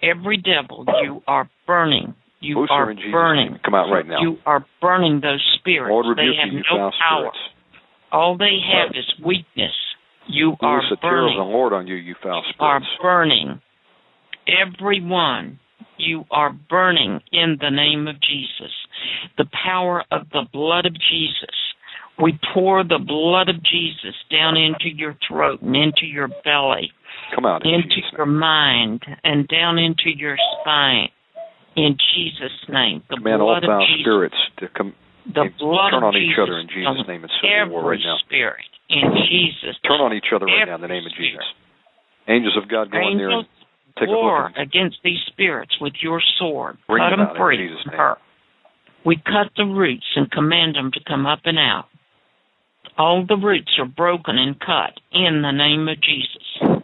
[0.01, 2.15] Every devil, you are burning.
[2.39, 3.51] You Loose her are burning.
[3.51, 3.59] name.
[3.63, 4.19] Come out right now.
[4.21, 5.91] You are burning those spirits.
[5.91, 7.29] Lord they have you, you no power.
[7.31, 7.37] spirits.
[8.11, 9.71] All they have is weakness.
[10.27, 11.43] You are Loose the terror of the.
[11.43, 12.57] Lord on you, you foul spirits.
[12.59, 13.01] You Are spirits.
[13.03, 13.61] burning.
[14.47, 15.59] Everyone,
[15.97, 18.73] you are burning in the name of Jesus.
[19.37, 21.55] The power of the blood of Jesus
[22.21, 26.91] We pour the blood of Jesus down into your throat and into your belly,
[27.33, 31.09] Come out in into Jesus' your mind, and down into your spine.
[31.75, 33.01] In Jesus' name.
[33.09, 34.01] The Command all blood of foul Jesus.
[34.03, 34.93] spirits to come
[35.25, 38.17] The blood turn of on each other in Jesus' name and civil war right now.
[38.27, 38.65] spirit.
[38.89, 41.47] In Jesus' Turn on each other right now in the name of Jesus.
[42.27, 43.47] Angels of God, go in there and Angels,
[43.97, 44.57] take a war look.
[44.57, 46.77] At against these spirits with your sword.
[46.87, 47.97] Bring cut them them out in Jesus' name.
[47.97, 48.17] her.
[49.05, 51.85] We cut the roots and command them to come up and out.
[52.97, 56.83] All the roots are broken and cut in the name of Jesus.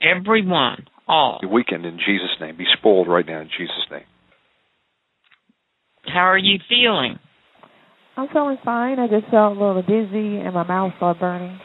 [0.00, 1.38] Everyone, all.
[1.40, 2.56] Be weakened in Jesus' name.
[2.56, 4.04] Be spoiled right now in Jesus' name.
[6.06, 7.18] How are you feeling?
[8.16, 8.98] I'm feeling fine.
[8.98, 11.60] I just felt a little dizzy and my mouth started burning.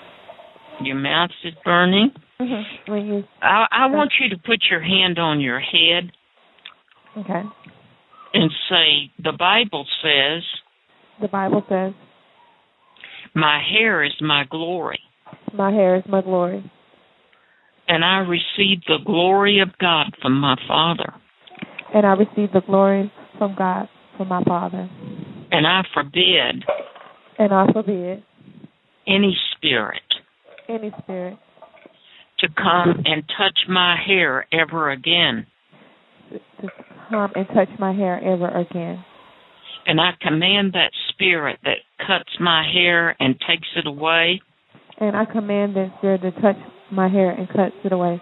[0.81, 2.11] Your mouth is burning.
[2.41, 2.91] Mm-hmm.
[2.91, 6.11] When you I, I want you to put your hand on your head
[7.17, 7.43] okay,
[8.33, 10.43] and say, The Bible says,
[11.21, 11.93] the Bible says,
[13.35, 14.99] My hair is my glory.
[15.53, 16.63] "My hair is my glory,"
[17.87, 21.13] and I receive the glory of God from my Father.
[21.93, 23.87] and I receive the glory from God,
[24.17, 24.89] from my Father.
[25.51, 26.65] And I forbid
[27.37, 28.23] And I forbid
[29.05, 30.01] any spirit
[30.67, 31.37] any spirit
[32.39, 35.45] to come and touch my hair ever again.
[36.61, 36.69] to
[37.09, 39.03] come and touch my hair ever again.
[39.85, 44.41] And I command that spirit that cuts my hair and takes it away.
[44.99, 46.55] And I command that spirit to touch
[46.91, 48.21] my hair and cuts it away,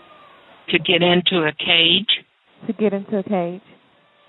[0.69, 2.25] to get into a cage.
[2.67, 3.61] To get into a cage.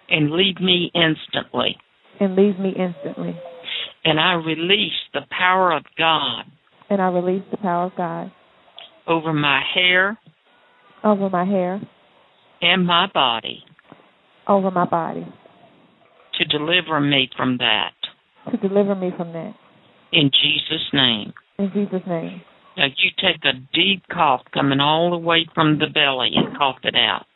[0.09, 1.76] And leave me instantly.
[2.20, 3.36] and leave me instantly.
[4.04, 6.44] And I release the power of God
[6.90, 8.32] And I release the power of God
[9.06, 10.18] over my hair
[11.04, 11.80] over my hair,
[12.60, 13.64] and my body.
[14.48, 15.26] over my body,
[16.38, 17.92] to deliver me from that.
[18.50, 19.54] to deliver me from that.
[20.12, 21.32] In Jesus' name.
[21.59, 22.42] In Jesus' name.
[22.76, 26.78] Now you take a deep cough coming all the way from the belly and cough
[26.84, 27.26] it out.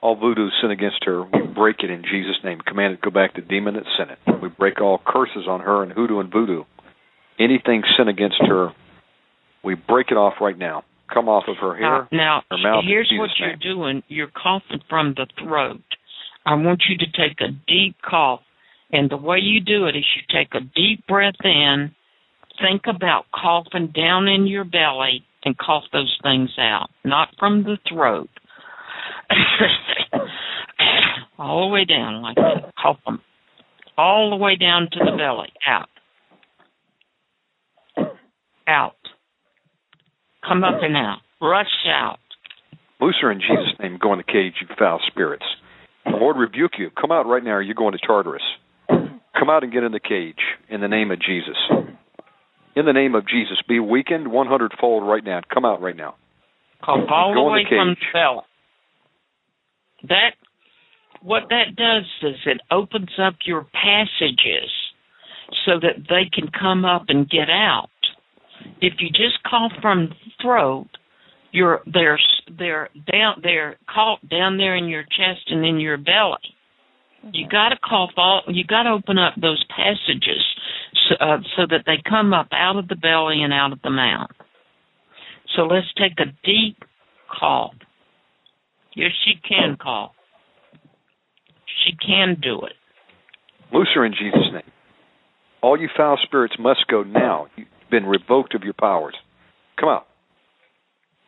[0.00, 2.58] All voodoo sin against her, we break it in Jesus' name.
[2.66, 4.18] Command it go back to demon that sent it.
[4.42, 6.64] We break all curses on her and hoodoo and voodoo.
[7.38, 8.72] Anything sin against her,
[9.64, 10.84] we break it off right now.
[11.12, 12.02] Come off of her hair.
[12.02, 13.58] Uh, now, her mouth in here's Jesus' what you're name.
[13.62, 14.02] doing.
[14.08, 15.82] You're coughing from the throat.
[16.46, 18.40] I want you to take a deep cough.
[18.92, 21.92] And the way you do it is you take a deep breath in,
[22.60, 27.76] think about coughing down in your belly, and cough those things out, not from the
[27.88, 28.28] throat.
[31.38, 32.72] all the way down like that.
[32.80, 33.20] Cough them.
[33.96, 35.52] All the way down to the belly.
[35.66, 35.88] Out.
[38.66, 38.96] Out.
[40.46, 41.18] Come up and out.
[41.40, 42.18] Rush out.
[43.00, 43.98] Loose in Jesus' name.
[44.00, 45.44] Go in the cage, you foul spirits.
[46.04, 46.90] The Lord rebuke you.
[47.00, 48.42] Come out right now, or you're going to Tartarus.
[48.88, 51.56] Come out and get in the cage in the name of Jesus.
[52.76, 55.40] In the name of Jesus, be weakened 100 fold right now.
[55.52, 56.16] Come out right now.
[56.84, 58.44] Cough all the Go in way the from the cage.
[60.08, 60.34] That
[61.22, 64.70] what that does is it opens up your passages
[65.64, 67.88] so that they can come up and get out.
[68.80, 70.88] If you just cough from the throat,
[71.54, 72.18] you're they're
[72.58, 76.38] they're down they're caught down there in your chest and in your belly.
[77.32, 78.42] You got to cough all.
[78.48, 80.44] You got to open up those passages
[81.08, 83.90] so, uh, so that they come up out of the belly and out of the
[83.90, 84.30] mouth.
[85.56, 86.76] So let's take a deep
[87.30, 87.74] cough.
[88.94, 90.12] Yes, she can cough.
[91.86, 92.72] She can do it.
[93.72, 94.62] Loose her in Jesus' name.
[95.62, 97.46] All you foul spirits must go now.
[97.56, 99.14] You've been revoked of your powers.
[99.80, 100.06] Come out.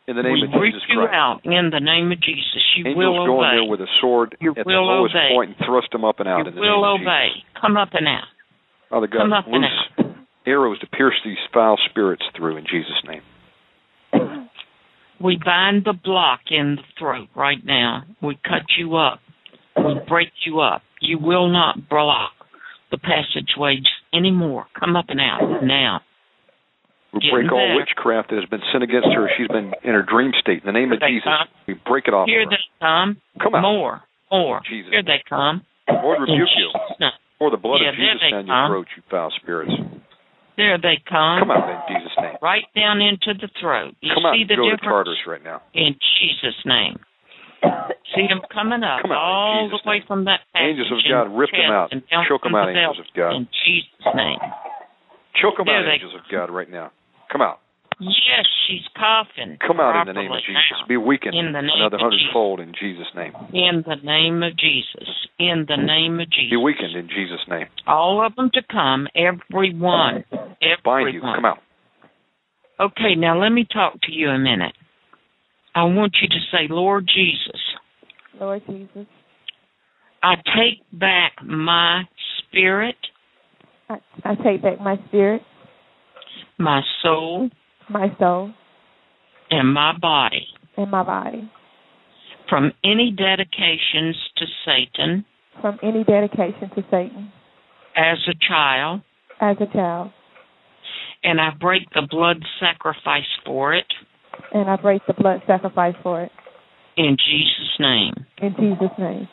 [0.09, 1.15] In the name we of root Jesus you Christ.
[1.15, 2.63] out in the name of Jesus.
[2.77, 3.57] You Angels will go in obey.
[3.59, 5.35] there with a sword You at the will lowest obey.
[5.35, 7.29] point and thrust them up and out you in the will name of obey.
[7.35, 7.61] Jesus.
[7.61, 8.29] Come up and out.
[8.89, 10.15] Father God, Come up and loose
[10.47, 13.23] arrows to pierce these foul spirits through in Jesus' name.
[15.21, 18.05] We bind the block in the throat right now.
[18.23, 19.19] We cut you up.
[19.77, 20.83] We break you up.
[21.01, 22.33] You will not block
[22.91, 23.83] the passageways
[24.15, 24.67] anymore.
[24.79, 26.01] Come up and out now.
[27.23, 27.77] We break all there.
[27.77, 29.29] witchcraft that has been sent against her.
[29.37, 30.61] She's been in her dream state.
[30.65, 31.49] In the name of Here they Jesus, come.
[31.67, 32.57] we break it off Here of her.
[32.57, 33.17] they come.
[33.43, 33.63] Come out.
[33.63, 34.03] More.
[34.31, 34.61] More.
[34.69, 34.91] Jesus.
[34.93, 35.63] Here they come.
[35.89, 36.71] Lord rebuke you.
[37.39, 39.73] Pour the blood Yeah, of Jesus down your throat, you foul spirits.
[40.57, 41.45] There they come.
[41.45, 42.37] Come out in Jesus' name.
[42.41, 43.93] Right down into the throat.
[44.01, 44.89] You Come out see and the to difference?
[44.89, 45.61] Tartarus right now.
[45.77, 46.97] In Jesus' name.
[48.15, 50.07] See them coming up Come out all the way name.
[50.09, 51.93] from that passage Angels of God, rip them out.
[51.93, 53.37] and Choke them out, the angels of God.
[53.37, 54.39] In Jesus' name.
[55.43, 56.91] Choke them There out, angels of God, right now.
[57.37, 57.61] Come out.
[58.01, 59.59] Yes, she's coughing.
[59.61, 60.57] Come out in the name of Jesus.
[60.73, 60.87] now.
[60.89, 63.33] Be weakened In the name another of hundredfold in Jesus' name.
[63.53, 65.09] In the name of Jesus.
[65.39, 66.51] In the name of Jesus.
[66.51, 67.67] Be weakened in Jesus' name.
[67.87, 70.25] All of them to come, every one.
[70.83, 71.21] bind you.
[71.21, 71.35] Everyone.
[71.37, 71.59] Come out.
[72.81, 74.73] Okay, now let me talk to you a minute.
[75.75, 77.61] I want you to say, Lord Jesus,
[78.41, 79.07] Lord Jesus,
[80.23, 82.05] I take back my
[82.39, 82.97] spirit,
[83.91, 85.43] I, I take back my spirit,
[86.59, 87.51] my soul,
[87.89, 88.53] my soul,
[89.51, 90.47] and my body
[90.77, 91.51] and my body.
[92.49, 95.25] from any dedications to Satan
[95.61, 97.33] from any dedication to Satan
[97.97, 99.01] as a child,
[99.41, 100.11] as a child,
[101.23, 103.87] and I break the blood sacrifice for it.
[104.53, 106.31] And I break the blood sacrifice for it.
[106.97, 108.13] In Jesus' name.
[108.39, 109.29] in Jesus' name.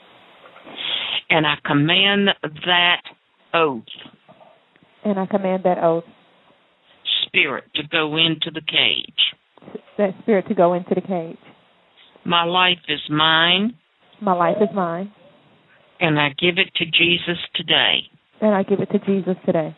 [1.29, 3.01] And I command that
[3.53, 3.83] oath.
[5.05, 6.05] And I command that oath,
[7.33, 9.77] spirit to go into the cage.
[9.97, 11.37] that spirit to go into the cage.
[12.25, 13.73] My life is mine,
[14.21, 15.11] My life is mine,
[15.99, 17.99] and I give it to Jesus today.
[18.41, 19.75] and I give it to Jesus today.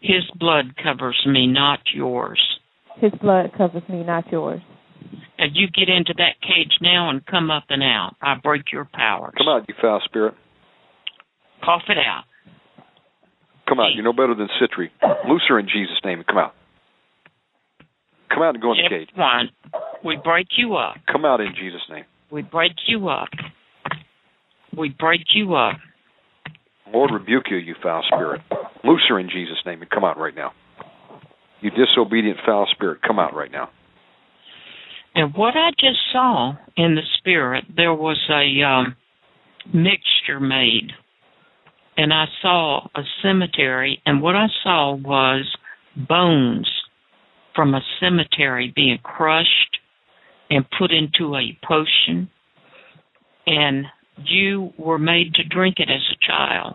[0.00, 2.40] His blood covers me, not yours.
[3.00, 4.60] His blood covers me, not yours.
[5.38, 8.14] And you get into that cage now and come up and out.
[8.22, 9.34] I break your powers.
[9.36, 10.34] Come out, you foul spirit.
[11.62, 12.24] Cough it out.
[13.68, 13.90] Come out.
[13.94, 14.90] You're no better than Citri.
[15.28, 16.54] Loose her in Jesus' name and come out.
[18.30, 19.08] Come out and go in the cage.
[19.12, 19.50] Everyone,
[20.04, 20.96] we break you up.
[21.10, 22.04] Come out in Jesus' name.
[22.30, 23.28] We break you up.
[24.76, 25.76] We break you up.
[26.92, 28.42] Lord rebuke you, you foul spirit.
[28.84, 30.52] Loose her in Jesus' name and come out right now.
[31.60, 33.70] You disobedient foul spirit, come out right now.
[35.14, 38.96] And what I just saw in the spirit, there was a um,
[39.72, 40.92] mixture made.
[41.96, 45.46] And I saw a cemetery, and what I saw was
[45.96, 46.70] bones
[47.54, 49.78] from a cemetery being crushed
[50.50, 52.28] and put into a potion.
[53.46, 53.86] And
[54.24, 56.74] you were made to drink it as a child.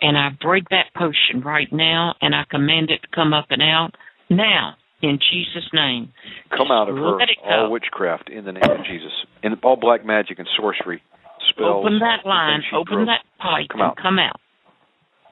[0.00, 3.62] And I break that potion right now, and I command it to come up and
[3.62, 3.90] out
[4.30, 6.12] now in Jesus' name.
[6.56, 7.50] Come out of her Let it go.
[7.50, 9.12] all witchcraft in the name of Jesus.
[9.42, 11.02] And all black magic and sorcery
[11.50, 11.84] spells.
[11.84, 13.96] Open that line, open that pipe, Come out.
[13.96, 14.40] come out.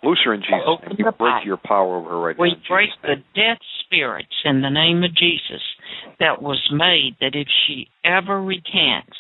[0.03, 0.97] Loose her in Jesus' Open name.
[0.99, 1.45] You break pipe.
[1.47, 2.55] your power over her right We now.
[2.55, 5.62] in break the death spirits in the name of Jesus
[6.20, 9.16] that was made that if she ever recants,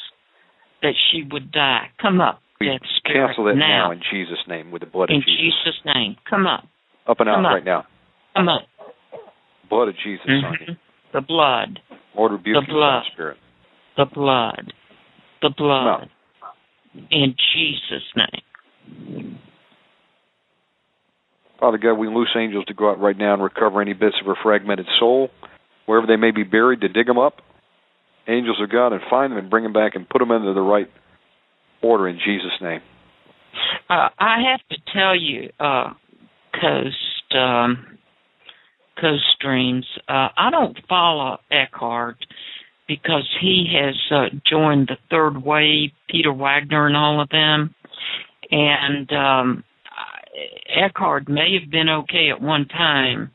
[0.82, 1.88] that she would die.
[2.00, 3.26] Come up, We death spirit.
[3.28, 5.40] cancel that now now in Jesus' name with the blood in of Jesus.
[5.40, 6.16] In Jesus' name.
[6.28, 6.64] Come up,
[7.08, 7.52] Up and out up.
[7.52, 7.84] right now.
[8.36, 8.62] come up.
[9.68, 10.70] Blood of Jesus on mm-hmm.
[10.72, 10.76] you.
[11.12, 11.80] The blood,
[12.14, 13.02] Lord rebuke The blood.
[13.12, 13.38] spirit.
[13.96, 14.72] the blood,
[15.42, 16.10] the blood.
[17.10, 19.38] In Jesus' name.
[21.58, 24.26] Father God, we loose angels to go out right now and recover any bits of
[24.26, 25.30] her fragmented soul,
[25.86, 27.40] wherever they may be buried, to dig them up.
[28.28, 30.60] Angels of God, and find them and bring them back and put them into the
[30.60, 30.90] right
[31.82, 32.80] order in Jesus' name.
[33.88, 35.94] Uh, I have to tell you, uh,
[36.60, 37.98] Coast um,
[39.00, 42.16] Coast Streams, uh, I don't follow Eckhardt
[42.88, 47.74] because he has uh, joined the Third Wave, Peter Wagner, and all of them.
[48.50, 49.64] And um,
[50.68, 53.30] Eckhardt may have been okay at one time,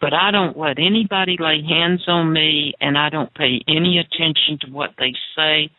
[0.00, 4.58] but I don't let anybody lay hands on me, and I don't pay any attention
[4.62, 5.70] to what they say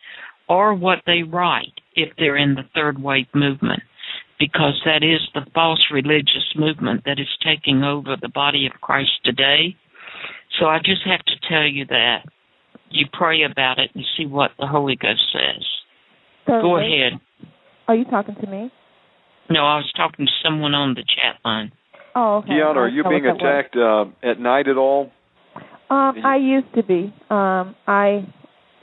[0.48, 3.82] or what they write if they're in the third wave movement
[4.42, 9.12] because that is the false religious movement that is taking over the body of Christ
[9.24, 9.76] today.
[10.58, 12.24] So I just have to tell you that.
[12.92, 15.64] You pray about it and see what the Holy Ghost says.
[16.46, 17.20] So Go wait, ahead.
[17.88, 18.70] Are you talking to me?
[19.50, 21.72] No, I was talking to someone on the chat line.
[22.14, 22.50] Oh, okay.
[22.50, 23.64] Kiana, are you being what that was.
[23.64, 25.10] attacked uh, at night at all?
[25.90, 27.12] Um, I used to be.
[27.30, 28.26] Um, I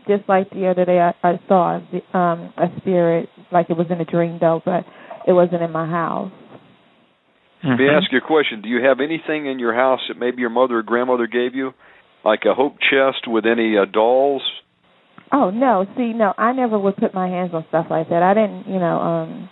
[0.08, 3.88] just like the other day, I, I saw the, um a spirit, like it was
[3.90, 4.84] in a dream though, but
[5.28, 6.32] it wasn't in my house.
[7.64, 8.62] Let me ask you a question.
[8.62, 11.72] Do you have anything in your house that maybe your mother or grandmother gave you,
[12.24, 14.42] like a hope chest with any uh, dolls?
[15.32, 18.24] Oh no, see, no, I never would put my hands on stuff like that.
[18.24, 18.98] I didn't, you know.
[19.00, 19.50] um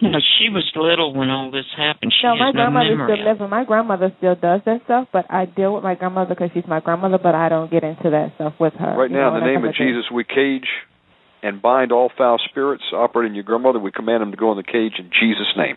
[0.00, 2.12] You know, she was little when all this happened.
[2.14, 3.16] She No, my grandmother memory.
[3.16, 5.08] still lives, and my grandmother still does that stuff.
[5.12, 8.10] But I deal with my grandmother because she's my grandmother, but I don't get into
[8.10, 8.94] that stuff with her.
[8.94, 9.82] Right you now, in the name of with it.
[9.82, 10.68] Jesus, we cage
[11.42, 13.80] and bind all foul spirits operating your grandmother.
[13.80, 15.76] We command them to go in the cage in Jesus' name.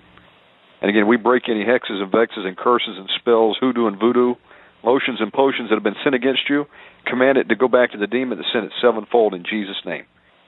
[0.81, 4.35] And again, we break any hexes and vexes and curses and spells, hoodoo and voodoo,
[4.83, 6.65] lotions and potions that have been sent against you.
[7.05, 10.05] Command it to go back to the demon that sent it sevenfold in Jesus' name.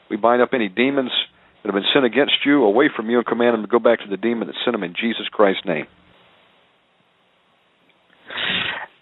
[0.09, 1.11] We bind up any demons
[1.63, 3.99] that have been sent against you away from you and command them to go back
[3.99, 5.87] to the demon that sent them in Jesus Christ's name.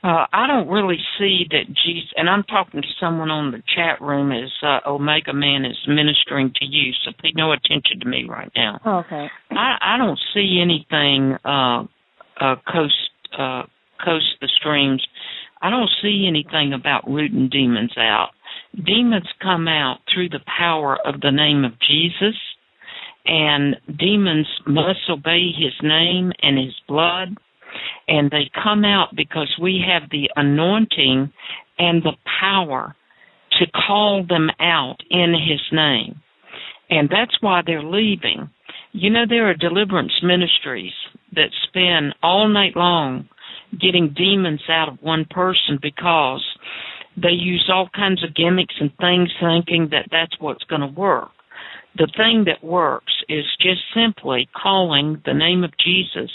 [0.04, 4.02] Uh, I don't really see that Jesus, and I'm talking to someone on the chat
[4.02, 8.26] room as uh, Omega Man is ministering to you, so pay no attention to me
[8.28, 8.80] right now.
[8.84, 9.28] Oh, okay.
[9.52, 11.84] I, I don't see anything, uh,
[12.40, 13.64] uh, Coast, uh,
[14.04, 15.06] coast, the streams,
[15.62, 18.30] I don't see anything about rooting demons out.
[18.86, 22.36] Demons come out through the power of the name of Jesus,
[23.26, 27.38] and demons must obey his name and his blood,
[28.08, 31.32] and they come out because we have the anointing
[31.78, 32.96] and the power
[33.60, 36.22] to call them out in his name.
[36.90, 38.50] And that's why they're leaving.
[38.94, 40.94] You know, there are deliverance ministries
[41.34, 43.30] that spend all night long
[43.80, 46.44] getting demons out of one person because
[47.16, 51.30] they use all kinds of gimmicks and things thinking that that's what's going to work.
[51.98, 56.32] The thing that works is just simply calling the name of Jesus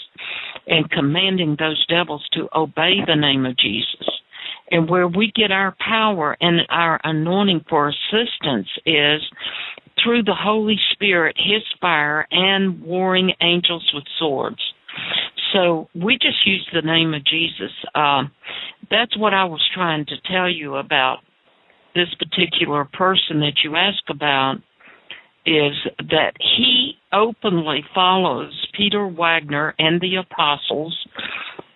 [0.67, 4.07] and commanding those devils to obey the name of Jesus.
[4.71, 9.23] And where we get our power and our anointing for assistance is
[10.03, 14.61] through the Holy Spirit, His fire, and warring angels with swords.
[15.53, 17.73] So we just use the name of Jesus.
[17.95, 18.25] Uh,
[18.91, 21.19] that's what I was trying to tell you about
[21.95, 24.57] this particular person that you ask about
[25.47, 31.07] is that he openly follows Peter Wagner and the apostles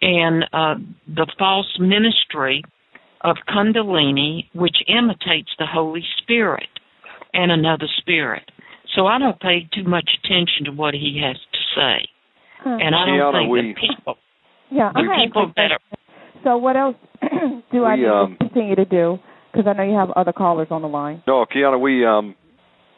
[0.03, 0.75] and uh,
[1.07, 2.65] the false ministry
[3.23, 6.69] of Kundalini, which imitates the Holy Spirit
[7.33, 8.51] and another spirit.
[8.95, 12.09] So I don't pay too much attention to what he has to say.
[12.63, 12.77] Huh.
[12.81, 14.15] And I don't Kiana, think we- that people
[14.71, 15.81] Yeah, I We- have people quick that are.
[16.45, 16.97] So what else
[17.73, 19.19] do I need um, to continue to do?
[19.53, 21.23] Because I know you have other callers on the line.
[21.27, 22.35] No, Kiana, we um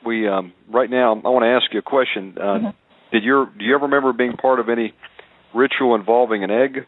[0.04, 2.34] we um right now I want to ask you a question.
[2.38, 2.74] Uh Mhm.
[3.12, 4.92] did you do you ever remember being part of any
[5.54, 6.86] ritual involving an egg?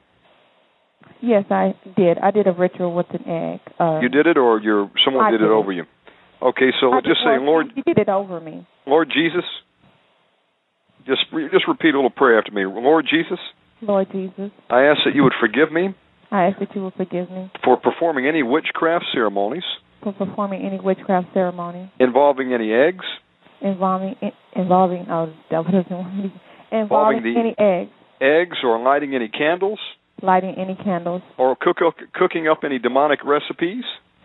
[1.20, 2.18] Yes, I did.
[2.18, 3.60] I did a ritual with an egg.
[3.78, 5.54] Uh, You did it or your someone did did it it.
[5.54, 5.84] over you?
[6.42, 8.66] Okay, so I let's just say Lord You did it over me.
[8.86, 9.44] Lord Jesus
[11.06, 12.64] just just repeat a little prayer after me.
[12.64, 13.38] Lord Jesus,
[13.80, 15.94] Lord Jesus, I ask that you would forgive me
[16.34, 19.62] I ask that you will forgive me for performing any witchcraft ceremonies
[20.02, 23.04] for performing any witchcraft ceremony involving any eggs,
[23.60, 24.16] involving
[24.54, 26.32] involving oh devil doesn't want me
[26.72, 27.90] Involving involving any eggs,
[28.20, 29.78] eggs or lighting any candles
[30.22, 31.76] lighting any candles, or cook
[32.14, 33.84] cooking up any demonic recipes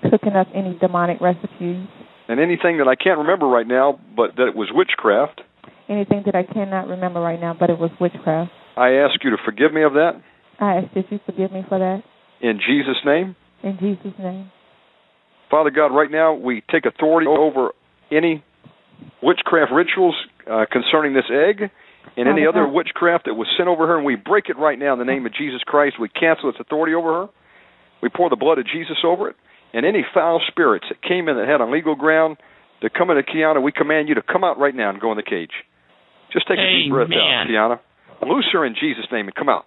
[0.09, 1.85] cooking up any demonic recipes,
[2.27, 5.41] and anything that I can't remember right now but that it was witchcraft.
[5.89, 8.51] Anything that I cannot remember right now, but it was witchcraft.
[8.77, 10.21] I ask you to forgive me of that
[10.59, 12.03] I ask that you forgive me for that
[12.41, 13.35] in Jesus name.
[13.63, 14.51] in Jesus' name.
[15.49, 17.71] Father God, right now we take authority over
[18.11, 18.43] any
[19.23, 20.15] witchcraft rituals
[20.49, 21.71] uh, concerning this egg
[22.17, 22.73] and any other God.
[22.73, 25.25] witchcraft that was sent over her, and we break it right now in the name
[25.25, 25.95] of Jesus Christ.
[25.99, 27.27] We cancel its authority over her.
[28.01, 29.35] We pour the blood of Jesus over it.
[29.73, 32.37] And any foul spirits that came in that had on legal ground
[32.81, 35.17] to come into Kiana, we command you to come out right now and go in
[35.17, 35.51] the cage.
[36.31, 37.79] Just take a deep breath out, Tiana.
[38.27, 39.65] Loose her in Jesus' name and come out.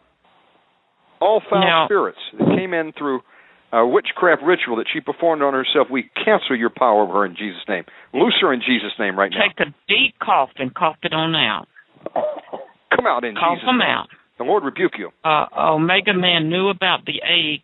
[1.20, 3.22] All foul Now- spirits that came in through
[3.72, 7.34] a witchcraft ritual that she performed on herself, we cancel your power over her in
[7.36, 7.84] Jesus' name.
[8.12, 9.40] Loose her in Jesus' name right now.
[9.48, 11.66] take a deep cough and cough it on out.
[12.94, 13.88] Come out in Cough Jesus' them name.
[13.88, 14.08] out.
[14.38, 15.10] The Lord rebuke you.
[15.24, 17.60] Uh, Omega Man knew about the egg.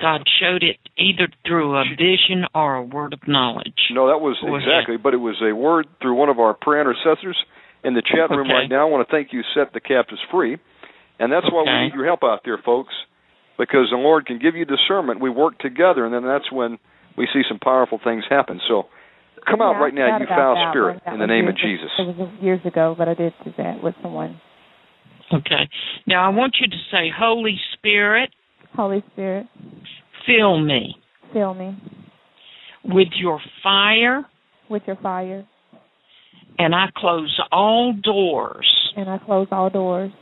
[0.00, 3.78] God showed it either through a vision or a word of knowledge.
[3.92, 4.68] No, that was Go ahead.
[4.68, 7.36] exactly, but it was a word through one of our prayer intercessors
[7.84, 8.52] in the chat room Okay.
[8.52, 8.86] right now.
[8.86, 10.58] I want to thank you, set the captives free,
[11.18, 12.94] and that's why we need your help out there, folks,
[13.58, 15.20] because the Lord can give you discernment.
[15.20, 16.78] We work together, and then that's when
[17.16, 18.60] we see some powerful things happen.
[18.66, 18.88] So,
[19.46, 21.02] come out Yeah, I right now, you foul that spirit.
[21.04, 21.90] That in the name of Jesus.
[21.98, 24.40] It was years ago, but I did do that with someone.
[25.32, 25.68] Okay.
[26.06, 28.30] Now I want you to say, Holy Spirit,
[28.74, 29.46] Holy Spirit,
[30.26, 30.96] fill me
[31.34, 31.76] fill me
[32.84, 34.24] with your fire,
[34.70, 35.46] with your fire,
[36.58, 40.12] and I close all doors, and I close all doors,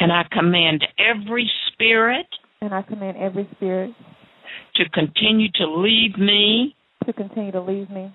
[0.00, 2.26] and I command every spirit
[2.60, 3.90] and I command every spirit
[4.76, 6.76] to continue to leave me
[7.06, 8.14] to continue to leave me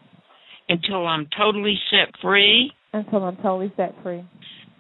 [0.69, 2.71] until I'm totally set free.
[2.93, 4.23] until I'm totally set free.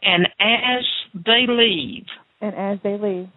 [0.03, 0.83] And as
[1.13, 2.05] they leave,
[2.41, 3.27] And as they leave,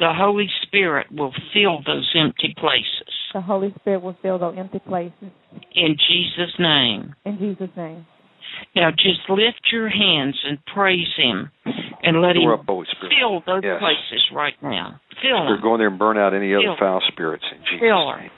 [0.00, 3.14] the Holy Spirit will fill those empty places.
[3.32, 5.30] the Holy Spirit will fill those empty places.
[5.74, 7.14] In Jesus' name.
[7.24, 8.04] In Jesus' name.
[8.74, 11.50] Now just lift your hands and praise Him
[12.02, 13.14] and let Fill Him up, Holy Spirit.
[13.18, 13.78] fill those Yes.
[13.80, 15.00] places right now.
[15.22, 15.62] Fill We're them.
[15.62, 18.20] going there and burn out any other Fill- foul spirits in Jesus' Fill her.
[18.20, 18.30] name.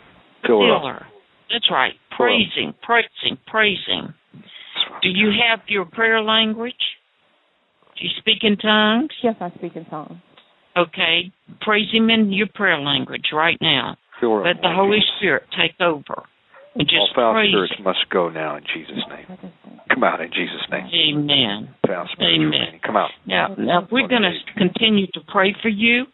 [0.47, 0.95] Fill her Fill up.
[0.95, 1.07] her.
[1.51, 1.93] That's right.
[1.93, 4.15] Fill her Praise Him, praise Him, praise Him.
[5.03, 6.75] Do you have your prayer language?
[7.97, 9.11] Do you speak in tongues?
[9.23, 10.19] Yes, I speak in tongues.
[10.77, 11.31] Okay.
[11.63, 13.97] Praise Him in your prayer language right now.
[14.21, 15.11] Fill her up, Let the Lord Holy Jesus.
[15.17, 16.25] Spirit take over.
[16.79, 17.85] And All foul praise spirits Him.
[17.85, 19.25] must go now in Jesus' name.
[19.29, 20.87] I just think- Come out in Jesus' name.
[20.93, 21.69] Amen.
[21.87, 22.51] Foul spirits Amen.
[22.51, 22.81] remaining.
[22.85, 23.11] Come out.
[23.25, 26.07] Now, now we're going to continue to pray for you.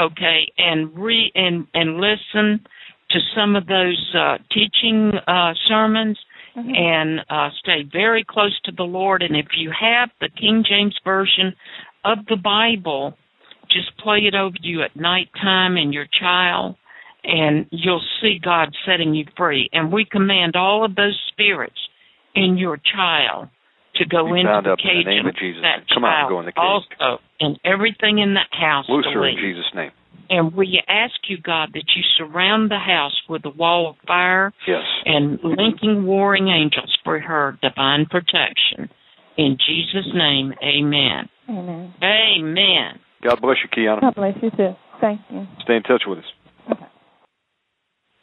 [0.00, 2.64] Okay, and re and and listen
[3.10, 6.18] to some of those uh, teaching uh, sermons
[6.56, 6.76] Mhm.
[6.76, 9.22] and uh, stay very close to the Lord.
[9.22, 11.54] And if you have the King James Version
[12.04, 13.16] of the Bible,
[13.70, 16.76] just play it over you at nighttime and your child,
[17.24, 19.68] and you'll see God setting you free.
[19.72, 21.78] And we command all of those spirits
[22.34, 23.48] in your child
[23.98, 25.62] to go Be into bound the up in the cage name and of Jesus.
[25.62, 26.62] that Come out and go in the cage.
[26.62, 28.86] also, and everything in that house.
[28.88, 29.36] Loose her in.
[29.36, 29.90] Jesus' name.
[30.28, 34.52] And we ask you, God, that you surround the house with a wall of fire
[34.66, 34.82] Yes.
[35.04, 38.90] and linking warring angels for her divine protection.
[39.38, 41.28] In Jesus' name, amen.
[41.48, 41.94] Amen.
[42.02, 42.98] Amen.
[43.22, 44.00] God bless you, Kiana.
[44.00, 44.74] God bless you too.
[45.00, 45.46] Thank you.
[45.62, 46.24] Stay in touch with us.
[46.72, 46.86] Okay.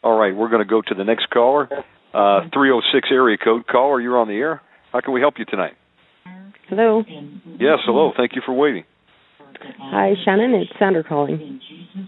[0.03, 1.69] All right, we're going to go to the next caller.
[2.13, 3.65] Uh, 306 area code.
[3.67, 4.61] Caller, you're on the air.
[4.93, 5.73] How can we help you tonight?
[6.69, 7.03] Hello.
[7.59, 8.11] Yes, hello.
[8.15, 8.83] Thank you for waiting.
[9.79, 10.53] Hi, Shannon.
[10.53, 11.59] It's Sandra calling.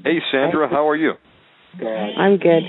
[0.03, 1.13] Hey, Sandra, how are you?
[1.83, 2.61] I'm good.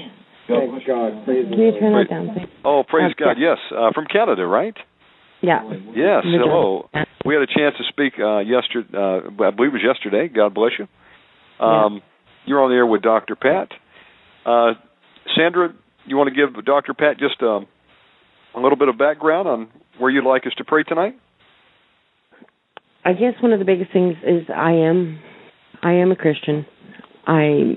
[0.48, 2.48] God, Can you turn that down, please?
[2.64, 3.24] Oh, praise Okay.
[3.24, 3.36] God.
[3.38, 4.74] Yes, uh, from Canada, right?
[5.42, 5.60] Yeah.
[5.94, 6.24] Yes.
[6.24, 6.88] Hello.
[7.24, 8.88] We had a chance to speak uh, yesterday.
[8.96, 10.28] Uh, I believe it was yesterday.
[10.34, 10.86] God bless you.
[11.64, 12.00] Um,
[12.46, 13.36] You're on the air with Dr.
[13.36, 13.68] Pat.
[14.46, 14.74] Uh,
[15.36, 15.74] Sandra,
[16.06, 16.94] you want to give Dr.
[16.94, 17.66] Pat just um,
[18.54, 19.68] a little bit of background on
[19.98, 21.14] where you'd like us to pray tonight?
[23.04, 25.20] I guess one of the biggest things is I am
[25.82, 26.66] I am a Christian.
[27.26, 27.76] I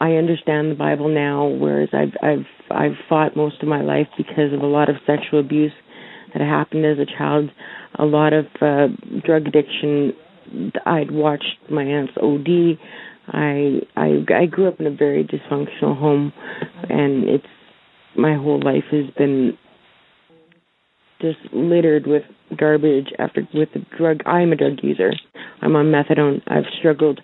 [0.00, 4.52] I understand the Bible now, whereas I've I've I've fought most of my life because
[4.52, 5.72] of a lot of sexual abuse
[6.32, 7.50] that happened as a child,
[7.98, 8.88] a lot of uh,
[9.24, 10.12] drug addiction.
[10.84, 12.78] I'd watched my aunts OD.
[13.28, 16.32] I I I grew up in a very dysfunctional home,
[16.90, 17.46] and it's
[18.16, 19.56] my whole life has been
[21.22, 22.24] just littered with
[22.58, 25.12] garbage after with the drug I'm a drug user.
[25.62, 26.42] I'm on methadone.
[26.46, 27.20] I've struggled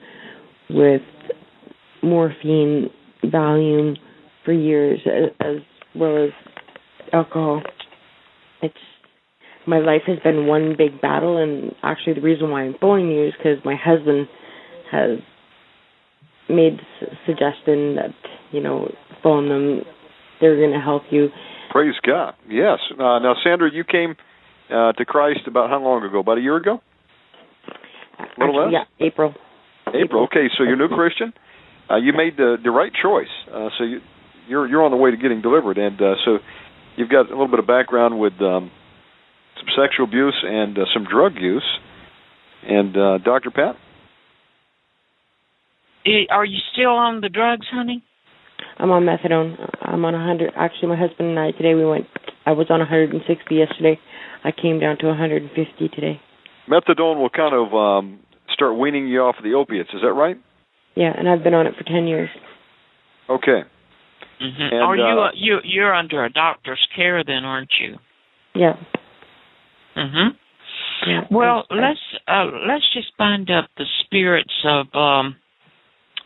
[0.71, 1.03] with
[2.03, 2.91] morphine,
[3.25, 3.97] Valium
[4.45, 5.01] for years
[5.41, 5.57] as,
[5.95, 6.31] well as
[7.13, 7.63] alcohol.
[8.63, 8.75] It's
[9.67, 13.27] my life has been one big battle and actually the reason why I'm phoning you
[13.27, 14.29] is because my husband
[14.91, 15.19] has
[16.49, 16.81] made
[17.27, 18.15] suggestion that
[18.51, 18.91] you know
[19.23, 19.83] phone them
[20.41, 21.29] they're going to help you
[21.71, 22.35] Praise God.
[22.49, 22.79] Yes.
[22.93, 24.17] Uh, now, Sandra, you came
[24.71, 26.21] uh, to Christ about how long ago?
[26.21, 26.81] About a year ago?
[28.37, 28.87] little Actually, less?
[29.01, 29.35] yeah april
[29.95, 30.25] April.
[30.25, 31.33] Okay, so you're a new Christian.
[31.91, 33.33] Uh, you made the the right choice.
[33.49, 34.01] Uh, so you,
[34.47, 36.39] you're you're on the way to getting delivered, and uh, so
[36.97, 38.71] you've got a little bit of background with um,
[39.57, 41.65] some sexual abuse and uh, some drug use.
[42.69, 43.51] And uh, Dr.
[43.51, 43.77] Pat,
[46.31, 48.05] Are you still on the drugs, honey?
[48.79, 49.57] I'm on methadone.
[49.83, 50.53] I'm on 100.
[50.57, 52.07] Actually, my husband and I today we went.
[52.47, 53.99] I was on 160 yesterday.
[54.45, 56.21] I came down to 150 today.
[56.69, 58.21] methadone will kind of um,
[58.53, 59.91] start weaning you off of the opiates.
[59.95, 60.37] Is that right?
[60.95, 62.29] Yeah, and I've been on it for 10 years.
[63.29, 63.63] Okay.
[64.41, 64.63] Mm-hmm.
[64.75, 67.97] And, Are you uh, uh, you you're under a doctor's care then, aren't you?
[68.55, 68.75] Yeah.
[69.97, 70.29] Mhm.
[71.07, 71.21] yeah.
[71.31, 75.37] Well, I- let's uh, let's just bind up the spirits of um,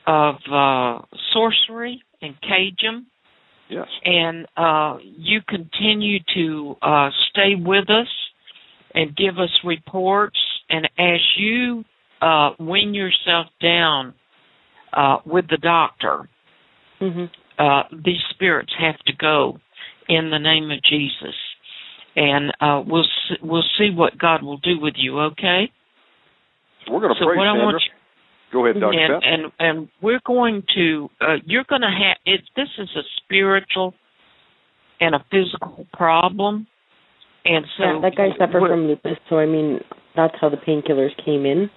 [0.06, 1.02] of uh,
[1.32, 3.06] sorcery and cajun,
[3.68, 3.88] Yes.
[4.04, 8.08] and uh, you continue to uh, stay with us
[8.94, 10.38] and give us reports.
[10.68, 11.84] And as you
[12.20, 14.14] uh, wean yourself down
[14.92, 16.28] uh, with the doctor,
[17.00, 17.30] Mhm.
[17.58, 19.58] uh, these spirits have to go
[20.08, 21.34] in the name of Jesus,
[22.14, 25.18] and uh, we'll see, we'll see what God will do with you.
[25.20, 25.70] Okay.
[26.88, 27.80] We're going to So pray, what I Sandra.
[28.54, 29.14] Want you Go ahead, Dr.
[29.14, 29.32] and Pat.
[29.32, 33.94] and and we're going to uh, you're going to have it this is a spiritual
[35.00, 36.66] and a physical problem
[37.44, 39.80] and so yeah, like I suffer we're- from lupus, so I mean
[40.14, 41.70] that's how the painkillers came in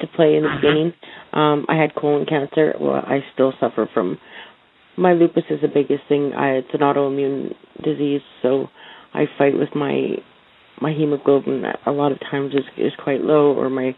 [0.00, 0.60] to play in the Uh-huh.
[0.60, 0.92] beginning.
[1.32, 2.74] Um, I had colon cancer.
[2.78, 4.18] Well, I still suffer from
[4.96, 6.32] my lupus is the biggest thing.
[6.34, 8.68] I, it's an autoimmune disease, so
[9.14, 10.16] I fight with my
[10.80, 11.64] my hemoglobin.
[11.86, 13.96] A lot of times is is quite low, or my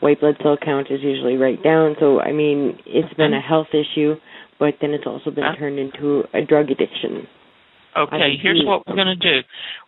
[0.00, 1.96] white blood cell count is usually right down.
[2.00, 4.14] So I mean, it's been a health issue,
[4.58, 7.26] but then it's also been turned into a drug addiction.
[7.96, 9.38] okay here's what we're going to do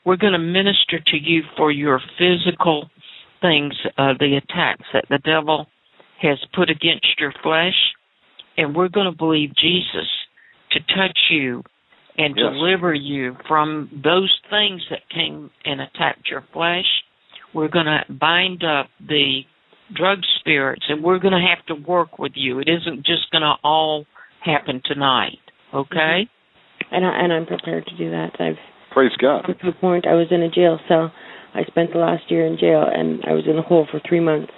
[0.04, 2.88] we're going to minister to you for your physical
[3.40, 5.66] things uh, the attacks that the devil
[6.20, 7.74] has put against your flesh
[8.56, 10.08] and we're going to believe Jesus
[10.72, 11.62] to touch you
[12.18, 12.52] and Yes.
[12.52, 16.84] deliver you from those things that came and attacked your flesh.
[17.54, 19.42] We're going to bind up the
[19.94, 22.58] drug spirits, and we're going to have to work with you.
[22.60, 24.06] It isn't just going to all
[24.44, 25.38] happen tonight,
[25.74, 26.28] okay?
[26.90, 28.30] And I, and I'm prepared to do that.
[28.40, 28.56] I've
[28.92, 29.44] Praise God.
[29.46, 30.06] come to a point.
[30.06, 31.12] I was in a jail cell.
[31.54, 34.20] I spent the last year in jail, and I was in the hole for three
[34.20, 34.52] months.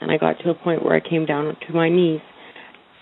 [0.00, 2.20] And I got to a point where I came down to my knees,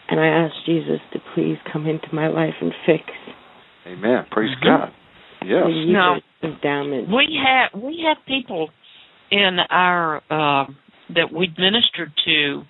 [0.08, 3.04] and I asked Jesus to please come into my life and fix
[3.86, 4.24] Amen.
[4.30, 4.62] Praise Mhm.
[4.64, 4.92] God.
[5.44, 5.68] Yes.
[5.70, 6.20] years Now-
[6.62, 7.08] damage.
[7.08, 8.70] We have we have people
[9.30, 10.66] in our uh,
[11.14, 12.62] that we've ministered to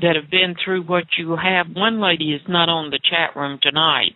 [0.00, 1.66] that have been through what you have.
[1.74, 4.12] One lady is not on the chat room tonight,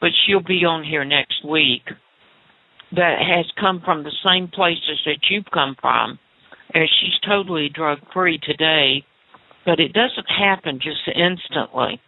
[0.00, 1.82] but she'll be on here next week.
[2.92, 6.18] That has come from the same places that you've come from,
[6.72, 9.04] and she's totally drug free today.
[9.64, 12.00] But it doesn't happen just instantly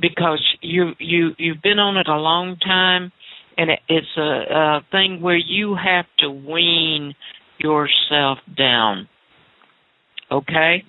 [0.00, 3.12] because you you you've been on it a long time
[3.56, 7.14] and it, it's a, a thing where you have to wean
[7.58, 9.08] yourself down.
[10.34, 10.84] Okay?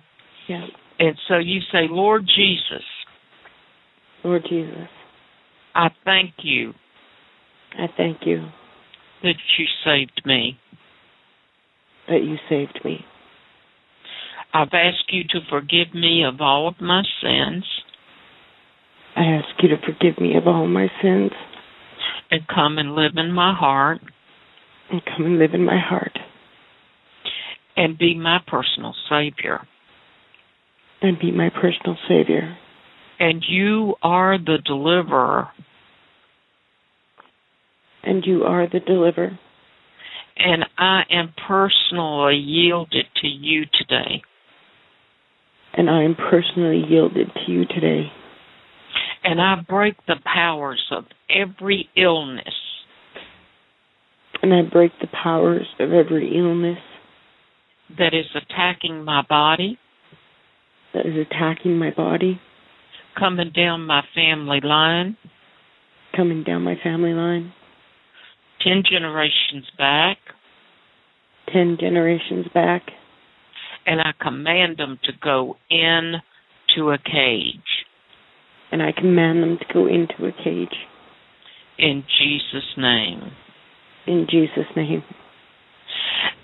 [0.48, 0.66] Yeah.
[1.00, 2.86] And so you say, Lord Jesus,
[4.24, 4.88] Lord Jesus,
[5.74, 6.74] I thank you
[7.78, 8.48] I thank you
[9.22, 10.58] that you saved me.
[12.08, 13.00] that you saved me.
[14.54, 17.66] I've asked you to forgive me of all of my sins
[19.16, 21.32] I ask you to forgive me of all my sins
[22.30, 24.02] and come and live in my heart
[24.92, 26.18] and come and live in my heart
[27.78, 29.60] and be my personal Savior.
[31.02, 32.58] and be my personal Savior.
[33.20, 35.50] And you are the deliverer,
[38.04, 39.38] And you are the deliverer.
[40.38, 44.22] and I am personally yielded to you today.
[45.74, 48.12] And I am personally yielded to you today.
[49.24, 52.54] and I break the powers of every illness
[54.44, 56.80] And I break the powers of every illness
[57.98, 59.78] that is attacking my body,
[60.94, 62.40] that is attacking my body,
[63.18, 65.18] coming down my family line,
[66.16, 67.54] coming down my family line,
[68.62, 70.18] 10 generations back,
[71.52, 72.84] ten generations back.
[73.86, 76.16] and I command them to go in
[76.76, 77.86] to a cage
[78.72, 80.76] And I command them to go into a cage.
[81.78, 83.32] in Jesus' name.
[84.08, 85.04] In Jesus' name.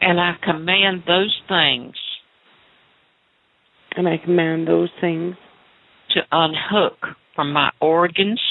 [0.02, 1.96] And I command those things
[3.96, 5.36] And I command those things
[6.12, 6.98] to unhook
[7.36, 8.42] from my organs,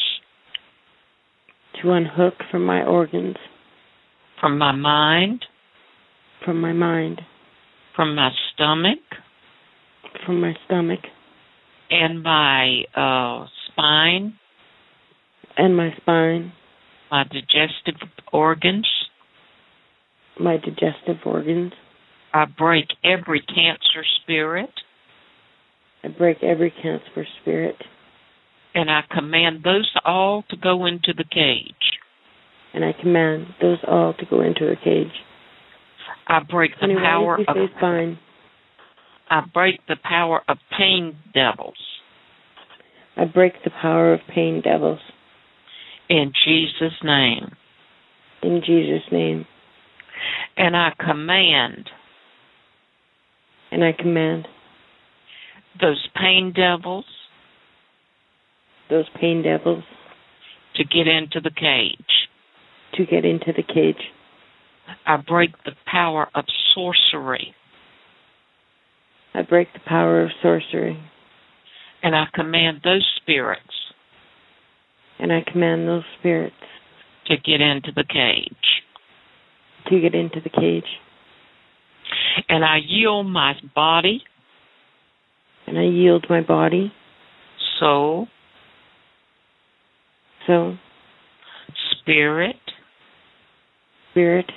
[1.82, 3.36] to unhook from my organs,
[4.40, 5.44] from my mind,
[6.44, 7.22] from my mind,
[7.96, 8.98] from my stomach,
[10.26, 11.00] from my stomach,
[11.90, 14.34] and my uh, spine,
[15.56, 16.52] and my spine,
[17.10, 18.86] my digestive organs.
[20.40, 21.72] My digestive organs.
[22.32, 24.70] I break every cancer spirit
[26.02, 27.76] I break every cancer spirit.
[28.74, 31.74] and I command those all to go into the cage.
[32.72, 35.12] And I command those all to go into a cage.
[36.28, 38.18] I break the Honey, why power of spine?
[39.28, 41.74] I break the power of pain devils
[43.16, 45.00] I break the power of pain devils.
[46.08, 47.54] in Jesus' name.
[48.42, 49.46] In Jesus' name.
[50.56, 51.88] And I command
[53.72, 54.46] And I command
[55.80, 57.04] those pain devils
[58.88, 59.84] those pain devils
[60.74, 62.28] to get into the cage.
[62.94, 64.10] to get into the cage.
[65.06, 66.44] I break the power of
[66.74, 67.54] sorcery
[69.32, 70.98] I break the power of sorcery.
[72.02, 73.62] and I command those spirits
[75.18, 76.54] And I command those spirits
[77.26, 78.82] to get into the cage.
[79.88, 80.84] To get into the cage.
[82.48, 84.22] And I yield my body,
[85.66, 86.92] And I yield my body,
[87.78, 88.28] soul,
[90.46, 90.78] soul,
[91.92, 92.56] spirit
[94.10, 94.50] spirit,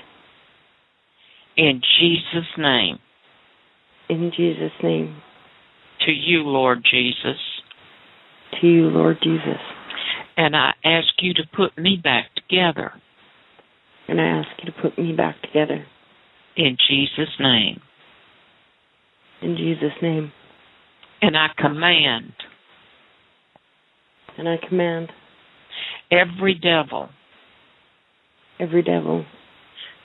[1.55, 2.97] in Jesus' name
[4.09, 5.21] in Jesus' name.
[6.05, 7.39] to you, Lord Jesus.
[8.59, 9.59] To you, Lord Jesus.
[10.35, 12.91] And I ask you to put me back together
[14.07, 15.85] And I ask you to put me back together.
[16.55, 17.81] in Jesus' name.
[19.41, 20.31] In Jesus' name.
[21.21, 22.34] And I command
[24.38, 25.09] And I command
[26.11, 27.09] every devil
[28.59, 29.25] every devil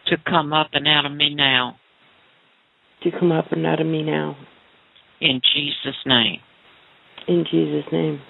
[0.07, 1.77] to come up and out of me now
[3.03, 4.37] to come up and out of me now.
[5.21, 6.41] in Jesus' name.
[7.27, 8.21] In Jesus' name.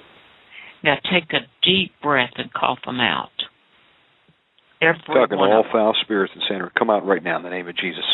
[0.82, 3.30] Now take a deep breath and cough them out.
[4.80, 5.72] Every Talking to all of them.
[5.72, 8.04] foul spirits and sinner, come out right now in the name of Jesus.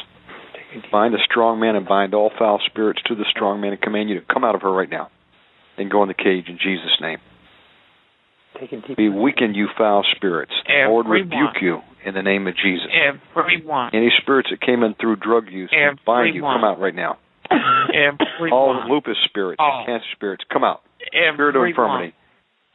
[0.54, 3.72] Take a bind the strong man and bind all foul spirits to the strong man
[3.72, 5.10] and command you to come out of her right now
[5.76, 7.18] and go in the cage in Jesus' name.
[8.58, 10.52] Taking deep Be weakened, you foul spirits.
[10.66, 12.86] The Lord rebuke you in the name of Jesus.
[13.36, 13.90] Everyone.
[13.92, 16.42] Any spirits that came in through drug use, we bind you.
[16.42, 17.18] Come out right now.
[17.50, 18.52] Everyone.
[18.52, 19.84] All lupus spirits, All.
[19.86, 20.80] cancer spirits, come out.
[21.34, 22.14] Spirit of infirmity,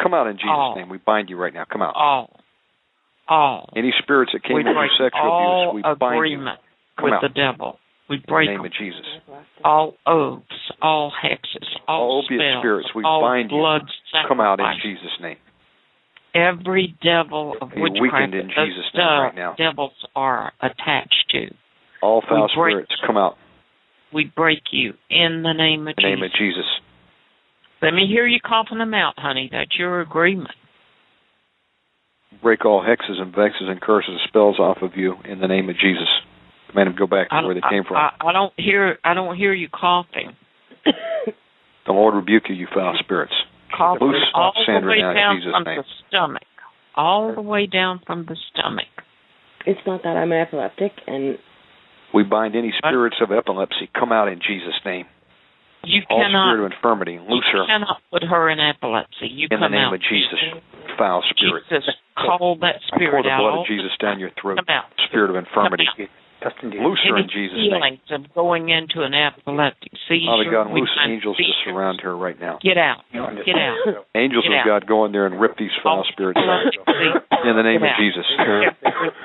[0.01, 0.75] come out in Jesus' All.
[0.75, 0.89] name.
[0.89, 1.65] We bind you right now.
[1.69, 1.95] Come out.
[1.95, 2.38] All.
[3.29, 3.69] All.
[3.75, 6.45] Any spirits that came we in sexual abuse, we bind you
[7.03, 7.21] with out.
[7.21, 7.79] the devil.
[8.09, 8.65] We in the break name them.
[8.65, 9.05] of Jesus.
[9.63, 13.61] all oaths, all hexes, all, All opiate spells, spirits, we all bind you.
[14.27, 14.65] Come out in.
[14.81, 15.37] Jesus' name.
[16.33, 19.55] Every devil of Be witchcraft in Jesus' name right now.
[19.57, 21.53] devils are attached to,
[22.01, 23.37] All foul We break- spirits, come out
[24.11, 26.65] we break you in the name of in the name of Jesus.
[27.81, 29.49] Let me hear you coughing them out, honey.
[29.51, 30.49] That's your agreement.
[32.41, 35.69] Break all hexes and vexes and curses and spells off of you in the name
[35.69, 36.07] of Jesus.
[36.69, 37.97] Command them to go back to where they came from.
[37.97, 38.97] I, I, I don't hear.
[39.03, 40.35] I don't hear you coughing.
[41.85, 43.33] the Lord rebuke you, you foul spirits.
[43.75, 45.77] Coughing Loose all the way down Jesus' from name.
[45.77, 46.43] the stomach,
[46.95, 48.85] all the way down from the stomach.
[49.65, 51.37] It's not that I'm epileptic, and
[52.13, 53.89] We bind any spirits of epilepsy.
[53.97, 55.05] Come out in Jesus' name.
[55.83, 56.51] You All cannot.
[56.53, 59.27] spirit of infirmity, loose you her cannot put her in epilepsy.
[59.31, 59.93] You in the name out.
[59.95, 60.39] of Jesus.
[60.97, 61.63] Foul spirit.
[61.71, 61.87] Jesus,
[62.19, 63.39] call that I pour spirit the out.
[63.39, 64.59] blood of Jesus down your throat.
[64.59, 64.91] Come out.
[65.07, 65.87] Spirit of infirmity.
[66.39, 67.99] Dustin, Loose her in Jesus' name.
[67.99, 70.23] feelings of going into an epileptic seizure.
[70.31, 71.63] Father God, we loose bind angels to seizures.
[71.67, 72.59] surround her right now.
[72.63, 73.03] Get out.
[73.11, 73.75] know, I'm just- Get out.
[74.15, 74.65] Angels Get of out.
[74.65, 76.63] God, go in there and rip these foul All spirits out.
[77.43, 77.99] In the name Get of out.
[77.99, 78.25] Jesus.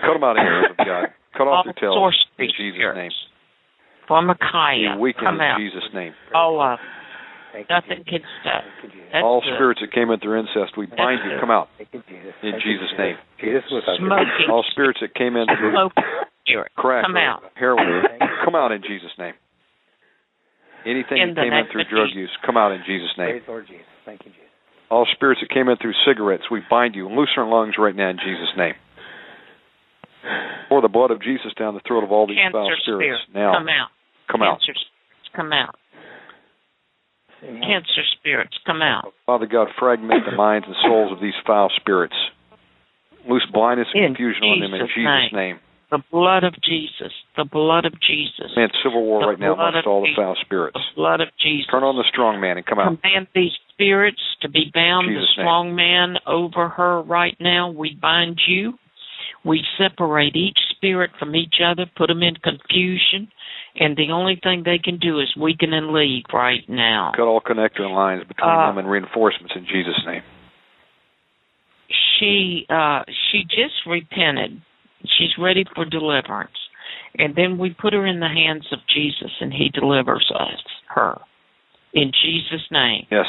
[0.02, 1.05] Cut them out, angels of God.
[1.39, 2.98] Cut all off their tails sorcery in Jesus' spirits.
[2.98, 3.10] name.
[4.06, 4.97] From Be Micaiah.
[4.98, 5.59] weakened Come in out.
[5.59, 6.12] Jesus' name.
[6.35, 6.78] All of
[7.52, 8.64] Thank you, nothing can stop.
[8.82, 9.55] You, All good.
[9.55, 11.39] spirits that came in through incest, we bind you.
[11.39, 11.40] good.
[11.40, 12.35] Come out you, Jesus.
[12.43, 13.16] in Jesus' name.
[13.39, 14.51] Jesus was Smoking.
[14.51, 15.94] All spirits that came in through Smoke
[16.76, 17.43] crack Come out.
[17.55, 18.05] heroin,
[18.44, 19.35] come out in Jesus' name.
[20.85, 22.28] Anything In that came in through drug Jesus.
[22.28, 23.40] use, come out in Jesus' name.
[23.40, 23.86] Praise Lord Jesus.
[24.05, 24.51] Thank you, Jesus.
[24.90, 27.97] All spirits that came in through cigarettes, we bind you and loose her lungs right
[27.97, 28.74] now in Jesus' name.
[30.68, 32.84] Pour the blood of Jesus down the throat of all these foul spirits.
[32.84, 33.22] spirits.
[33.34, 33.88] Now, Come out.
[34.30, 34.59] come out.
[34.60, 35.28] Cancer spirits.
[35.36, 35.74] Come out.
[37.42, 37.62] Amen.
[37.62, 38.56] Cancer spirits.
[38.66, 39.12] Come out.
[39.26, 42.16] Father God, fragment the minds and souls of these foul spirits.
[43.28, 45.56] Loose blindness and In confusion on them in Jesus' Jesus' name.
[45.56, 45.60] name.
[45.90, 47.12] The blood of Jesus.
[47.36, 48.51] The blood of Jesus.
[48.56, 50.74] Man, civil war The right now blood amongst of all the foul spirits.
[50.74, 51.66] The blood of Jesus.
[51.70, 52.98] Turn on the strong man and come out.
[53.01, 55.06] Command these spirits to be bound.
[55.09, 55.46] Jesus' the name.
[55.46, 57.70] strong man over her right now.
[57.70, 58.74] We bind you.
[59.44, 63.28] We separate each spirit from each other, put them in confusion,
[63.76, 67.12] and the only thing they can do is weaken and leave right now.
[67.16, 70.22] Cut all connector lines between Uh, them and reinforcements in Jesus' name.
[72.18, 74.60] She uh she just repented.
[75.18, 76.56] She's ready for deliverance.
[77.18, 81.20] And then we put her in the hands of Jesus and he delivers us her.
[81.92, 83.06] In Jesus' name.
[83.10, 83.26] Yes.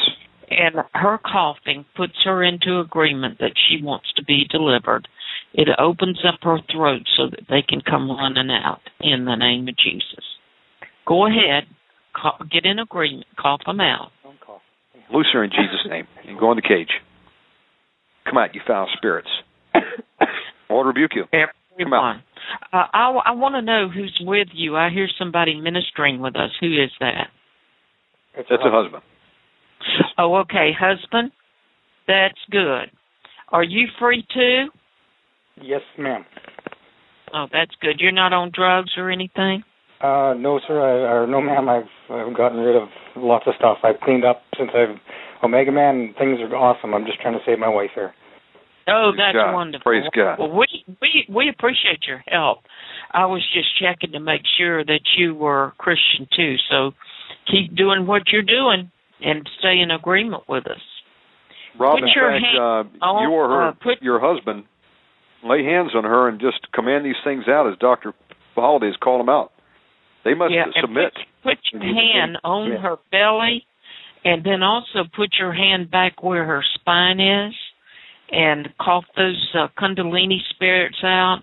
[0.48, 5.08] and her coughing puts her into agreement that she wants to be delivered.
[5.54, 9.68] It opens up her throat so that they can come running out in the name
[9.68, 10.24] of Jesus.
[11.06, 11.64] Go ahead,
[12.14, 14.10] cough, get in agreement, cough them out.
[14.22, 14.34] Phone.
[15.12, 16.90] Loose her in Jesus' name and go in the cage.
[18.24, 19.28] Come out, you foul spirits.
[20.70, 21.24] Lord rebuke you.
[21.32, 22.22] Everyone.
[22.72, 24.76] Uh, I, I want to know who's with you.
[24.76, 26.50] I hear somebody ministering with us.
[26.60, 27.28] Who is that?
[28.36, 29.02] It's That's a husband.
[30.18, 31.30] Oh, okay, husband.
[32.08, 32.90] That's good.
[33.50, 34.66] Are you free too?
[35.60, 36.24] Yes, ma'am.
[37.34, 37.96] Oh, that's good.
[37.98, 39.62] You're not on drugs or anything.
[40.00, 40.78] Uh, no, sir.
[40.80, 41.68] I, or no, ma'am.
[41.68, 43.78] I've I've gotten rid of lots of stuff.
[43.82, 44.96] I've cleaned up since I've
[45.42, 46.14] Omega Man.
[46.18, 46.94] Things are awesome.
[46.94, 48.12] I'm just trying to save my wife here.
[48.88, 49.54] Oh, Praise that's God.
[49.54, 49.82] wonderful.
[49.90, 50.38] Praise God.
[50.38, 50.66] Well, we
[51.00, 52.58] we we appreciate your help.
[53.12, 56.56] I was just checking to make sure that you were Christian too.
[56.70, 56.92] So
[57.50, 58.90] keep doing what you're doing
[59.22, 60.80] and stay in agreement with us.
[61.78, 64.64] Rob, Put your fact, hand uh, on- you or her, uh, put- your husband,
[65.44, 68.12] lay hands on her and just command these things out as Dr.
[68.54, 69.52] Holliday's called them out.
[70.24, 71.12] They must yeah, and submit.
[71.42, 73.64] Put, put your hand on her belly,
[74.24, 77.54] and then also put your hand back where her spine is,
[78.32, 81.38] and cough those uh, Kundalini spirits out.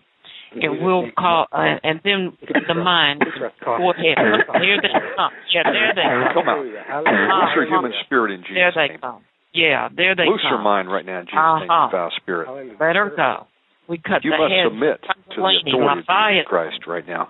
[0.55, 2.37] And we'll call, uh, and then
[2.67, 3.23] the mind.
[3.65, 4.17] Go ahead.
[4.53, 5.31] There they come.
[5.51, 6.03] Yeah, there they
[6.33, 6.43] come.
[6.45, 6.59] Come out.
[6.65, 8.99] Loose her human spirit in Jesus' There they name.
[9.01, 9.21] come.
[9.53, 10.57] Yeah, there they Loose come.
[10.59, 11.85] her mind right now in Jesus' name, Uh-huh.
[11.85, 12.49] you foul spirit.
[12.79, 13.47] Let her go.
[13.87, 17.29] We cut You the must submit to the authority of Jesus Christ right now.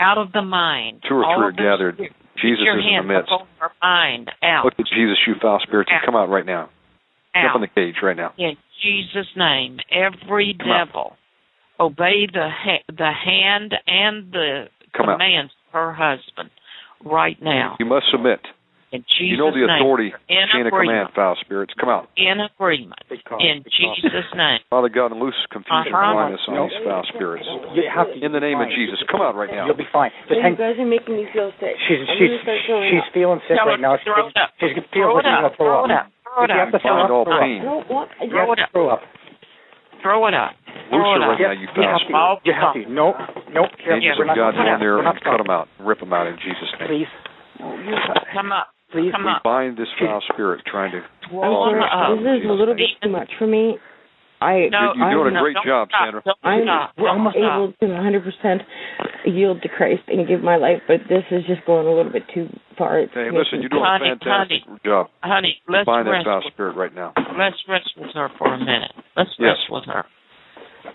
[0.00, 1.02] out of the mind.
[1.08, 1.94] Two or three are gathered.
[1.96, 2.14] spirits.
[2.40, 3.30] Jesus is in the midst.
[3.82, 4.30] mind.
[4.42, 4.64] Out.
[4.64, 6.02] Look at Jesus, you foul spirits, Out.
[6.04, 6.70] come out right now.
[7.34, 7.56] Jump out.
[7.56, 8.32] in the cage right now.
[8.38, 9.78] in Jesus' name.
[9.90, 10.86] Every Come out.
[10.88, 11.16] devil
[11.78, 14.64] obey the ha- the hand and the
[14.96, 15.14] Come out.
[15.18, 16.50] commands her husband
[17.04, 17.76] right now.
[17.78, 18.40] You must submit.
[18.92, 21.72] In Jesus' you know the authority in chain of command, foul spirits.
[21.80, 22.12] Come out.
[22.16, 23.00] In agreement.
[23.40, 23.64] In.
[23.64, 24.60] Jesus' name.
[24.68, 25.96] Father God, and loose confusion Uh-huh.
[25.96, 26.68] and blindness on No.
[26.68, 27.46] these foul spirits.
[27.72, 28.20] You have to.
[28.20, 28.68] In the name of.
[28.68, 29.00] Jesus.
[29.08, 29.64] Come out right now.
[29.64, 30.12] You'll be fine.
[30.28, 30.54] Just you hang.
[30.56, 31.76] guys are making me feel sick.
[31.88, 33.96] She's she's gonna start throwing she's feeling sick Throw right it- now.
[34.04, 34.50] throw it up.
[34.60, 35.56] She's feels Throw like it she's gonna up.
[35.56, 36.06] throw Throw it up.
[36.22, 36.82] Throw it you have to up.
[36.82, 37.40] throw Bind up, throw up.
[37.40, 37.60] pain.
[37.60, 38.10] I don't want.
[38.20, 38.70] I You have Throw to it up.
[38.72, 39.02] throw up.
[40.02, 40.52] Throw it up.
[40.92, 42.12] Loose her right now, you You foul have spirit.
[42.12, 42.40] to.
[42.44, 42.82] You have to.
[42.92, 43.16] Nope.
[43.52, 43.70] Nope.
[43.88, 45.68] Angels of God go in there and cut them out.
[45.80, 46.88] Rip them out in Jesus' name.
[46.88, 47.08] Please.
[48.34, 48.68] Come up.
[48.92, 49.12] Please.
[49.12, 49.42] Come We up.
[49.42, 50.98] bind this foul spirit trying to.
[51.00, 51.80] I'm sorry.
[51.80, 52.24] them.
[52.24, 53.76] This is a little bit too much for me.
[54.42, 56.02] I No, You're doing a no, great don't job, stop.
[56.02, 56.22] Sandra.
[56.42, 56.92] I'm stop.
[56.98, 58.58] we're almost able to 100%
[59.24, 62.24] yield to Christ and give my life, but this is just going a little bit
[62.34, 62.98] too far.
[62.98, 65.06] It's Hey, listen, you're doing a Honey, fantastic job.
[65.22, 66.26] Honey, let's Bind that rest.
[66.26, 67.12] foul spirit right now.
[67.38, 68.90] let's rest with her for a minute.
[69.16, 69.54] Let's Yes.
[69.62, 70.04] rest with her.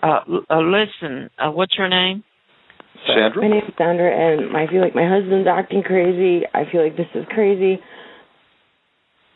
[0.02, 0.20] Uh,
[0.50, 2.22] uh, listen, uh, what's her name?
[3.06, 3.42] Sandra?
[3.42, 6.44] My name's Sandra, and I feel like my husband's acting crazy.
[6.54, 7.80] I feel like this is crazy.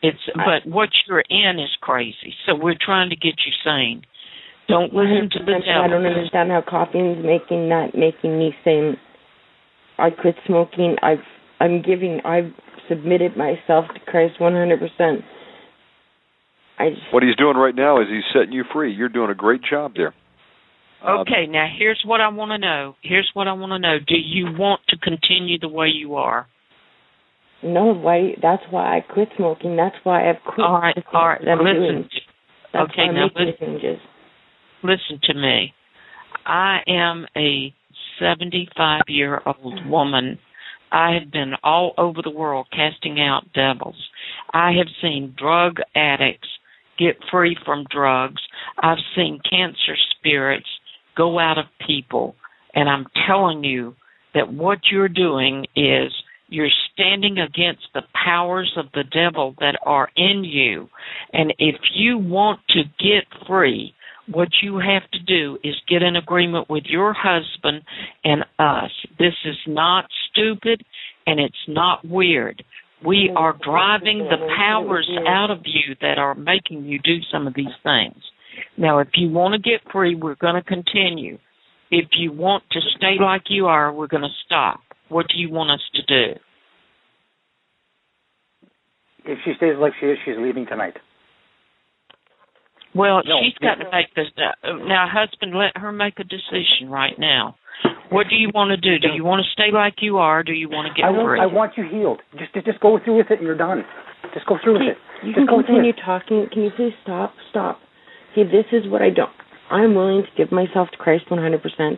[0.02, 2.34] It's but what you're in is crazy.
[2.46, 4.02] So we're trying to get you sane.
[4.68, 8.96] Don't listen to the 100%, I don't understand how caffeine's making that making me sane.
[9.98, 10.96] I quit smoking.
[11.02, 11.22] I've
[11.60, 12.20] I'm giving.
[12.24, 12.52] I've
[12.88, 15.22] submitted myself to Christ 100%.
[16.78, 18.92] I just What he's doing right now is he's setting you free.
[18.92, 20.14] You're doing a great job there.
[21.04, 22.94] Uh, Okay, now here's what I want to know.
[23.02, 23.98] Here's what I want to know.
[23.98, 26.46] Do you want to continue the way you are?
[27.62, 28.34] no why.
[28.42, 29.76] That's why I quit smoking.
[29.76, 30.66] That's why I've quit.
[30.66, 31.40] All right, all right.
[31.40, 32.08] Listen,
[32.74, 34.00] okay, now listen.
[34.82, 35.72] listen to me.
[36.44, 37.72] I am a
[38.18, 40.38] 75 year old woman.
[40.90, 43.96] I have been all over the world casting out devils.
[44.52, 46.48] I have seen drug addicts
[46.98, 48.42] get free from drugs.
[48.78, 50.68] I've seen cancer spirits
[51.16, 52.34] go out of people.
[52.74, 53.94] And I'm telling you
[54.34, 56.12] that what you're doing is
[56.48, 60.88] you're standing against the powers of the devil that are in you.
[61.32, 63.94] And if you want to get free,
[64.30, 67.82] what you have to do is get an agreement with your husband
[68.24, 68.90] and us.
[69.18, 70.84] This is not stupid
[71.26, 72.62] and it's not weird.
[73.04, 77.54] We are driving the powers out of you that are making you do some of
[77.54, 78.22] these things.
[78.76, 81.38] Now, if you want to get free, we're going to continue.
[81.90, 84.80] If you want to stay like you are, we're going to stop.
[85.08, 86.38] What do you want us to do?
[89.24, 90.94] If she stays like she is, she's leaving tonight.
[92.94, 94.26] Well, No, she's got to make this.
[94.36, 97.56] Uh, now, husband, let her make a decision right now.
[98.10, 98.98] What do you want to do?
[98.98, 100.40] Do you want to stay like you are?
[100.40, 101.40] Or do you want to get I want, free?
[101.40, 102.20] I want you healed.
[102.38, 103.84] Just, just, just go through with it, and you're done.
[104.34, 104.96] Just go through with it.
[105.24, 106.46] You Just can go continue talking.
[106.52, 107.32] Can you please stop?
[107.50, 107.80] Stop.
[108.34, 109.30] See, this is what I don't.
[109.70, 111.96] I'm willing to give myself to Christ 100%.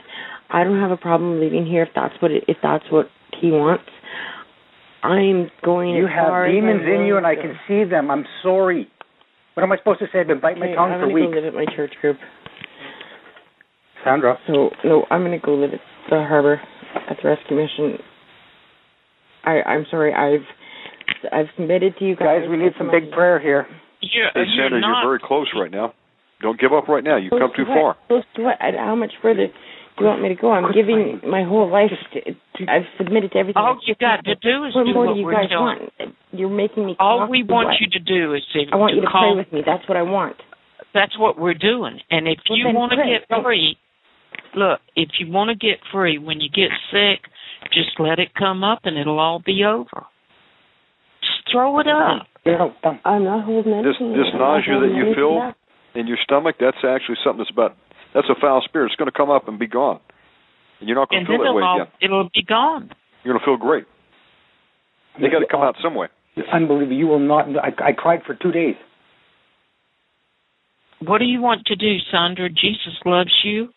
[0.50, 3.06] I don't have a problem leaving here if that's what it, if that's what
[3.40, 3.84] He wants.
[5.02, 5.90] I'm going.
[5.94, 8.10] You have demons in you, and I willing can see them.
[8.10, 8.88] I'm sorry.
[9.54, 10.20] What am I supposed to say?
[10.20, 10.66] I've been biting to.
[10.66, 11.34] my Okay, tongue I'm for gonna weeks.
[11.34, 12.16] go live at my church group.
[14.04, 14.38] Sandra.
[14.46, 15.80] So no, I'm gonna go live at
[16.10, 16.60] the harbor
[17.08, 17.98] at the rescue mission.
[19.44, 20.12] I I'm sorry.
[20.14, 20.46] I've
[21.32, 22.42] I've submitted to you guys.
[22.42, 23.66] Guys, we need some big prayer here.
[24.00, 25.02] You're, Hey, you're Sandra, not.
[25.02, 25.94] you're very close right now.
[26.44, 27.16] Don't give up right now.
[27.16, 27.80] You've Close come too what?
[27.80, 27.96] far.
[28.08, 28.56] Close to what?
[28.60, 30.52] How much further do you want me to go?
[30.52, 31.88] I'm giving my whole life.
[32.12, 32.20] To,
[32.68, 33.56] I've submitted to everything.
[33.56, 35.88] all you got to do is What do more what do you we're guys doing.
[35.96, 36.14] want?
[36.32, 36.96] You're making me.
[37.00, 37.80] All we want what?
[37.80, 39.32] you to do is to, I want to you to call.
[39.32, 39.62] pray with me.
[39.64, 40.36] That's what I want.
[40.92, 41.98] That's what we're doing.
[42.10, 43.16] And if Well, you want to pray.
[43.18, 43.42] get oh.
[43.42, 43.78] free,
[44.54, 47.24] look, if you want to get free, when you get sick,
[47.72, 50.04] just let it come up and it'll all be over.
[51.24, 52.26] Just throw it up.
[52.44, 53.00] No, done.
[53.06, 54.12] I'm not holding This anything.
[54.12, 55.56] this I'm nausea that you feel back.
[55.94, 57.76] In your stomach, that's actually something that's about
[58.14, 58.86] that's a foul spirit.
[58.86, 60.00] It's going to come up and be gone,
[60.80, 61.92] and you're not going to feel that it'll, way all, again.
[62.00, 62.90] it'll be gone.
[63.22, 63.84] You're going to feel great.
[65.20, 66.08] They got to come out some way.
[66.36, 66.96] It's unbelievable.
[66.96, 67.46] You will not.
[67.56, 68.74] I, I cried for two days.
[71.00, 72.48] What do you want to do, Sandra?
[72.48, 73.68] Jesus loves you,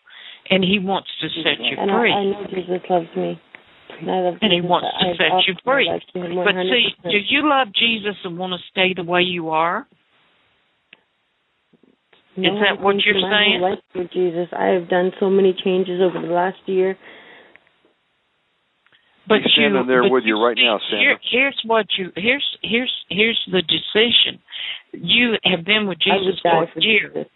[0.50, 2.12] and He wants to set you and free.
[2.12, 3.40] I, I know Jesus loves me.
[4.00, 5.88] And, I love And he wants to I've set you free.
[5.88, 9.22] life to him But see, do you love Jesus and want to stay the way
[9.22, 9.86] you are?
[12.38, 13.58] No, Is that I've what you're my saying?
[13.60, 14.46] whole life with Jesus.
[14.56, 16.96] I have done so many changes over the last year.
[19.26, 22.10] But He's standing you, there but with you right see, now, Here, here's what you
[22.16, 24.40] here's here's here's the decision.
[24.92, 27.12] You have been with Jesus die for for years.
[27.14, 27.28] Jesus.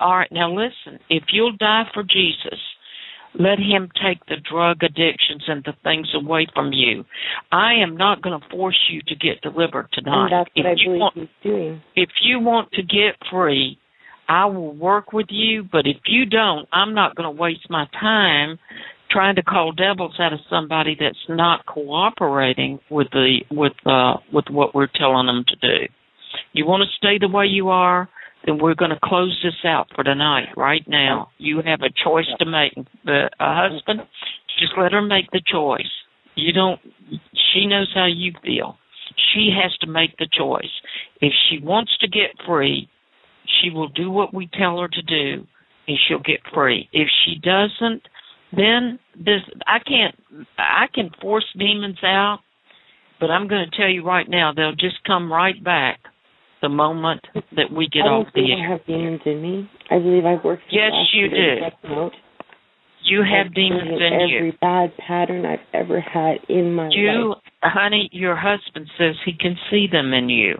[0.00, 0.98] All right, now listen.
[1.08, 2.58] If you'll die for Jesus,
[3.38, 7.04] let Him take the drug addictions and the things away from you.
[7.52, 10.32] I am not going to force you to get delivered tonight.
[10.32, 11.82] And that's what if I you believe want, he's doing.
[11.94, 13.78] if you want to get free,
[14.28, 15.62] I will work with you.
[15.70, 18.58] But if you don't, I'm not going to waste my time
[19.10, 24.46] trying to call devils out of somebody that's not cooperating with the with uh with
[24.50, 25.84] what we're telling them to do.
[26.52, 28.08] You want to stay the way you are,
[28.44, 30.48] then we're going to close this out for tonight.
[30.56, 32.74] Right now, you have a choice to make.
[33.04, 34.00] The a husband,
[34.58, 35.90] just let her make the choice.
[36.34, 36.80] You don't.
[37.52, 38.76] She knows how you feel.
[39.32, 40.70] She has to make the choice.
[41.20, 42.88] If she wants to get free,
[43.60, 45.46] she will do what we tell her to do,
[45.88, 46.88] and she'll get free.
[46.92, 48.02] If she doesn't,
[48.56, 50.14] then this I can't
[50.58, 52.40] I can force demons out,
[53.20, 56.00] but I'm going to tell you right now they'll just come right back
[56.62, 57.20] the moment
[57.54, 58.66] that we get I off the air.
[58.66, 59.70] I have demons in me.
[59.90, 60.62] I believe I've worked.
[60.70, 62.10] Yes, you do.
[63.04, 64.52] You have I've demons in every you.
[64.60, 67.38] bad pattern I've ever had in my You, life.
[67.62, 70.56] honey, your husband says he can see them in you.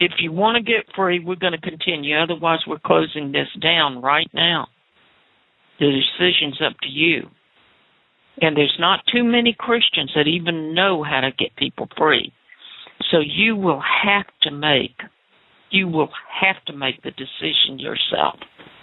[0.00, 2.16] If you want to get free, we're going to continue.
[2.16, 4.66] Otherwise, we're closing this down right now.
[5.78, 7.28] The decision's up to you.
[8.40, 12.32] And there's not too many Christians that even know how to get people free.
[13.10, 14.96] So you will have to make,
[15.70, 16.08] you will
[16.40, 18.38] have to make the decision yourself.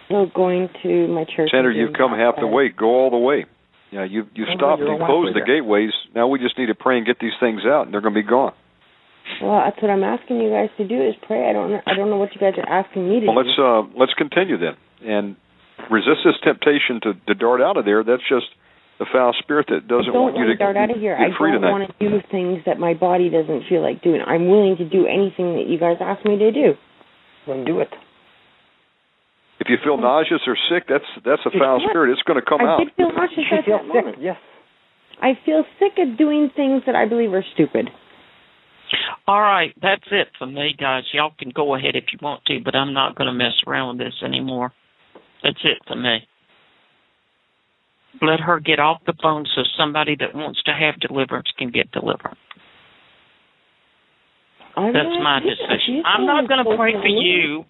[0.09, 1.49] So going to my church.
[1.51, 2.69] Sandra, and you've come half the way.
[2.69, 3.45] Go all the way.
[3.91, 5.91] Yeah, you you stopped you're and closed the gateways.
[6.13, 8.21] Now we just need to pray and get these things out, and they're going to
[8.21, 8.53] be gone.
[9.41, 11.49] Well, that's what I'm asking you guys to do is pray.
[11.49, 11.81] I don't know.
[11.85, 13.47] I don't know what you guys are asking me to Well, do.
[13.47, 14.75] let's uh let's continue then,
[15.05, 15.35] and
[15.91, 18.03] resist this temptation to to dart out of there.
[18.03, 18.47] That's just
[18.99, 21.13] the foul spirit that doesn't I want you to want to dart out of here.
[21.15, 21.71] I free don't tonight.
[21.77, 24.21] want to do things that my body doesn't feel like doing.
[24.25, 26.73] I'm willing to do anything that you guys ask me to do.
[27.45, 27.93] Then do it.
[29.59, 31.89] If you feel nauseous or sick, that's that's a foul can't.
[31.91, 32.11] spirit.
[32.13, 32.79] It's going to come I out.
[32.79, 34.05] did feel nauseous She at feels that sick.
[34.05, 34.17] moment.
[34.21, 34.37] Yes.
[35.21, 37.89] I feel sick of doing things that I believe are stupid.
[39.27, 41.03] All right, that's it for me, guys.
[41.13, 43.97] Y'all can go ahead if you want to, but I'm not going to mess around
[43.97, 44.71] with this anymore.
[45.43, 46.19] That's it for me.
[48.21, 51.91] Let her get off the phone so somebody that wants to have deliverance can get
[51.91, 52.39] deliverance.
[54.75, 56.03] I'm That's my decision.
[56.05, 57.65] I'm not going to pray for you.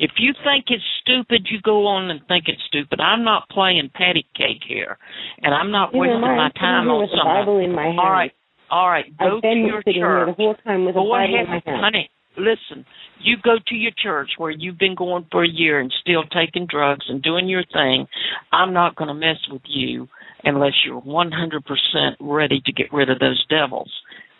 [0.00, 3.00] If you think it's stupid, you go on and think it's stupid.
[3.00, 4.96] I'm not playing patty cake here,
[5.42, 7.40] and I'm not Neither wasting my time on with the somebody.
[7.40, 8.00] Bible in my hand.
[8.00, 8.32] All right,
[8.70, 9.06] all right.
[9.18, 10.36] Go I've been to your sitting here church.
[10.36, 11.80] the whole time with a Go Bible ahead, in my hand.
[11.82, 12.10] honey.
[12.38, 12.86] Listen,
[13.20, 16.66] you go to your church where you've been going for a year and still taking
[16.70, 18.06] drugs and doing your thing.
[18.52, 20.08] I'm not going to mess with you
[20.44, 23.90] unless you're 100% ready to get rid of those devils.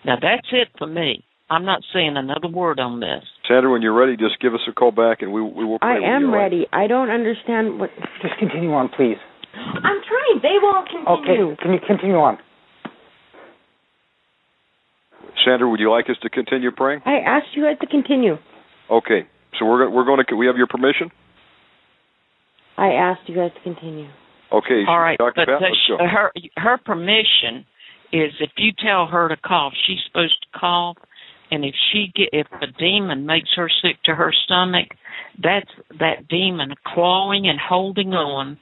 [0.04, 1.24] Now that's it for me.
[1.50, 3.24] I'm not saying another word on this.
[3.48, 5.90] Sandra, when you're ready, just give us a call back, and we we will pray
[5.90, 6.42] I with am all right?
[6.44, 6.66] ready.
[6.72, 7.90] I don't understand what.
[8.22, 9.16] Just continue on, please.
[9.52, 10.38] I'm trying.
[10.40, 11.50] They won't continue.
[11.52, 11.62] Okay.
[11.62, 12.38] Can you continue on?
[15.44, 17.02] Sandra, would you like us to continue praying?
[17.04, 18.36] I asked you guys to continue.
[18.90, 19.26] Okay.
[19.58, 21.10] So we're go- we're going to we have your permission.
[22.76, 24.08] I asked you guys to continue.
[24.52, 24.82] Okay.
[24.88, 25.32] All right, Dr.
[25.36, 27.66] but Pat, the, her her permission
[28.12, 30.96] is if you tell her to cough, she's supposed to cough,
[31.50, 34.88] and if she get if a demon makes her sick to her stomach,
[35.42, 38.58] that's that demon clawing and holding on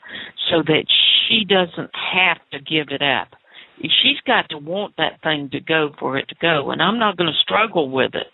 [0.50, 0.84] so that
[1.28, 3.37] she doesn't have to give it up.
[3.80, 7.16] She's got to want that thing to go for it to go, and I'm not
[7.16, 8.26] going to struggle with it.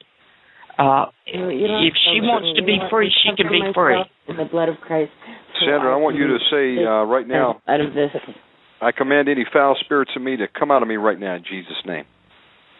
[0.78, 4.02] Uh, You, you don't if she wants to be free, she can be free.
[4.26, 5.12] In the blood of Christ.
[5.60, 8.10] so Sandra, I want you to say uh, right now, out of this.
[8.81, 11.44] I command any foul spirits in me to come out of me right now in
[11.48, 12.05] Jesus' name.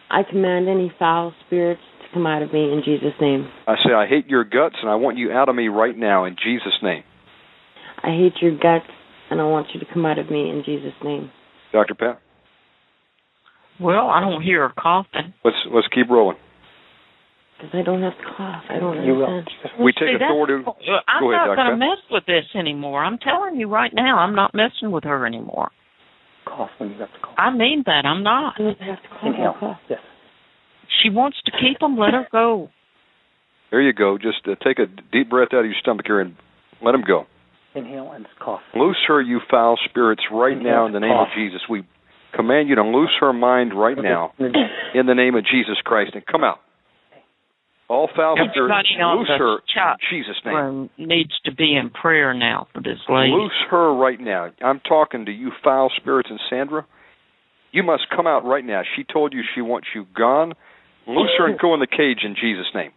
[0.09, 3.49] I command any foul spirits to come out of me in Jesus' name.
[3.67, 6.25] I say I hate your guts, and I want you out of me right now
[6.25, 7.03] in Jesus' name.
[8.03, 8.91] I hate your guts,
[9.31, 11.31] and I want you to come out of me in Jesus' name.
[11.71, 11.95] Dr.
[11.95, 12.21] Pat,
[13.79, 15.33] well, I don't hear her coughing.
[15.43, 16.37] let's let's keep rolling.
[17.57, 18.63] Because I don't have to cough.
[18.69, 19.25] I don't You will.
[19.25, 19.59] understand.
[19.63, 20.53] Just We See, take that's- authority.
[21.07, 21.55] I'm Go ahead, not Dr.
[21.55, 23.03] going to mess with this anymore.
[23.03, 25.71] I'm telling you right now, I'm not messing with her anymore.
[26.45, 27.35] cough when you have to cough.
[27.37, 28.05] I mean that.
[28.05, 28.55] I'm not.
[28.59, 29.19] I don't have to cough.
[29.25, 29.55] Inhale.
[29.59, 29.77] Cough.
[29.89, 29.99] Yes.
[31.01, 31.97] She wants to keep them.
[31.97, 32.69] Let her go.
[33.71, 34.17] There you go.
[34.17, 36.35] Just uh, take a deep breath out of your stomach here and
[36.83, 37.25] let them go.
[37.73, 38.61] Inhale and cough.
[38.75, 41.61] Loose her, you foul spirits, right now in the name of Jesus.
[41.69, 41.83] We
[42.35, 46.25] command you to loose her mind right now in the name of Jesus Christ and
[46.25, 46.59] come out.
[47.87, 50.89] All foul spirits, loose her in Jesus' name.
[50.97, 53.31] needs to be in prayer now for this lady.
[53.31, 54.51] Loose her right now.
[54.63, 56.85] I'm talking to you, foul spirits, and Sandra.
[57.71, 58.81] You must come out right now.
[58.95, 60.53] She told you she wants you gone.
[61.07, 62.91] Loose her and go in the cage in Jesus' name.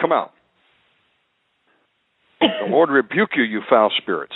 [0.00, 0.30] Come out.
[2.40, 4.32] The Lord rebuke you, you foul spirits.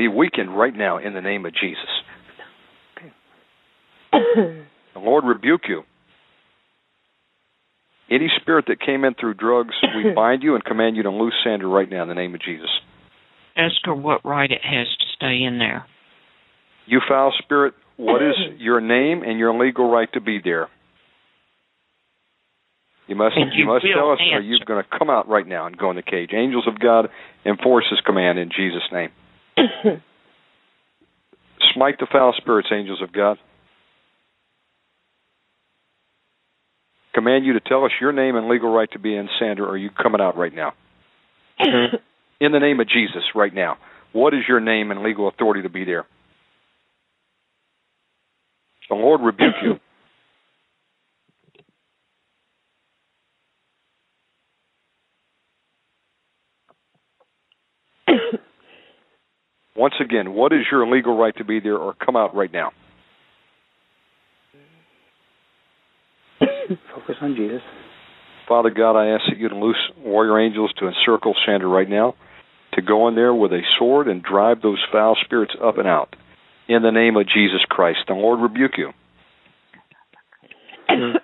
[0.00, 1.90] Be weakened right now in the name of Jesus.
[4.94, 5.82] The Lord rebuke you.
[8.10, 11.34] Any spirit that came in through drugs, we bind you and command you to loose
[11.44, 12.70] Sandra right now in the name of Jesus.
[13.58, 15.84] Ask her what right it has to stay in there.
[16.86, 20.68] You foul spirit, what is your name and your legal right to be there?
[23.06, 24.40] You must you you must tell us are answer.
[24.40, 26.30] you going to come out right now and go in the cage.
[26.32, 27.10] Angels of God
[27.44, 29.10] enforce this command in Jesus' name.
[31.74, 33.38] Smite the foul spirits, angels of God.
[37.14, 39.76] Command you to tell us your name and legal right to be in Sandra, are
[39.76, 40.72] you coming out right now?
[41.58, 43.78] in the name of Jesus, right now.
[44.12, 46.06] What is your name and legal authority to be there?
[48.88, 49.74] The Lord rebuke you.
[59.80, 62.70] Once again, what is your legal right to be there, or come out right now?
[66.94, 67.62] Focus on Jesus.
[68.46, 72.14] Father God, I ask that you to loose warrior angels to encircle Sandra right now,
[72.74, 76.14] to go in there with a sword and drive those foul spirits up and out.
[76.68, 78.90] In the name of Jesus Christ, the Lord rebuke you.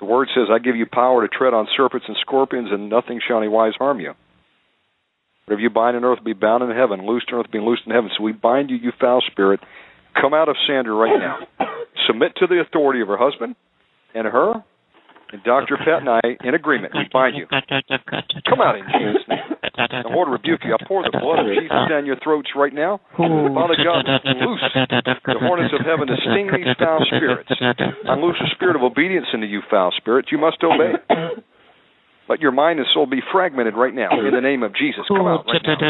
[0.00, 3.20] the word says, I give you power to tread on serpents and scorpions, and nothing
[3.28, 4.14] shall any wise harm you.
[5.48, 7.88] Whatever you bind on earth will be bound in heaven, loosed on earth be loosed
[7.88, 8.10] in heaven.
[8.12, 9.60] So we bind you, you foul spirit.
[10.12, 11.40] Come out of Sandra right now.
[12.06, 13.56] Submit to the authority of her husband
[14.14, 14.60] and her,
[15.32, 15.80] and Dr.
[15.80, 17.46] Pat and I, in agreement, we bind you.
[17.48, 19.56] Come out in Jesus' name.
[20.04, 20.74] The Lord rebuke you.
[20.74, 23.00] I pour the blood of Jesus down your throats right now.
[23.16, 24.04] Father God,
[24.44, 24.60] loose
[25.24, 27.48] the hornets of heaven to sting these foul spirits.
[28.04, 30.28] I loose a spirit of obedience into you, foul spirits.
[30.30, 30.92] You must obey.
[32.28, 35.00] Let your mind and soul be fragmented right now in the name of Jesus.
[35.08, 35.80] Come out right now.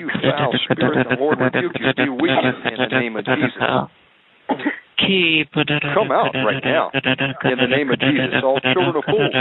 [0.00, 1.92] You foul spirit, the Lord rebuke you.
[1.92, 3.60] Be weak in the name of Jesus.
[5.92, 6.90] Come out right now
[7.44, 8.40] in the name of Jesus.
[8.42, 9.34] All children of fools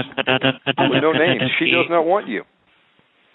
[0.91, 1.39] with no name.
[1.59, 2.43] She does not want you.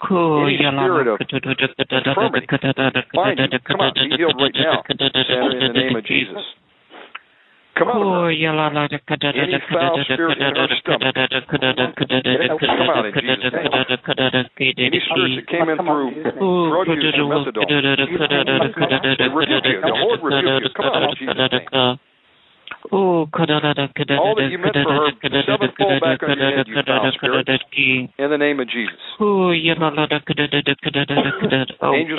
[0.03, 2.45] Any spirit of infirmity,
[3.15, 3.59] bind you.
[3.65, 3.95] Come out.
[3.95, 4.83] Be healed right now.
[4.85, 6.43] In the name of Jesus.
[7.75, 8.29] Come out of her.
[9.33, 11.17] Any foul spirit in her stomach.
[11.49, 11.57] Come
[12.89, 13.65] out in Jesus' name.
[14.77, 16.13] Any spirits that came in through
[16.69, 17.65] drug use and methadone.
[19.33, 19.81] Rebuke you.
[19.81, 20.69] The Lord rebuke you.
[20.77, 21.49] Come out in Jesus' name.
[24.19, 25.07] All that you meant for her,
[25.47, 27.47] sevenfold back on your head, you foul spirit.
[28.19, 28.99] In the name of Jesus.
[29.17, 29.49] Angels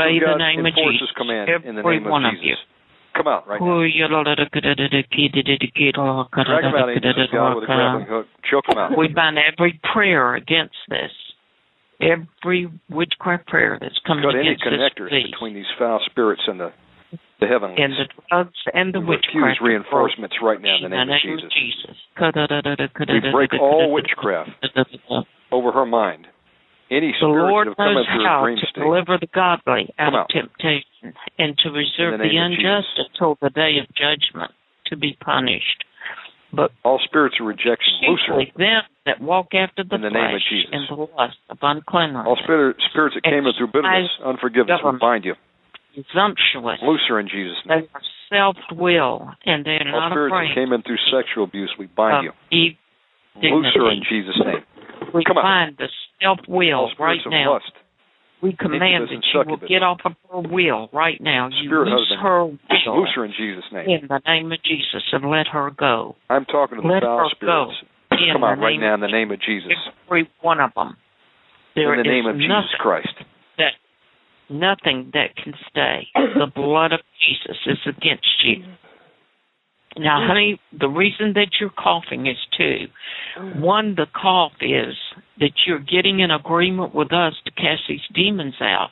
[0.01, 2.11] of God enforce this command in the name of
[2.43, 2.59] Jesus.
[3.17, 3.81] Come out right now.
[3.81, 3.95] Drag
[6.65, 8.27] him out, angels of God, with a grappling hook.
[8.51, 8.99] Choke him out.
[8.99, 11.11] We bind every prayer against this.
[12.01, 16.73] Every witchcraft prayer that's coming Cut any against connectors between these foul spirits and the
[17.41, 17.79] the heavenlies.
[17.79, 19.37] and the drugs and the We witchcraft.
[19.37, 21.97] refuse reinforcements right now in the name of Jesus.
[23.09, 24.51] We break all witchcraft
[25.53, 26.27] over her mind.
[26.91, 28.75] Any The Lord knows how to state.
[28.83, 33.51] deliver the godly out Come of temptation and to reserve the, the unjust until the
[33.51, 34.53] day of judgment
[34.87, 35.85] to be punished.
[36.53, 38.39] But All spirits of rejection, loose her.
[38.57, 40.71] them that walk after the In the name of flesh Jesus.
[40.73, 44.83] and the lust of uncleanness, All spirit, spirits that came in through bitterness, unforgiveness, we
[44.85, 45.01] government.
[45.01, 45.35] bind you.
[45.95, 47.89] presumptuous, Loose her in Jesus' they name.
[47.95, 52.25] are self-will, and they're All not spirits that came in through sexual abuse, we bind
[52.29, 52.33] you.
[52.53, 52.79] evil
[53.59, 54.03] Loose her in.
[54.09, 54.63] Jesus' name.
[55.15, 55.45] We Come on.
[55.45, 55.89] find the
[56.21, 57.53] self-will All right spirits now.
[57.55, 57.73] lust.
[58.43, 61.49] We command that she will get off of her will right now.
[61.49, 62.21] You Spirit loose husband.
[62.21, 63.89] her will Loose her in Jesus' name.
[63.89, 66.17] in the name of Jesus and let her go.
[66.29, 67.71] I'm talking to the Let foul her go.
[68.11, 69.73] In Come out right name now of in the name of Jesus.
[70.07, 70.97] Every one of them.
[71.75, 73.09] There In the name of Jesus Christ.
[73.59, 73.73] that
[74.51, 76.07] nothing that can stay.
[76.15, 78.65] The blood of Jesus is against you.
[79.97, 82.87] Now, honey, the reason that you're coughing is two.
[83.61, 84.95] One, the cough is
[85.39, 88.89] that you're getting in agreement with us to cast these demons out,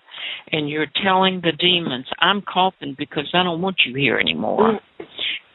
[0.52, 4.78] and you're telling the demons, I'm coughing because I don't want you here anymore.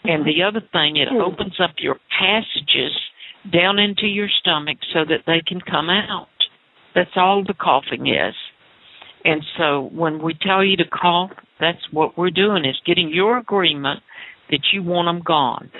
[0.03, 2.91] And the other thing, it opens up your passages
[3.51, 6.27] down into your stomach so that they can come out.
[6.93, 8.35] That's all the coughing is.
[9.23, 13.37] And so when we tell you to cough, that's what we're doing is getting your
[13.37, 14.01] agreement
[14.49, 15.71] that you want them gone.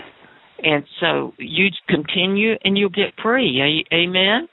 [0.64, 3.62] And so you continue and you'll get free.
[3.62, 4.48] A- Amen.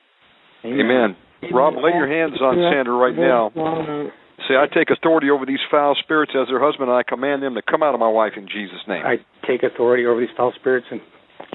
[0.65, 1.17] Amen.
[1.53, 3.51] Rob, lay your hands on Sandra right now.
[4.49, 7.55] Say, I take authority over these foul spirits as her husband, and I command them
[7.55, 9.05] to come out of my wife in Jesus' name.
[9.05, 11.01] I take authority over these foul spirits and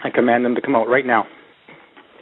[0.03, 1.25] I command them to come out right now.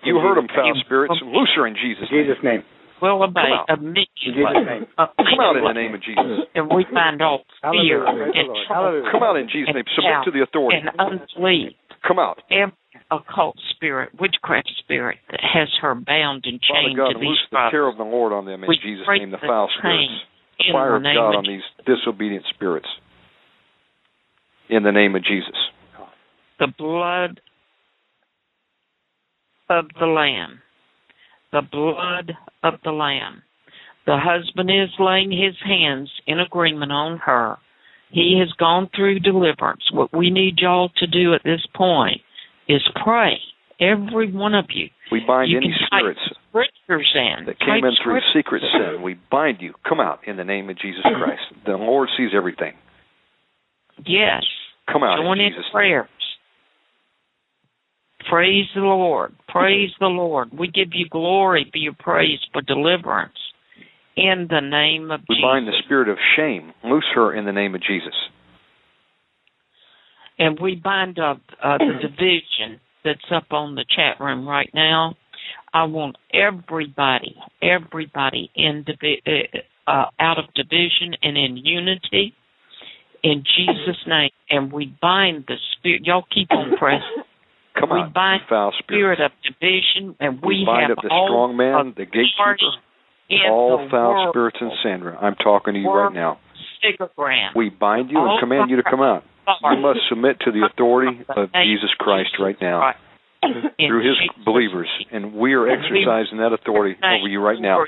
[0.03, 1.14] you heard them, foul spirits.
[1.24, 2.24] Loose her in Jesus' name.
[2.25, 2.64] Jesus' name.
[3.01, 4.08] Well, obey immediately.
[4.26, 4.85] In Jesus' name.
[4.98, 6.50] Come out in the name of Jesus.
[6.56, 8.34] And we find all fear Hallelujah.
[8.34, 9.85] And trouble Come out in Jesus' name.
[9.95, 10.82] Submit to the authority.
[10.82, 11.74] and unbelief.
[12.08, 12.42] Come out.
[12.50, 12.74] Every
[13.11, 17.48] occult spirit, witchcraft spirit that has her bound and Father chained God, to these loose
[17.51, 20.11] the terror of the Lord on them in We Jesus' name, the the foul spirits.
[20.59, 22.88] The fire of God of on these disobedient spirits.
[24.69, 25.56] In the name of Jesus.
[26.59, 27.40] the blood
[29.69, 30.61] of the Lamb.
[31.58, 33.42] The blood of the Lamb.
[34.06, 37.58] The husband is laying his hands in agreement on her.
[38.11, 39.82] He has gone through deliverance.
[39.92, 42.22] What we need y'all to do at this point
[42.69, 43.40] is pray.
[43.82, 44.90] Every one of you.
[45.11, 46.19] We bind You any spirits
[46.50, 47.45] Scriptures in.
[47.48, 49.02] that came in through secret sin.
[49.02, 49.74] We bind you.
[49.88, 51.42] Come out in the name of Jesus Christ.
[51.66, 52.74] The Lord sees everything.
[54.06, 54.44] Yes.
[54.94, 56.03] Come out Join in in Jesus' name.
[58.30, 59.36] Praise the Lord.
[59.48, 60.50] Praise the Lord.
[60.58, 63.38] We give you glory for your praise for deliverance.
[64.16, 65.44] In the name of We Jesus.
[65.44, 66.74] bind the spirit of shame.
[66.84, 68.16] Loose her in the name of Jesus.
[70.40, 75.16] and we bind up uh, the division that's up on the chat room right now.
[75.74, 79.22] I want everybody, everybody in divi-
[79.88, 82.34] uh, uh, out of division and in unity
[83.24, 84.32] in Jesus' name.
[84.50, 86.02] And we bind the spirit.
[86.06, 87.24] Y'all keep on pressing.
[87.80, 89.18] Come we out, bind foul spirit.
[89.18, 92.58] spirit of division, and we, We bind have up the all strong man, the gatekeeper,
[93.50, 94.34] all the foul world.
[94.34, 95.18] spirits in Sandra.
[95.18, 96.40] I'm talking to you right now.
[97.56, 99.24] We bind you and All command you to come out.
[99.48, 102.94] You must submit to the authority of Jesus Christ right now
[103.42, 107.86] through his believers, and we are exercising that authority over you right now.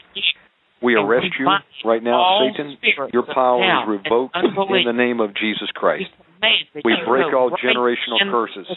[0.82, 1.46] We arrest you
[1.84, 2.78] right now, Satan.
[3.12, 6.06] Your power is revoked in the name of Jesus Christ.
[6.18, 8.68] We We command that you break all generational curses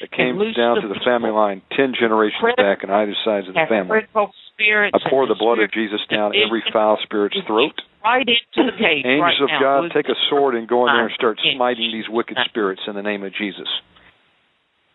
[0.00, 1.04] that came down the to the people.
[1.12, 4.00] family line ten generations Critical- back on either sides of the family.
[4.12, 7.72] I pour the blood of Jesus down every foul spirit's throat.
[8.04, 9.60] right into the cage Angels right of now.
[9.60, 12.82] God, take a sword and go in there and start In smiting these wicked spirits
[12.86, 13.68] in the name of Jesus.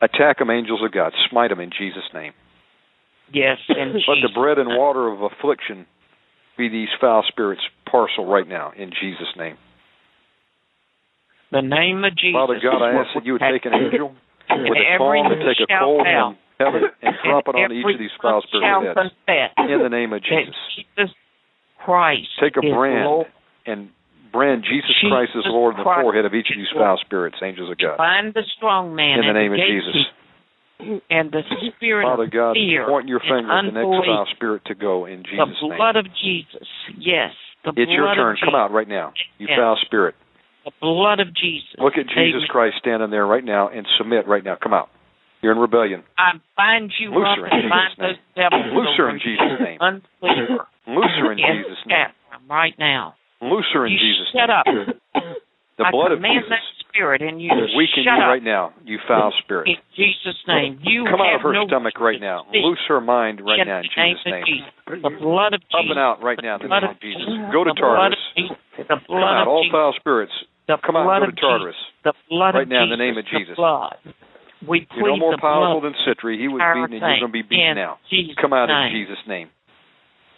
[0.02, 1.14] Attack them, angels of God.
[1.30, 2.34] Smite them in Jesus' name.
[3.34, 5.88] Yes, and Let the bread and water of affliction
[6.58, 9.58] be these foul spirits' parcel right now in Jesus' name.
[11.52, 12.34] the name of Jesus.
[12.36, 14.14] Father God, I ask that you would take an angel
[14.50, 18.00] with a palm and take a coal from heaven and drop it on each of
[18.00, 20.56] these foul spirits' heads in the name of Jesus.
[20.76, 21.12] Jesus
[21.84, 22.28] Christ.
[22.40, 23.28] Take a brand Lord.
[23.66, 23.90] and
[24.32, 27.38] brand Jesus Jesus Christ as Lord in the forehead of each of these foul spirits,
[27.44, 27.98] angels of God.
[27.98, 29.96] Find the strong man In the and name of Jesus.
[31.10, 31.42] and the
[31.76, 35.06] spirit Father of God, fear point your finger at the next foul spirit to go
[35.06, 35.78] in the Jesus' name.
[35.78, 36.68] blood of Jesus.
[37.00, 37.32] Yes,
[37.64, 38.36] the It's your turn.
[38.40, 38.60] Come Jesus.
[38.60, 39.58] out right now, you Yes.
[39.58, 40.16] foul spirit.
[40.66, 41.78] The blood of Jesus.
[41.78, 42.50] Look at Jesus Amen.
[42.50, 44.58] Christ standing there right now and submit right now.
[44.62, 44.90] Come out.
[45.42, 46.02] You're in rebellion.
[46.18, 48.50] I bind you Loose up and bind Jesus' those name.
[48.50, 48.74] devils.
[48.74, 49.78] Loose her in Jesus' name.
[49.78, 50.66] Unbeliever.
[50.90, 52.10] Loose her in Jesus' name.
[52.50, 53.14] Right now.
[53.42, 54.90] Loose her in you Jesus' shut name.
[54.90, 55.38] up.
[55.78, 58.72] The I blood of Jesus that spirit and you weaken shut you up right now,
[58.88, 59.68] you foul spirit.
[59.68, 60.80] in Jesus' name.
[60.82, 62.48] You Come out have of her no stomach right now.
[62.50, 64.46] Loose her mind right in now in Jesus' name.
[64.48, 65.04] Jesus.
[65.04, 65.76] The blood of Jesus.
[65.76, 67.28] Up and out right now in the blood name of Jesus.
[67.52, 68.58] Go to the blood of Jesus.
[69.12, 70.32] All foul spirits.
[70.68, 71.76] The Come out, blood go to of Tartarus.
[71.76, 72.04] Jesus.
[72.04, 73.56] The blood Right of now in the name of The Jesus.
[73.56, 73.96] blood.
[74.68, 76.40] We You're no more powerful than Citri.
[76.42, 78.00] He was beaten and you're going to be beaten now.
[78.10, 78.90] Jesus' Come out name.
[78.96, 79.50] in Jesus' name.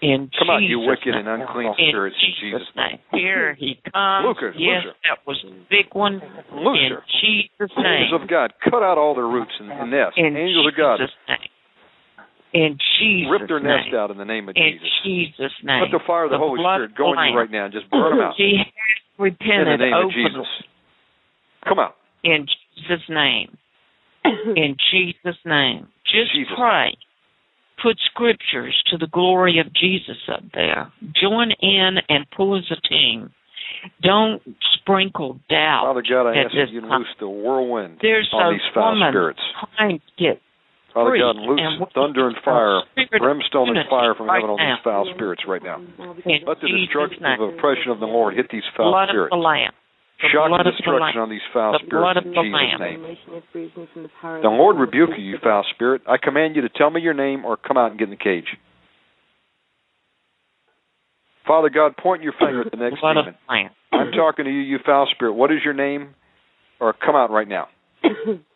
[0.02, 1.26] In Come out, you wicked name.
[1.26, 3.00] and unclean in spirits in Jesus' Jesus' name.
[3.18, 4.28] Here he comes.
[4.30, 5.00] Lucas, yes, Lucas.
[5.10, 6.22] that was a big one.
[6.54, 7.02] Loose in.
[7.24, 10.14] Jesus' Angels of God, cut out all their roots and, and nests.
[10.20, 11.50] In Angels of God, Jesus' name.
[12.54, 13.90] In Jesus' rip their name.
[13.90, 14.86] nest out in the name of In Jesus.
[14.86, 15.82] In Jesus' name.
[15.82, 18.12] Let the fire of the, Holy Spirit go in you right now and just burn
[18.18, 18.36] them out.
[18.38, 18.70] Has In the
[19.18, 20.48] repented name of openly Jesus.
[21.68, 21.96] Come out.
[22.24, 23.58] in Jesus' name.
[24.56, 25.88] In Jesus' name.
[26.06, 26.52] Just Jesus.
[26.58, 26.98] pray.
[27.82, 30.92] Put scriptures to the glory of Jesus up there.
[31.22, 33.32] Join in and pull as a team.
[34.02, 34.42] Don't
[34.74, 35.84] sprinkle doubt.
[35.86, 37.02] Father God, I ask that you time.
[37.02, 39.40] loose the whirlwind There's on these foul woman spirits.
[39.78, 40.42] trying to get
[40.98, 42.82] Father God, loose and thunder and fire,
[43.22, 44.76] brimstone and fire from right heaven on now.
[44.76, 45.78] these foul spirits right now.
[45.78, 47.38] In Let the Jesus' destructive name.
[47.42, 49.30] oppression of the Lord hit these foul blood spirits.
[49.32, 49.74] of the Lamb.
[50.18, 51.24] The Shock blood and of the destruction Lamb.
[51.24, 52.82] on these foul The blood spirits of in the Jesus' Lamb.
[52.82, 54.42] name.
[54.42, 56.02] The Lord rebuke you, you foul spirit.
[56.10, 58.18] I command you to tell me your name or come out and get in the
[58.18, 58.50] cage.
[61.46, 63.28] Father God, point your finger at the next blood demon.
[63.30, 63.70] of the Lamb.
[63.94, 65.34] I'm talking to you, you foul spirit.
[65.34, 66.16] What is your name?
[66.80, 67.68] Or come out right now.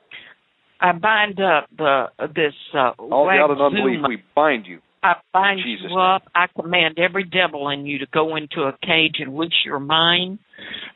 [0.81, 4.79] I bind up the this uh, All doubt and unbelief, we bind you.
[5.03, 5.97] I bind Jesus' you name.
[5.97, 6.23] up.
[6.33, 10.39] I command every devil in you to go into a cage and loose your mind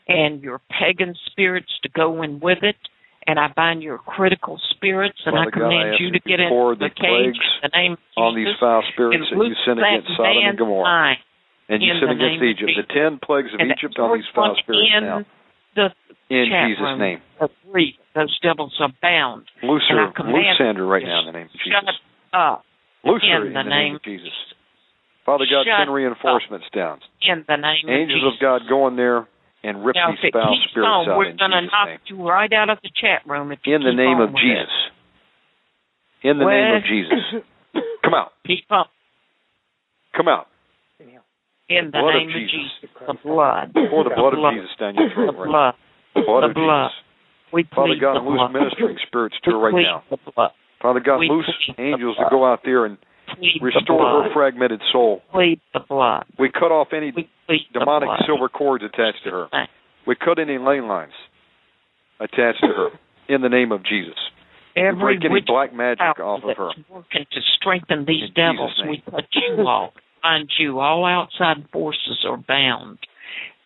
[0.07, 2.75] and your pagan spirits to go in with it.
[3.27, 6.39] And I bind your critical spirits and Father I God, I command you to get
[6.39, 9.45] into the the cage in the name of On these Jesus foul spirits and that
[9.49, 11.17] you sin against Sodom and Gomorrah.
[11.69, 12.71] And you in sin against Egypt.
[12.77, 15.25] The ten plagues of Egypt on these foul spirits in now.
[15.73, 15.89] the
[16.29, 17.21] In Jesus' room name.
[18.15, 19.43] Those devils are bound.
[19.61, 21.67] Loose And I her, command loose Sandra right now in the name of Jesus.
[21.67, 21.99] Shut Jesus.
[22.33, 22.65] up
[23.03, 24.33] Loose in her in the the name name of Jesus.
[25.25, 26.99] Father God, Shut send reinforcements down.
[27.21, 29.27] in the name Angels of of God, go in there
[29.63, 31.99] and rip Now, these foul spirits on, out we're going to knock name.
[32.07, 34.69] you right out of the chat room if you In the name of Jesus.
[36.23, 36.29] it.
[36.29, 37.43] In the name of Jesus.
[38.03, 38.31] Come out.
[38.47, 38.85] Keep on.
[40.15, 40.47] Come out.
[41.67, 42.51] In the Blood of name of Jesus.
[42.53, 42.89] Jesus.
[43.07, 43.73] The blood.
[43.89, 44.53] Pour the blood of.
[44.53, 45.73] Jesus down your The throat right now.
[46.13, 46.25] blood.
[46.25, 46.91] Blood the of blood.
[47.53, 50.03] We Father God, the loose ministering spirits to her right now.
[50.81, 52.97] Father God, We loose angels to go out there and
[53.61, 55.21] restore her fragmented soul.
[55.31, 56.25] Plead the blood.
[56.37, 57.11] We cut off any
[57.73, 59.47] demonic silver cords attached to her.
[60.07, 61.13] We cut any ley lines
[62.19, 62.89] attached to her
[63.27, 64.15] in the name of Jesus.
[64.75, 66.69] Every we break any black magic off of her.
[66.89, 68.81] working to strengthen these In devils.
[68.87, 69.93] We cut you off.
[70.21, 70.79] Bind you.
[70.79, 72.99] All outside forces are bound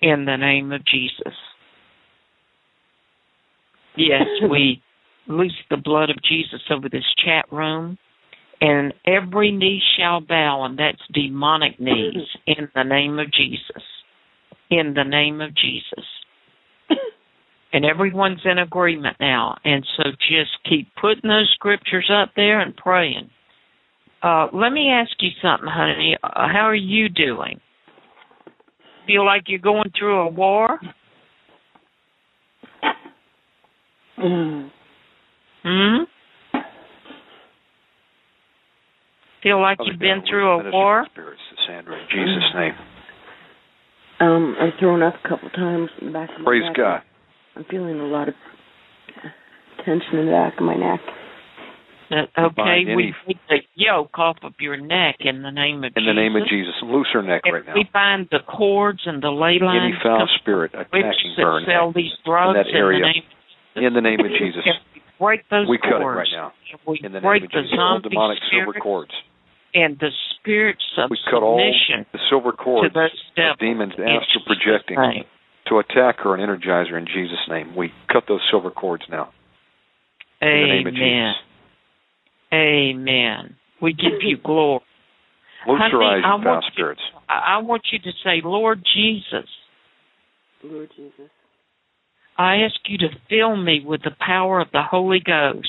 [0.01, 1.33] in the name of Jesus.
[3.99, 4.81] Yes, we
[5.27, 7.97] loose the blood of Jesus over this chat room,
[8.61, 13.83] and every knee shall bow, and that's demonic knees, in the name of Jesus.
[14.71, 16.05] In the name of Jesus.
[17.71, 22.75] And everyone's in agreement now, and so just keep putting those scriptures up there and
[22.75, 23.29] praying.
[24.23, 26.17] Uh, let me ask you something, honey.
[26.23, 27.59] Uh, how are you doing?
[29.05, 30.79] Feel like you're going through a war?
[34.19, 34.71] Mm.
[35.63, 36.03] Hmm?
[39.43, 41.05] Feel like Father you've been loose through a war?
[41.11, 42.73] Spirits Sandra in Jesus' name.
[44.19, 46.75] Um, I'm thrown up a couple times in the back of my Praise neck.
[46.75, 47.01] God.
[47.55, 48.33] I'm feeling a lot of
[49.85, 50.99] tension in the back of my neck.
[52.11, 55.77] Uh, okay, bind we any- take the yoke off of your neck in the name
[55.85, 56.07] of In Jesus.
[56.09, 56.73] the name of Jesus.
[56.83, 57.73] Loose her neck And right now.
[57.75, 59.93] we bind the cords and the ley lines.
[59.93, 62.97] Any foul come spirit from attacking witches her that sell these drugs that area.
[62.97, 63.23] in the name
[63.83, 64.63] in the name of Jesus.
[64.93, 66.53] We break those We cut it right now.
[66.87, 67.77] We In the break name of the Jesus.
[67.79, 69.11] All demonic silver cords.
[69.73, 70.09] and the
[70.39, 73.57] spirits of We cut all submission the silver to cords those of devils.
[73.59, 75.23] demons in astral Jesus' projecting name.
[75.67, 77.75] to attack her and energize her in Jesus' name.
[77.75, 79.29] We cut those silver cords now.
[80.41, 81.33] The name of Amen.
[81.35, 81.45] Jesus.
[82.53, 83.55] Amen.
[83.81, 84.81] We give you glory.
[85.67, 87.01] Loose her Honey, eyes, I you foul want you- spirits.
[87.27, 89.47] I I want you to say, Lord Jesus,
[90.63, 91.29] Lord Jesus.
[92.39, 95.67] I ask you to fill me with the power of the Holy Ghost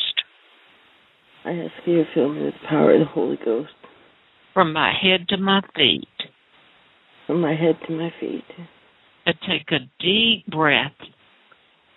[1.45, 3.71] I ask you to fill me with the power of the Holy Ghost
[4.53, 6.07] from my head to my feet.
[7.27, 8.45] from my head to my feet.
[9.27, 10.93] I take a deep breath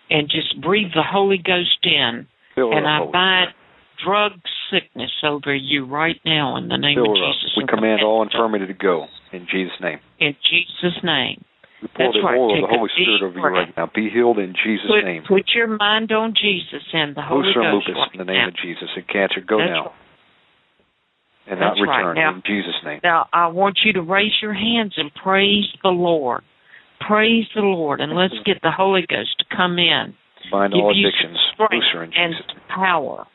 [0.09, 2.27] and just breathe the Holy Ghost in.
[2.55, 4.05] Fill and I Holy bind Spirit.
[4.05, 4.31] drug
[4.71, 7.35] sickness over you right now in the name Fill of her up.
[7.35, 7.57] Jesus.
[7.57, 9.99] We command all infirmity to go in Jesus' name.
[10.19, 11.43] In Jesus' name.
[11.83, 12.39] We pour That's the right.
[12.39, 13.91] oil of the Holy Spirit over you right now.
[13.93, 15.23] Be healed in Jesus' Put, name.
[15.27, 18.29] put your mind on Jesus and the Holy Loose her Ghost lupus right in the
[18.31, 18.47] name now.
[18.47, 18.87] of Jesus.
[18.95, 19.83] And cancer, go That's now.
[19.91, 19.99] right.
[21.51, 21.97] And not That's right.
[21.99, 22.99] return Now- in Jesus' name.
[23.03, 26.41] Now, I want you to raise your hands and praise the Lord.
[27.03, 30.15] Praise the Lord, and let's get the Holy Ghost to come in.
[30.49, 31.37] Bind Give all you addictions.
[31.51, 33.27] strength in and Jesus' power.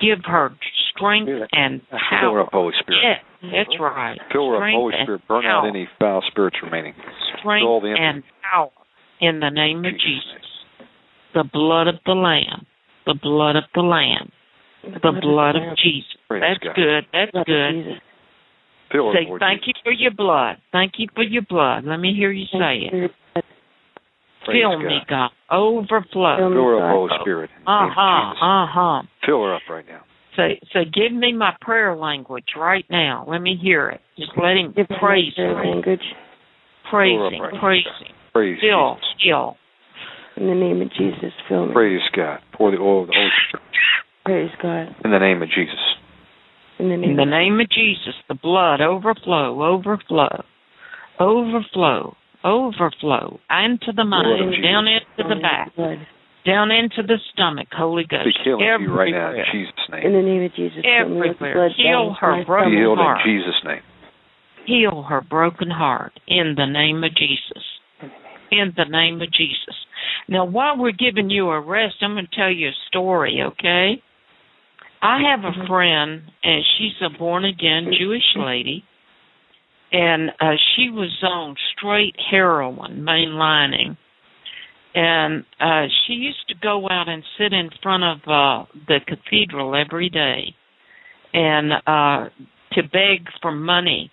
[0.00, 0.50] Give her
[0.90, 2.40] strength and Fill her power.
[2.40, 3.00] up, Holy Spirit.
[3.02, 4.18] Yes, that's right.
[4.32, 5.22] Fill her up, Strength Holy Spirit.
[5.28, 6.94] Burn out any foul spirits remaining.
[7.38, 8.70] strength all the and power
[9.20, 10.46] in the name of Jesus' Jesus.
[11.34, 12.66] The blood of the Lamb.
[13.06, 14.30] The blood of the Lamb.
[14.82, 16.10] The blood of Jesus.
[16.28, 16.74] Praise That's God.
[16.76, 17.06] good.
[17.12, 18.00] That's Blood good.
[18.92, 19.74] Fill her, Say Lord thank Jesus.
[19.76, 20.56] you for your blood.
[20.72, 21.84] Thank you for your blood.
[21.84, 23.10] Let me hear you say it.
[24.46, 24.86] Fill God.
[24.86, 25.30] me, God.
[25.50, 26.36] Overflow.
[26.38, 26.92] Fill her up, God.
[26.94, 27.50] Holy Spirit.
[27.58, 28.30] in the Uh name of huh.
[28.30, 28.42] Jesus.
[28.42, 29.02] Uh huh.
[29.26, 30.02] Fill her up right now.
[30.36, 30.42] So,
[30.72, 33.24] so give me my prayer language right now.
[33.28, 34.00] Let me hear it.
[34.18, 35.70] Just let him Give praise your him.
[35.70, 36.00] language
[36.90, 37.42] Praise Fill her up him.
[37.42, 37.60] right now.
[37.60, 37.84] Praise.
[38.32, 38.94] Praise Fill.
[38.94, 39.22] Jesus.
[39.24, 39.56] Fill.
[40.36, 41.32] in the name of Jesus.
[41.48, 41.72] Fill me.
[41.72, 42.38] Praise God.
[42.52, 43.66] Pour the oil of the Holy Spirit
[44.24, 44.94] Praise God.
[45.04, 45.74] in the name of Jesus.
[46.78, 47.10] In the name.
[47.10, 50.44] In the of name of Jesus, the blood overflow, overflow,
[51.18, 56.06] overflow, overflow into the Blood of mind, down into the back, Blood.
[56.46, 57.68] Down into the stomach.
[57.72, 60.54] Holy Ghost, Speak healing to you right now in everywhere, Jesus' In the name of
[60.54, 60.78] Jesus.
[60.82, 61.54] Fill me the Everywhere.
[61.54, 62.96] blood Heal her broken Be stomach.
[62.96, 63.42] healed in.
[63.42, 63.82] Jesus' name.
[64.66, 67.62] heal her broken heart in the name of Jesus.
[68.50, 69.74] In the name of Jesus.
[70.28, 74.02] Now, while we're giving you a rest, I'm going to tell you a story, okay?
[75.02, 78.82] I have a friend, and she's a born again Jewish lady,
[79.92, 83.96] and uh, she was on straight heroin, mainlining.
[84.96, 89.76] And uh, she used to go out and sit in front of uh, the cathedral
[89.76, 90.54] every day
[91.34, 92.30] and uh,
[92.72, 94.10] to beg for money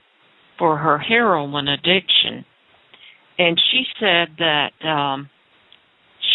[0.59, 2.43] for her heroin addiction.
[3.39, 5.29] And she said that um,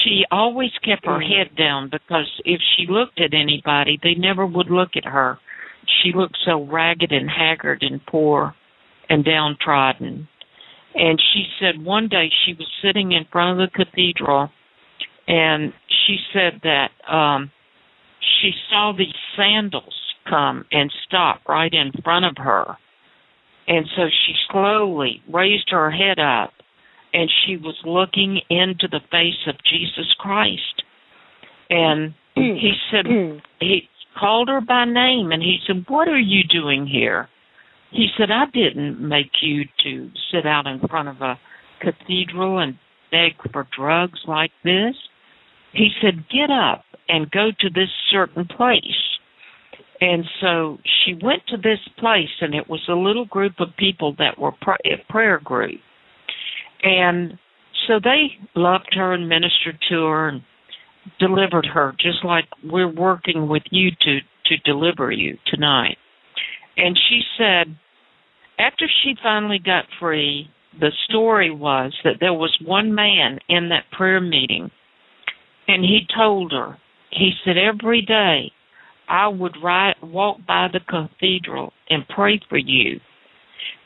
[0.02, 4.70] she always kept her head down because if she looked at anybody, they never would
[4.70, 5.38] look at her.
[6.02, 8.54] She looked so ragged and haggard and poor
[9.10, 10.26] and downtrodden.
[10.98, 14.50] And she said one day she was sitting in front of the cathedral
[15.28, 17.52] and she said that um
[18.40, 19.94] she saw these sandals
[20.28, 22.76] come and stop right in front of her.
[23.68, 26.52] And so she slowly raised her head up
[27.12, 30.82] and she was looking into the face of Jesus Christ.
[31.70, 33.06] And he said,
[33.60, 37.28] he called her by name and he said, What are you doing here?
[37.90, 41.38] He said, I didn't make you to sit out in front of a
[41.80, 42.78] cathedral and
[43.10, 44.94] beg for drugs like this.
[45.72, 48.82] He said, Get up and go to this certain place.
[50.00, 54.14] And so she went to this place, and it was a little group of people
[54.18, 55.80] that were pr- a prayer group.
[56.82, 57.38] And
[57.86, 60.42] so they loved her and ministered to her and
[61.18, 65.98] delivered her, just like we're working with you to to deliver you tonight.
[66.78, 67.76] And she said,
[68.58, 70.48] after she finally got free,
[70.78, 74.70] the story was that there was one man in that prayer meeting,
[75.66, 76.78] and he told her,
[77.10, 78.52] he said, every day
[79.08, 83.00] I would ride, walk by the cathedral and pray for you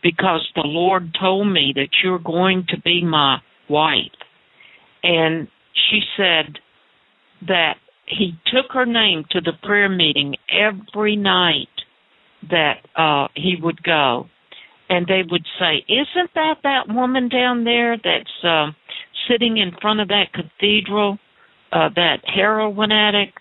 [0.03, 3.39] because the Lord told me that you're going to be my
[3.71, 4.11] wife.
[5.03, 6.59] And she said
[7.47, 7.75] that
[8.07, 11.69] he took her name to the prayer meeting every night
[12.51, 14.27] that uh he would go.
[14.89, 18.73] And they would say isn't that that woman down there that's uh
[19.29, 21.19] sitting in front of that cathedral
[21.73, 23.39] uh that heroin addict?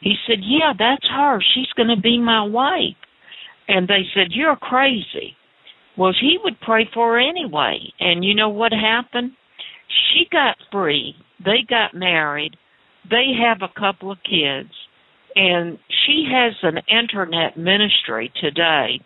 [0.00, 1.40] He said yeah that's her.
[1.54, 2.96] She's going to be my wife.
[3.68, 5.36] And they said you're crazy.
[5.96, 7.92] Well he would pray for her anyway.
[8.00, 9.32] And you know what happened?
[10.12, 11.14] She got free.
[11.44, 12.56] They got married.
[13.10, 14.70] They have a couple of kids
[15.36, 19.00] and she has an internet ministry today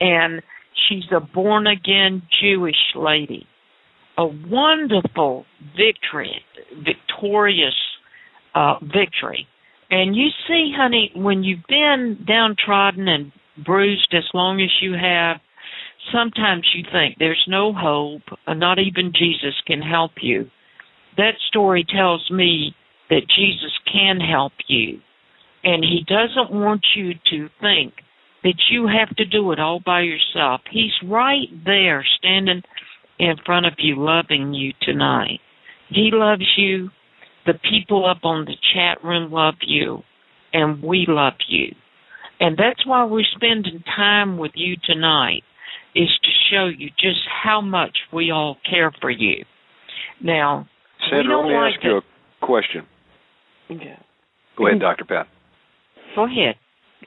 [0.00, 0.42] and
[0.88, 3.46] she's a born again jewish lady
[4.16, 5.44] a wonderful
[5.76, 6.42] victory
[6.84, 7.74] victorious
[8.54, 9.46] uh victory
[9.90, 13.32] and you see honey when you've been downtrodden and
[13.64, 15.38] bruised as long as you have
[16.12, 20.48] sometimes you think there's no hope not even jesus can help you
[21.18, 22.74] that story tells me
[23.10, 25.00] that Jesus can help you.
[25.68, 27.92] And he doesn't want you to think
[28.42, 30.62] that you have to do it all by yourself.
[30.70, 32.62] He's right there standing
[33.18, 35.40] in front of you, loving you tonight.
[35.90, 36.88] He loves you.
[37.44, 40.04] The people up on the chat room love you.
[40.54, 41.74] And we love you.
[42.40, 45.42] And that's why we're spending time with you tonight,
[45.94, 49.44] is to show you just how much we all care for you.
[50.22, 50.66] Now,
[51.10, 52.86] Sandra, let me like ask you a question.
[53.68, 53.98] Yeah.
[54.56, 55.02] Go ahead, mm-hmm.
[55.02, 55.04] Dr.
[55.04, 55.26] Pat.
[56.14, 56.56] Go ahead.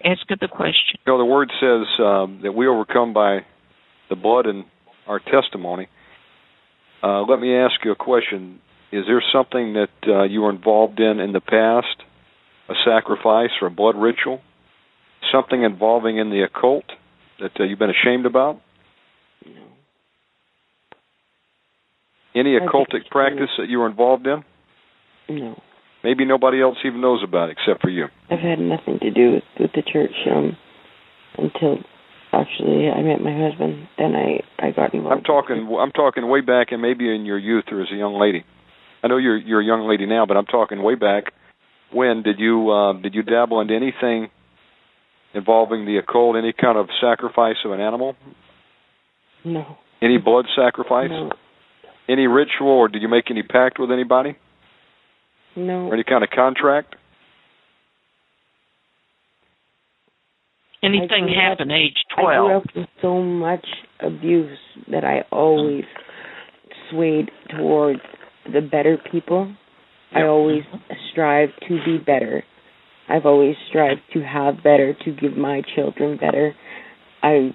[0.04, 1.00] Ask her the question.
[1.06, 3.40] You know, the word says um, that we overcome by
[4.10, 4.66] the blood and
[5.08, 5.88] our testimony.
[7.04, 8.60] Uh, let me ask you a question.
[8.92, 12.04] Is there something that uh, you were involved in in the past,
[12.70, 14.42] a sacrifice or a blood ritual,
[15.32, 16.86] something involving in the occult
[17.40, 18.62] that uh, you've been ashamed about?
[19.46, 19.62] No.
[22.36, 24.44] Any occultic practice that you were involved in?
[25.30, 25.62] No.
[26.04, 28.08] Maybe nobody else even knows about it except for you.
[28.30, 30.58] I've had nothing to do with, with the church um
[31.38, 31.78] until
[32.34, 33.88] actually I met my husband.
[33.98, 35.18] Then I I got involved.
[35.18, 35.78] I'm talking.
[35.80, 38.44] I'm talking way back, and maybe in your youth or as a young lady.
[39.04, 41.26] I know you're you're a young lady now, but I'm talking way back.
[41.92, 44.30] When did you uh, did you dabble into anything
[45.34, 46.36] involving the occult?
[46.36, 48.16] Any kind of sacrifice of an animal?
[49.44, 49.78] No.
[50.02, 51.10] Any blood sacrifice?
[51.10, 51.32] No.
[52.08, 54.36] Any ritual, or did you make any pact with anybody,
[55.56, 55.88] No.
[55.88, 56.96] or any kind of contract?
[60.84, 62.52] Anything I happen up- age I grew 12?
[62.52, 63.66] up with so much
[64.00, 64.58] abuse
[64.90, 65.86] that I always
[66.90, 68.02] swayed towards
[68.52, 69.52] the better people.
[70.14, 70.28] I Yep.
[70.30, 70.64] always
[71.12, 72.44] strive to be better.
[73.08, 76.56] I've always strived to have better, to give my children better.
[77.22, 77.54] I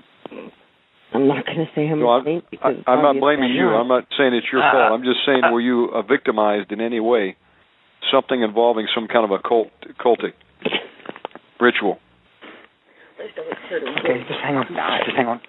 [1.12, 3.50] I'm not going to say I'm No, a I'm, saint I, because I'm not blaming
[3.50, 3.66] you.
[3.70, 3.81] not.
[3.81, 4.92] I'm not saying it's your Uh, fault.
[4.92, 7.36] I'm just saying, uh, were you uh, victimized in any way?
[8.12, 9.68] Something involving some kind of occult,
[10.05, 10.33] cultic
[11.60, 11.99] ritual.
[13.18, 14.67] Okay, just hang on.
[15.05, 15.41] Just hang on.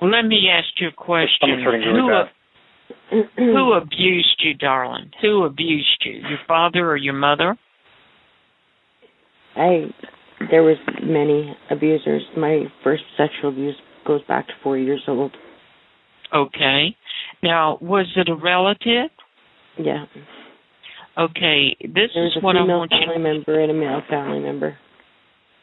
[0.00, 1.50] Well, let me ask you a question.
[1.50, 2.26] I'm starting to really
[3.10, 3.28] Who, fast.
[3.36, 5.10] who abused you, darling?
[5.20, 6.12] Who abused you?
[6.12, 7.58] Your father or your mother?
[9.56, 9.86] I
[10.50, 12.22] there was many abusers.
[12.36, 13.76] My first sexual abuse
[14.06, 15.32] goes back to four years old.
[16.34, 16.96] Okay.
[17.42, 19.10] Now, was it a relative?
[19.78, 20.04] Yeah.
[21.18, 22.98] Okay, this is what I want you.
[22.98, 24.76] a family member and a male family member.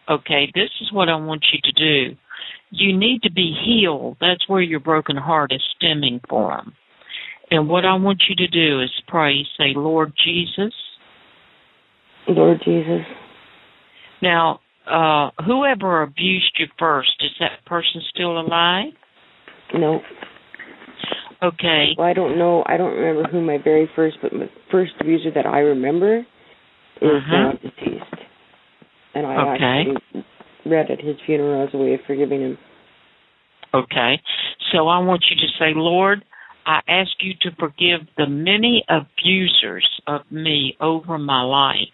[0.10, 2.18] Okay, this is what I want you to do.
[2.72, 4.18] You need to be healed.
[4.20, 6.74] That's where your broken heart is stemming from.
[7.50, 10.74] And what I want you to do is pray, say, Lord Jesus.
[12.28, 13.06] Lord Jesus.
[14.22, 18.94] Now, uh, whoever abused you first, is that person still alive?
[19.74, 20.02] No.
[21.42, 21.94] Okay.
[21.98, 22.64] Well, I don't know.
[22.66, 26.26] I don't remember who my very first, but my first abuser that I remember
[27.02, 27.32] is Mhm.
[27.32, 28.16] now deceased.
[29.14, 29.92] And I Okay.
[29.92, 30.24] actually
[30.66, 32.58] read at his funeral as a way of forgiving him.
[33.74, 34.20] Okay.
[34.72, 36.24] So I want you to say, Lord,
[36.66, 41.92] I ask you to forgive the many abusers of me over my life.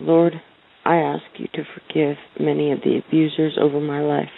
[0.00, 0.40] Lord,
[0.84, 4.32] I ask you to forgive many of the abusers over my life.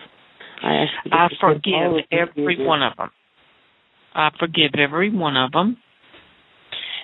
[0.62, 2.67] I ask you to I forgive forgive every abusers.
[2.67, 3.11] one of them.
[4.15, 5.76] I forgive every one of them.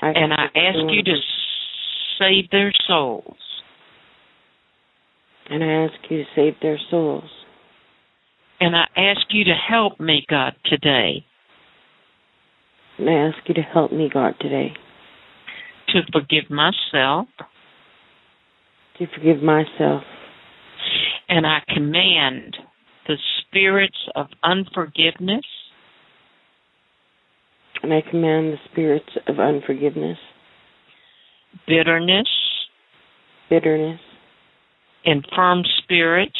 [0.02, 1.16] I and I ask you to
[2.18, 3.36] save their souls.
[5.50, 7.24] And I ask you to save their souls.
[8.60, 11.24] And I ask you to help me, God, today
[12.98, 14.72] And I ask you to help me, God, today
[15.88, 17.28] to forgive myself.
[18.98, 20.02] to forgive myself.
[21.28, 22.56] And I command
[23.06, 25.44] the spirits of unforgiveness,
[27.82, 30.18] And I command the spirits of unforgiveness,
[31.66, 32.28] bitterness,
[33.48, 34.00] bitterness,
[35.04, 36.38] infirm spirits,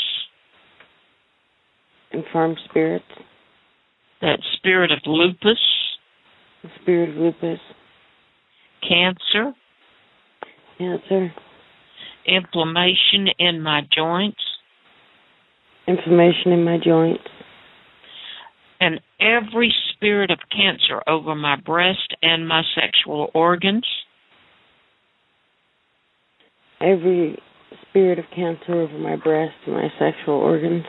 [2.12, 3.04] infirm spirits,
[4.20, 5.60] that spirit of lupus,
[6.62, 7.60] the spirit of lupus,
[8.82, 9.52] cancer,
[10.76, 11.32] cancer,
[12.26, 14.40] inflammation in my joints,
[15.86, 17.24] inflammation in my joints,
[18.80, 23.86] and every spirit of cancer over my breast and my sexual organs,
[26.80, 27.38] every
[27.88, 30.84] spirit of cancer over my breast and my sexual organs,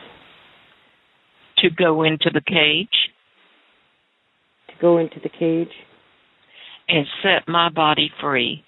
[1.58, 3.10] to go into the cage
[4.70, 5.72] to go into the cage
[6.88, 8.64] and set my body free.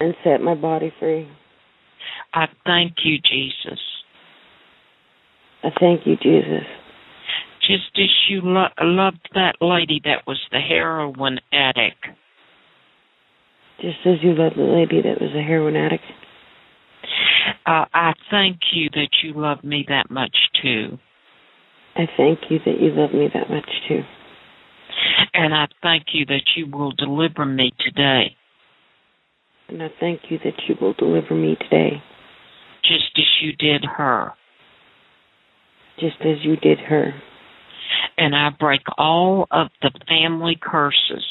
[0.00, 1.28] and set my body free.
[2.34, 3.78] I thank you, Jesus.
[5.62, 6.66] I thank you, Jesus.
[7.66, 12.04] Just as you lo- loved that lady that was the heroin addict,
[13.80, 16.04] Just as you loved the lady that was a heroin addict,
[17.66, 20.98] uh, I thank you that you love me that much too.
[21.96, 24.02] I thank you that you love me that much too.
[25.34, 28.36] And I thank you that you will deliver me today,
[29.68, 32.02] And I thank you that you will deliver me today,
[32.82, 34.32] just as you did her.
[35.98, 37.12] just as you did her.
[38.16, 41.24] And I break all of the family curses.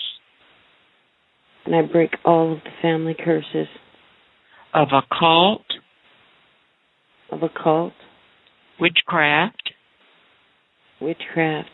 [1.65, 3.67] And I break all of the family curses.
[4.73, 5.65] Of occult,
[7.31, 7.93] of occult,
[8.79, 9.71] witchcraft,
[11.01, 11.69] witchcraft,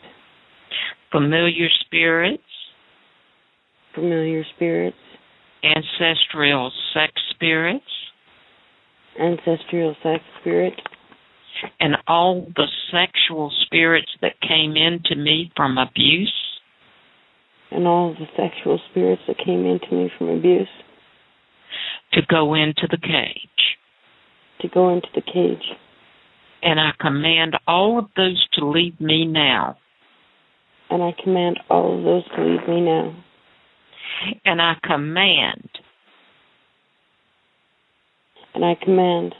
[1.12, 2.42] familiar spirits,
[3.94, 4.96] familiar spirits,
[5.62, 7.84] ancestral sex spirits,
[9.20, 10.74] ancestral sex spirit,
[11.80, 16.32] and all the sexual spirits that came into me from abuse
[17.70, 20.68] and all the sexual spirits that came into me from abuse
[22.12, 23.76] to go into the cage.
[24.60, 25.76] to go into the cage.
[26.62, 29.76] And I command all of those to leave me now.
[30.90, 33.14] And I command all of those to leave me now.
[34.44, 35.68] And I command
[38.58, 39.36] And I command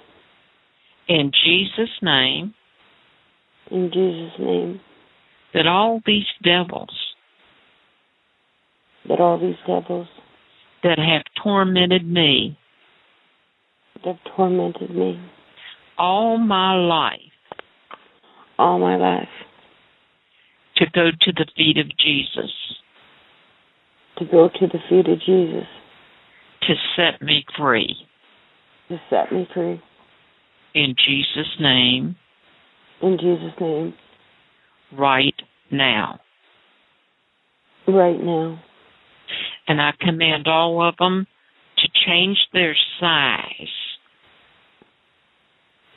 [1.08, 2.54] in Jesus' name
[3.70, 4.80] in Jesus' name
[5.54, 6.94] that all these devils
[9.08, 10.08] that all these devils
[10.82, 12.58] that have tormented me
[13.96, 15.20] that have tormented me
[15.96, 17.20] all my life
[18.58, 19.28] all my life
[20.76, 22.52] to go to the feet of Jesus
[24.18, 25.66] to go to the feet of Jesus
[26.62, 27.96] to set me free.
[28.88, 29.80] to set me free.
[30.74, 32.16] In Jesus' name,
[33.02, 33.94] In Jesus' name,
[34.97, 35.34] right
[35.70, 36.20] now.
[37.86, 38.60] right now.
[39.66, 41.26] And I command all of them
[41.78, 43.74] to change their size.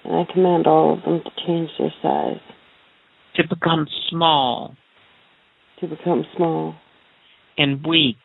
[0.03, 2.41] And I command all of them to change their size,
[3.35, 4.75] to become small.
[5.79, 6.75] To become small.
[7.57, 8.15] And weak,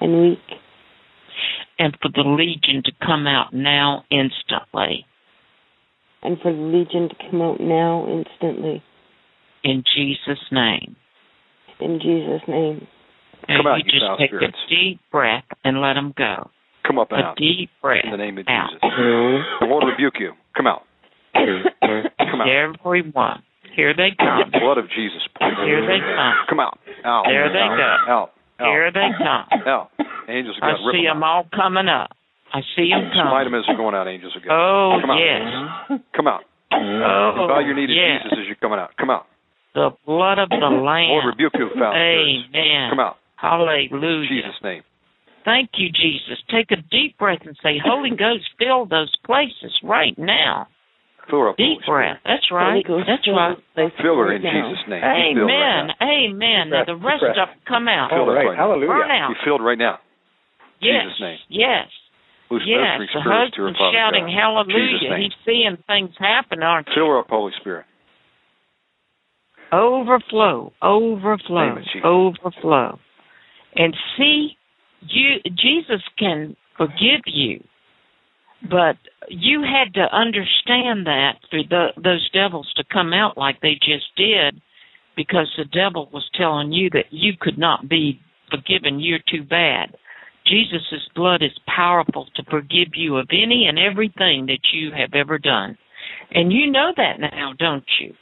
[0.00, 0.38] and weak,
[1.78, 5.06] and for the legion to come out now instantly.
[6.22, 8.82] and for the legion to come out now instantly.
[9.64, 10.96] In Jesus' name.
[11.80, 12.86] In Jesus' name.
[13.46, 14.56] And Come out, you you just take spirits.
[14.66, 16.50] a deep breath and let them go.
[16.86, 18.70] Come up and A out deep breath in the name of out.
[18.70, 18.80] Jesus.
[19.60, 20.32] The Lord rebuke you.
[20.56, 20.82] Come out.
[21.34, 22.48] Come out.
[22.48, 23.42] Everyone.
[23.76, 24.50] Here they come.
[24.50, 25.22] The blood of Jesus.
[25.38, 26.34] Here they come.
[26.48, 26.78] Come out.
[27.04, 27.24] Out.
[27.28, 27.76] There they out,
[28.06, 28.12] go.
[28.12, 28.30] Out.
[28.58, 29.46] Here they come.
[29.66, 29.90] Out.
[30.28, 30.66] Angels God.
[30.84, 32.10] rip see them them all coming up.
[32.52, 33.52] I see them Smite coming.
[33.52, 34.52] them as they're going out, angels of God.
[34.52, 35.18] Oh, Come out.
[35.20, 36.00] yes.
[36.16, 36.42] Come out.
[36.72, 38.22] Oh, Bow your knee to yes.
[38.24, 38.90] Jesus as you're coming out.
[38.98, 39.26] Come out.
[39.74, 41.26] The blood of the Lord Lamb.
[41.26, 42.48] rebuke you, foul spirits.
[42.52, 42.90] Amen.
[42.90, 43.16] Come out.
[43.36, 44.22] Hallelujah.
[44.22, 44.82] In Jesus' name.
[45.44, 46.42] Thank you, Jesus.
[46.50, 50.66] Take a deep breath and say, Holy Ghost, fill those places right now.
[51.28, 51.56] Fill her up.
[51.56, 52.18] Deep Holy breath.
[52.24, 52.80] That's right.
[52.80, 53.56] Holy Ghost, That's fill right.
[53.76, 53.92] this.
[54.00, 54.72] Fill her in now.
[54.72, 55.04] Jesus' name.
[55.04, 55.80] Be filled right Amen.
[55.92, 56.08] now.
[56.08, 56.64] Amen.
[56.72, 58.08] Now the Deep rest of them come out.
[58.10, 58.48] Fill All us right.
[58.48, 58.72] right now.
[58.74, 59.12] Burn Hallelujah.
[59.12, 59.28] out.
[59.36, 60.00] Be filled right now.
[60.80, 61.04] Yes.
[61.04, 61.38] Jesus' name.
[61.48, 61.86] Yes.
[62.50, 62.96] Loose Yes.
[62.96, 64.40] ministering The spirits to husband's shouting God.
[64.40, 65.16] Hallelujah.
[65.20, 66.94] He's seeing things happen, aren't you?
[66.96, 67.84] Fill her up, Holy Spirit.
[69.72, 70.72] Overflow.
[70.80, 71.68] Overflow.
[71.68, 72.04] Name of Jesus.
[72.04, 72.98] Overflow.
[73.76, 74.56] And see,
[75.02, 77.62] you Jesus can forgive you.
[78.62, 78.96] But
[79.28, 84.06] you had to understand that for the, those devils to come out like they just
[84.16, 84.60] did
[85.16, 88.20] because the devil was telling you that you could not be
[88.50, 89.00] forgiven.
[89.00, 89.94] You're too bad.
[90.46, 95.38] Jesus' blood is powerful to forgive you of any and everything that you have ever
[95.38, 95.76] done.
[96.30, 98.14] And you know that now, don't you?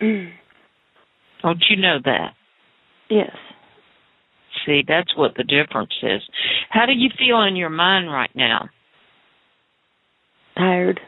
[0.00, 0.30] Mm.
[1.42, 2.34] Don't you know that?
[3.10, 3.36] Yes.
[4.68, 6.20] See, that's what the difference is.
[6.68, 8.68] How do you feel in your mind right now?
[10.58, 11.00] Tired.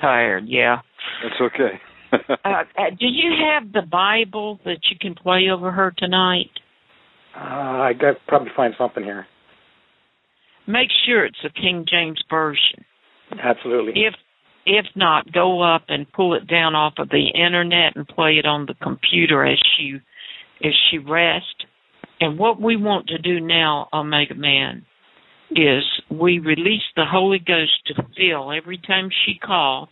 [0.00, 0.78] Tired, yeah.
[1.22, 1.80] That's okay.
[2.44, 6.50] Uh, uh, do you have the Bible that you can play over her tonight?
[7.36, 9.26] Uh, I could probably find something here.
[10.66, 12.84] Make sure it's a King James version.
[13.42, 13.92] Absolutely.
[13.96, 14.14] If
[14.64, 18.46] if not, go up and pull it down off of the internet and play it
[18.46, 19.96] on the computer as she
[20.64, 21.65] as she rests.
[22.20, 24.84] And what we want to do now, Omega Man,
[25.50, 29.90] is we release the Holy Ghost to fill every time she calls,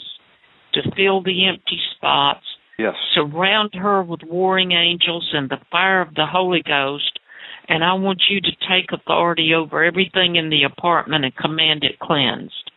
[0.73, 2.45] to fill the empty spots,
[2.79, 2.95] yes.
[3.15, 7.19] surround her with warring angels and the fire of the Holy Ghost.
[7.69, 11.99] And I want you to take authority over everything in the apartment and command it
[11.99, 12.71] cleansed.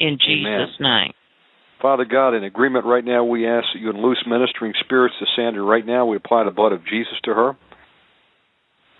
[0.00, 1.12] In Jesus' name.
[1.80, 5.62] Father God, in agreement right now, we ask that you unloose ministering spirits to Sandra
[5.62, 6.06] right now.
[6.06, 7.56] We apply the blood of Jesus to her,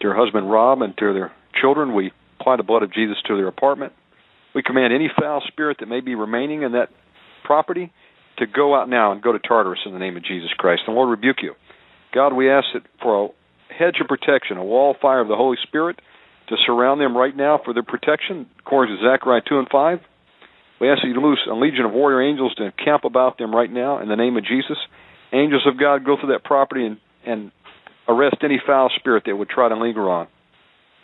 [0.03, 1.95] to her husband Rob, and to their children.
[1.95, 3.93] We apply the blood of Jesus to their apartment.
[4.55, 6.91] We command any foul spirit that may be remaining in that
[7.45, 7.93] property
[8.39, 10.83] to go out now and go to Tartarus in the name of Jesus Christ.
[10.87, 11.55] And Lord, rebuke you.
[12.15, 13.29] God, we ask that for a
[13.73, 16.01] hedge of protection, a wall of fire of the Holy Spirit
[16.49, 19.99] to surround them right now for their protection, according to Zechariah 2 and 5.
[20.81, 23.71] We ask that you loose a legion of warrior angels to camp about them right
[23.71, 24.77] now in the name of Jesus.
[25.33, 27.53] Angels of God, go through that property and, and
[28.09, 30.27] arrest any foul spirit that would try to linger on.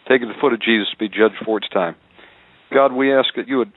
[0.08, 1.96] Take it to the foot of Jesus to be judged for its time.
[2.72, 3.72] God, we ask that you would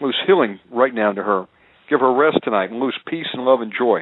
[0.00, 1.46] loose healing right now into her.
[1.88, 4.00] Give her rest tonight and loose peace and love and joy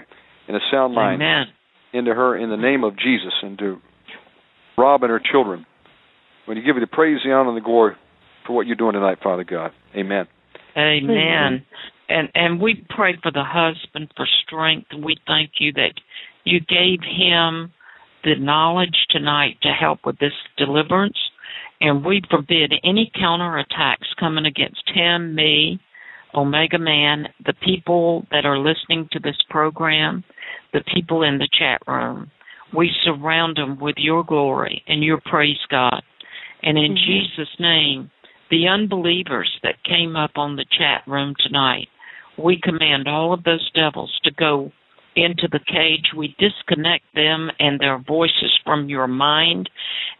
[0.48, 1.46] and a sound mind Amen.
[1.92, 3.78] into her in the name of Jesus and to
[4.76, 5.66] Rob and her children.
[6.46, 7.94] When you give you the praise, the honor, and the glory
[8.46, 9.72] for what you're doing tonight, Father God.
[9.96, 10.26] Amen.
[10.76, 11.64] Amen.
[12.08, 15.94] And and we pray for the husband for strength and we thank you that
[16.44, 17.72] you gave him
[18.24, 21.18] the knowledge tonight to help with this deliverance.
[21.80, 25.80] And we forbid any counterattacks coming against him, me,
[26.34, 30.24] Omega Man, the people that are listening to this program,
[30.72, 32.30] the people in the chat room.
[32.76, 36.02] We surround them with your glory and your praise, God.
[36.62, 38.10] And in Jesus' name,
[38.50, 41.88] the unbelievers that came up on the chat room tonight,
[42.42, 44.72] we command all of those devils to go
[45.16, 46.12] into the cage.
[46.16, 49.70] We disconnect them and their voices from your mind.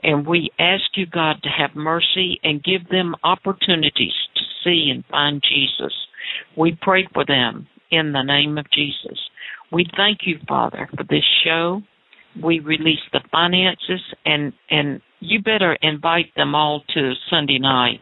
[0.02, 5.04] And we ask you, God, to have mercy and give them opportunities to see and
[5.10, 5.94] find Jesus.
[6.56, 9.18] We pray for them in the name of Jesus.
[9.72, 11.82] We thank you, Father, for this show.
[12.42, 18.00] We release the finances and, and you better invite them all to Sunday night.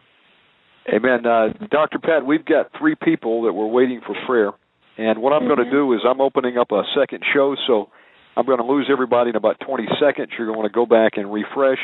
[0.93, 1.25] Amen.
[1.25, 1.99] Uh, Dr.
[1.99, 4.51] Pat, we've got three people that were waiting for prayer.
[4.97, 7.89] And what I'm going to do is I'm opening up a second show, so
[8.37, 10.29] I'm going to lose everybody in about 20 seconds.
[10.37, 11.79] You're going to go back and refresh.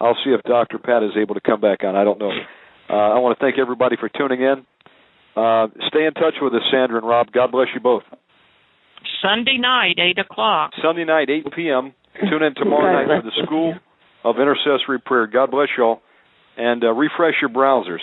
[0.00, 0.78] I'll see if Dr.
[0.78, 1.96] Pat is able to come back on.
[1.96, 2.30] I don't know.
[2.88, 4.64] Uh, I want to thank everybody for tuning in.
[5.36, 7.30] Uh, stay in touch with us, Sandra and Rob.
[7.32, 8.02] God bless you both.
[9.22, 10.70] Sunday night, 8 o'clock.
[10.82, 11.92] Sunday night, 8 p.m.
[12.30, 13.74] Tune in tomorrow night for the School
[14.24, 15.26] of Intercessory Prayer.
[15.26, 16.00] God bless y'all.
[16.56, 18.00] And uh, refresh your browsers.